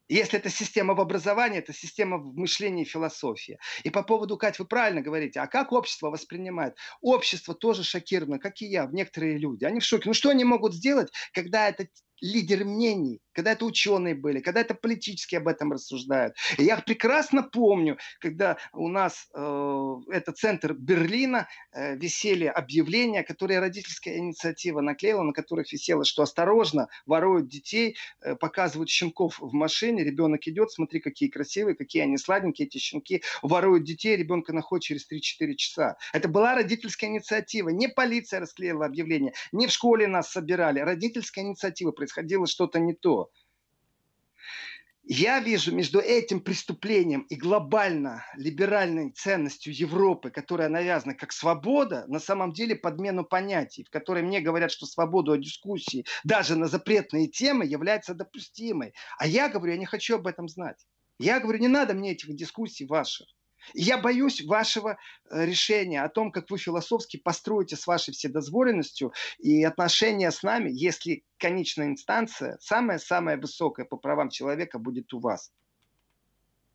Если 0.08 0.40
это 0.40 0.50
система 0.50 0.94
в 0.94 1.00
образовании, 1.00 1.60
это 1.60 1.72
система 1.72 2.18
в 2.18 2.36
мышлении 2.36 2.82
и 2.82 2.88
философии. 2.88 3.60
И 3.84 3.90
по 3.90 4.02
поводу, 4.02 4.36
Кать, 4.36 4.58
вы 4.58 4.64
правильно 4.64 5.02
говорите, 5.02 5.38
а 5.38 5.46
как 5.46 5.70
общество 5.70 6.10
воспринимает? 6.10 6.74
Общество 7.00 7.54
тоже 7.54 7.84
шокировано, 7.84 8.40
как 8.40 8.60
и 8.60 8.66
я, 8.66 8.88
некоторые 8.90 9.38
люди. 9.38 9.64
Они 9.64 9.78
в 9.78 9.84
шоке. 9.84 10.08
Ну 10.08 10.14
что 10.14 10.30
они 10.30 10.42
могут 10.42 10.74
сделать, 10.74 11.12
когда 11.32 11.68
это 11.68 11.86
лидер 12.20 12.64
мнений, 12.64 13.20
когда 13.32 13.52
это 13.52 13.64
ученые 13.64 14.14
были, 14.14 14.40
когда 14.40 14.60
это 14.60 14.74
политически 14.74 15.36
об 15.36 15.48
этом 15.48 15.72
рассуждают. 15.72 16.34
И 16.58 16.64
я 16.64 16.76
прекрасно 16.76 17.42
помню, 17.42 17.98
когда 18.20 18.56
у 18.72 18.88
нас 18.88 19.28
э, 19.34 19.94
это 20.10 20.32
центр 20.32 20.74
Берлина 20.74 21.48
э, 21.72 21.96
висели 21.96 22.46
объявления, 22.46 23.22
которые 23.22 23.60
родительская 23.60 24.18
инициатива 24.18 24.80
наклеила, 24.80 25.22
на 25.22 25.32
которых 25.32 25.72
висело, 25.72 26.04
что 26.04 26.22
осторожно, 26.22 26.88
воруют 27.06 27.48
детей, 27.48 27.96
э, 28.20 28.34
показывают 28.34 28.90
щенков 28.90 29.38
в 29.40 29.52
машине, 29.52 30.04
ребенок 30.04 30.46
идет, 30.46 30.70
смотри, 30.70 31.00
какие 31.00 31.28
красивые, 31.28 31.76
какие 31.76 32.02
они 32.02 32.18
сладенькие, 32.18 32.66
эти 32.66 32.78
щенки, 32.78 33.22
воруют 33.42 33.84
детей, 33.84 34.16
ребенка 34.16 34.52
находят 34.52 34.84
через 34.84 35.06
3-4 35.10 35.54
часа. 35.54 35.96
Это 36.12 36.28
была 36.28 36.54
родительская 36.54 37.08
инициатива, 37.08 37.68
не 37.70 37.88
полиция 37.88 38.40
расклеила 38.40 38.86
объявление, 38.86 39.32
не 39.52 39.66
в 39.66 39.70
школе 39.70 40.06
нас 40.06 40.30
собирали, 40.30 40.80
родительская 40.80 41.44
инициатива 41.44 41.92
происходило 42.10 42.46
что-то 42.46 42.78
не 42.78 42.94
то. 42.94 43.30
Я 45.02 45.40
вижу 45.40 45.74
между 45.74 45.98
этим 45.98 46.40
преступлением 46.40 47.22
и 47.22 47.34
глобально 47.34 48.24
либеральной 48.36 49.10
ценностью 49.10 49.74
Европы, 49.74 50.30
которая 50.30 50.68
навязана 50.68 51.14
как 51.14 51.32
свобода, 51.32 52.04
на 52.06 52.20
самом 52.20 52.52
деле 52.52 52.76
подмену 52.76 53.24
понятий, 53.24 53.82
в 53.82 53.90
которой 53.90 54.22
мне 54.22 54.40
говорят, 54.40 54.70
что 54.70 54.86
свободу 54.86 55.36
дискуссии 55.36 56.04
даже 56.22 56.54
на 56.54 56.68
запретные 56.68 57.26
темы 57.26 57.64
является 57.64 58.14
допустимой. 58.14 58.92
А 59.18 59.26
я 59.26 59.48
говорю, 59.48 59.72
я 59.72 59.78
не 59.78 59.86
хочу 59.86 60.16
об 60.16 60.26
этом 60.26 60.48
знать. 60.48 60.86
Я 61.18 61.40
говорю, 61.40 61.58
не 61.58 61.68
надо 61.68 61.94
мне 61.94 62.12
этих 62.12 62.36
дискуссий 62.36 62.86
ваших. 62.86 63.26
Я 63.74 63.98
боюсь 63.98 64.42
вашего 64.42 64.98
э, 65.30 65.44
решения 65.44 66.02
о 66.02 66.08
том, 66.08 66.32
как 66.32 66.50
вы 66.50 66.58
философски 66.58 67.16
построите 67.16 67.76
с 67.76 67.86
вашей 67.86 68.12
вседозволенностью 68.12 69.12
и 69.38 69.62
отношения 69.64 70.30
с 70.30 70.42
нами, 70.42 70.70
если 70.72 71.24
конечная 71.38 71.88
инстанция, 71.88 72.58
самая-самая 72.60 73.36
высокая 73.36 73.86
по 73.86 73.96
правам 73.96 74.30
человека 74.30 74.78
будет 74.78 75.12
у 75.12 75.20
вас. 75.20 75.52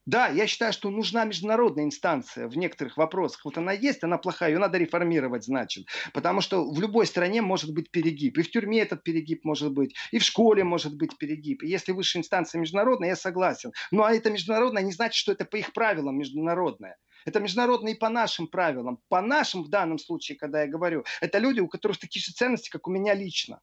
Да, 0.06 0.28
я 0.28 0.46
считаю, 0.46 0.72
что 0.72 0.92
нужна 0.92 1.26
международная 1.26 1.84
инстанция 1.84 2.48
в 2.48 2.56
некоторых 2.56 2.96
вопросах. 2.96 3.44
Вот 3.44 3.58
она 3.58 3.72
есть, 3.72 4.04
она 4.04 4.20
плохая, 4.20 4.52
ее 4.52 4.60
надо 4.60 4.78
реформировать, 4.78 5.44
значит. 5.46 5.88
Потому 6.14 6.42
что 6.42 6.70
в 6.70 6.80
любой 6.80 7.08
стране 7.08 7.42
может 7.42 7.74
быть 7.74 7.90
перегиб. 7.90 8.38
И 8.38 8.44
в 8.44 8.52
тюрьме 8.52 8.82
этот 8.82 9.04
перегиб 9.04 9.44
может 9.44 9.72
быть, 9.72 9.96
и 10.12 10.20
в 10.20 10.24
школе 10.24 10.64
может 10.64 10.96
быть 10.96 11.18
перегиб. 11.18 11.64
И 11.64 11.68
если 11.68 11.92
высшая 11.92 12.20
инстанция 12.20 12.62
международная, 12.62 13.10
я 13.10 13.16
согласен. 13.16 13.72
Ну 13.90 14.04
а 14.04 14.14
это 14.14 14.30
международное 14.30 14.84
не 14.84 14.92
значит, 14.92 15.16
что 15.16 15.32
это 15.32 15.44
по 15.44 15.56
их 15.56 15.74
правилам 15.74 16.20
международное. 16.20 16.98
Это 17.26 17.40
международное 17.40 17.94
и 17.94 17.98
по 17.98 18.10
нашим 18.10 18.46
правилам. 18.48 19.00
По 19.10 19.22
нашим 19.22 19.64
в 19.64 19.70
данном 19.70 19.98
случае, 19.98 20.38
когда 20.38 20.62
я 20.62 20.68
говорю, 20.68 21.04
это 21.20 21.40
люди, 21.40 21.62
у 21.62 21.68
которых 21.68 21.98
такие 21.98 22.22
же 22.22 22.32
ценности, 22.32 22.70
как 22.70 22.88
у 22.88 22.92
меня 22.92 23.16
лично. 23.16 23.60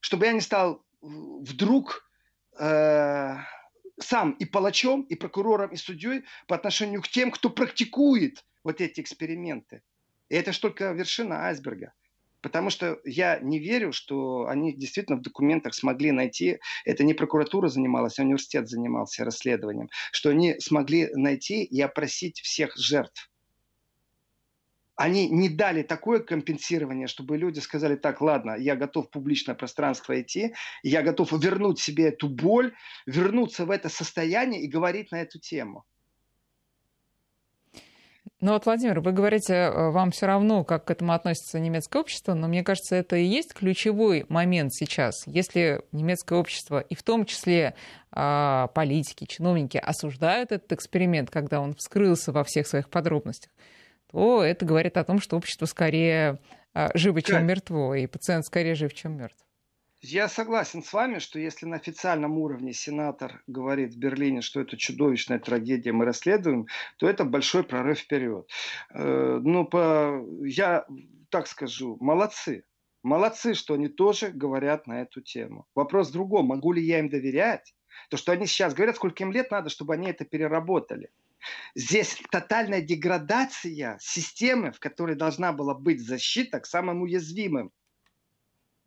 Чтобы 0.00 0.26
я 0.26 0.32
не 0.32 0.42
стал 0.42 0.84
вдруг... 1.00 2.06
Э- 2.58 3.38
сам 4.02 4.32
и 4.32 4.44
палачом, 4.44 5.02
и 5.02 5.14
прокурором, 5.14 5.70
и 5.70 5.76
судьей 5.76 6.24
по 6.46 6.56
отношению 6.56 7.02
к 7.02 7.08
тем, 7.08 7.30
кто 7.30 7.50
практикует 7.50 8.44
вот 8.64 8.80
эти 8.80 9.00
эксперименты. 9.00 9.82
И 10.28 10.34
это 10.34 10.52
же 10.52 10.60
только 10.60 10.92
вершина 10.92 11.46
айсберга. 11.46 11.92
Потому 12.42 12.70
что 12.70 13.00
я 13.04 13.38
не 13.38 13.60
верю, 13.60 13.92
что 13.92 14.46
они 14.48 14.74
действительно 14.74 15.16
в 15.16 15.22
документах 15.22 15.74
смогли 15.74 16.10
найти, 16.10 16.58
это 16.84 17.04
не 17.04 17.14
прокуратура 17.14 17.68
занималась, 17.68 18.18
а 18.18 18.22
университет 18.22 18.68
занимался 18.68 19.24
расследованием, 19.24 19.88
что 20.10 20.30
они 20.30 20.58
смогли 20.58 21.08
найти 21.14 21.62
и 21.62 21.80
опросить 21.80 22.40
всех 22.40 22.76
жертв 22.76 23.31
они 24.96 25.28
не 25.28 25.48
дали 25.48 25.82
такое 25.82 26.20
компенсирование, 26.20 27.06
чтобы 27.06 27.36
люди 27.36 27.60
сказали, 27.60 27.96
так, 27.96 28.20
ладно, 28.20 28.56
я 28.58 28.76
готов 28.76 29.06
в 29.06 29.10
публичное 29.10 29.54
пространство 29.54 30.20
идти, 30.20 30.54
я 30.82 31.02
готов 31.02 31.32
вернуть 31.32 31.80
себе 31.80 32.08
эту 32.08 32.28
боль, 32.28 32.74
вернуться 33.06 33.64
в 33.64 33.70
это 33.70 33.88
состояние 33.88 34.62
и 34.62 34.68
говорить 34.68 35.10
на 35.10 35.22
эту 35.22 35.38
тему. 35.38 35.84
Ну 38.40 38.54
вот, 38.54 38.66
Владимир, 38.66 38.98
вы 38.98 39.12
говорите, 39.12 39.54
э, 39.54 39.90
вам 39.90 40.10
все 40.10 40.26
равно, 40.26 40.64
как 40.64 40.86
к 40.86 40.90
этому 40.90 41.12
относится 41.12 41.60
немецкое 41.60 42.02
общество, 42.02 42.34
но 42.34 42.48
мне 42.48 42.64
кажется, 42.64 42.96
это 42.96 43.14
и 43.14 43.24
есть 43.24 43.54
ключевой 43.54 44.26
момент 44.28 44.74
сейчас. 44.74 45.22
Если 45.26 45.80
немецкое 45.92 46.40
общество, 46.40 46.80
и 46.80 46.96
в 46.96 47.04
том 47.04 47.24
числе 47.24 47.76
а, 48.10 48.66
политики, 48.74 49.26
чиновники, 49.26 49.76
осуждают 49.76 50.50
этот 50.50 50.72
эксперимент, 50.72 51.30
когда 51.30 51.60
он 51.60 51.74
вскрылся 51.74 52.32
во 52.32 52.42
всех 52.42 52.66
своих 52.66 52.90
подробностях, 52.90 53.52
то 54.12 54.42
это 54.42 54.64
говорит 54.64 54.96
о 54.96 55.04
том, 55.04 55.20
что 55.20 55.36
общество 55.36 55.66
скорее 55.66 56.38
а, 56.74 56.90
живо, 56.94 57.22
чем 57.22 57.46
мертво, 57.46 57.94
и 57.94 58.06
пациент 58.06 58.46
скорее 58.46 58.74
жив, 58.74 58.94
чем 58.94 59.16
мертв. 59.16 59.44
Я 60.04 60.28
согласен 60.28 60.82
с 60.82 60.92
вами, 60.92 61.20
что 61.20 61.38
если 61.38 61.64
на 61.64 61.76
официальном 61.76 62.36
уровне 62.36 62.72
сенатор 62.72 63.40
говорит 63.46 63.94
в 63.94 63.98
Берлине, 63.98 64.40
что 64.40 64.60
это 64.60 64.76
чудовищная 64.76 65.38
трагедия, 65.38 65.92
мы 65.92 66.04
расследуем, 66.04 66.66
то 66.96 67.08
это 67.08 67.24
большой 67.24 67.62
прорыв 67.62 68.00
вперед. 68.00 68.50
Э, 68.92 69.38
ну, 69.40 69.64
по, 69.64 70.26
я 70.44 70.86
так 71.30 71.46
скажу, 71.46 71.96
молодцы. 72.00 72.64
Молодцы, 73.04 73.54
что 73.54 73.74
они 73.74 73.88
тоже 73.88 74.30
говорят 74.30 74.88
на 74.88 75.02
эту 75.02 75.20
тему. 75.20 75.66
Вопрос 75.74 76.08
в 76.08 76.12
другом, 76.12 76.46
могу 76.46 76.72
ли 76.72 76.82
я 76.82 76.98
им 76.98 77.08
доверять? 77.08 77.72
То, 78.10 78.16
что 78.16 78.32
они 78.32 78.46
сейчас 78.46 78.74
говорят, 78.74 78.96
сколько 78.96 79.22
им 79.22 79.30
лет 79.30 79.52
надо, 79.52 79.70
чтобы 79.70 79.94
они 79.94 80.08
это 80.08 80.24
переработали. 80.24 81.10
Здесь 81.74 82.20
тотальная 82.30 82.80
деградация 82.80 83.98
системы, 84.00 84.72
в 84.72 84.78
которой 84.78 85.16
должна 85.16 85.52
была 85.52 85.74
быть 85.74 86.00
защита 86.00 86.60
к 86.60 86.66
самым 86.66 87.02
уязвимым. 87.02 87.72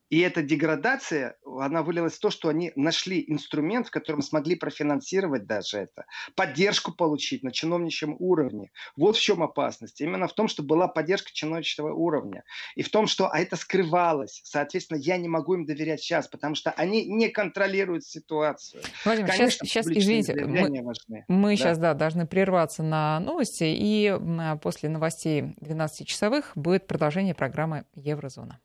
И 0.09 0.19
эта 0.19 0.43
деградация, 0.43 1.35
она 1.45 1.81
вылилась 1.81 2.13
в 2.13 2.19
то, 2.19 2.29
что 2.29 2.49
они 2.49 2.71
нашли 2.75 3.23
инструмент, 3.27 3.87
в 3.87 3.91
котором 3.91 4.21
смогли 4.21 4.55
профинансировать 4.55 5.45
даже 5.47 5.77
это, 5.77 6.05
поддержку 6.35 6.93
получить 6.93 7.43
на 7.43 7.51
чиновничьем 7.51 8.15
уровне. 8.19 8.71
Вот 8.95 9.17
в 9.17 9.21
чем 9.21 9.41
опасность. 9.41 10.01
Именно 10.01 10.27
в 10.27 10.33
том, 10.33 10.47
что 10.47 10.63
была 10.63 10.87
поддержка 10.87 11.31
чиновничьего 11.33 11.93
уровня. 11.93 12.43
И 12.75 12.83
в 12.83 12.89
том, 12.89 13.07
что 13.07 13.29
а 13.29 13.39
это 13.39 13.55
скрывалось. 13.55 14.41
Соответственно, 14.43 14.99
я 14.99 15.17
не 15.17 15.27
могу 15.27 15.55
им 15.55 15.65
доверять 15.65 16.01
сейчас, 16.01 16.27
потому 16.27 16.55
что 16.55 16.71
они 16.71 17.05
не 17.05 17.29
контролируют 17.29 18.05
ситуацию. 18.05 18.83
Владимир, 19.03 19.29
Конечно, 19.29 19.65
сейчас, 19.65 19.85
сейчас 19.85 19.97
извините, 19.97 20.45
мы, 20.45 20.83
мы 21.27 21.49
да. 21.51 21.55
сейчас 21.55 21.77
да, 21.77 21.93
должны 21.93 22.27
прерваться 22.27 22.83
на 22.83 23.19
новости, 23.19 23.63
и 23.65 24.13
после 24.61 24.89
новостей 24.89 25.55
12-часовых 25.61 26.51
будет 26.55 26.87
продолжение 26.87 27.33
программы 27.33 27.85
«Еврозона». 27.95 28.59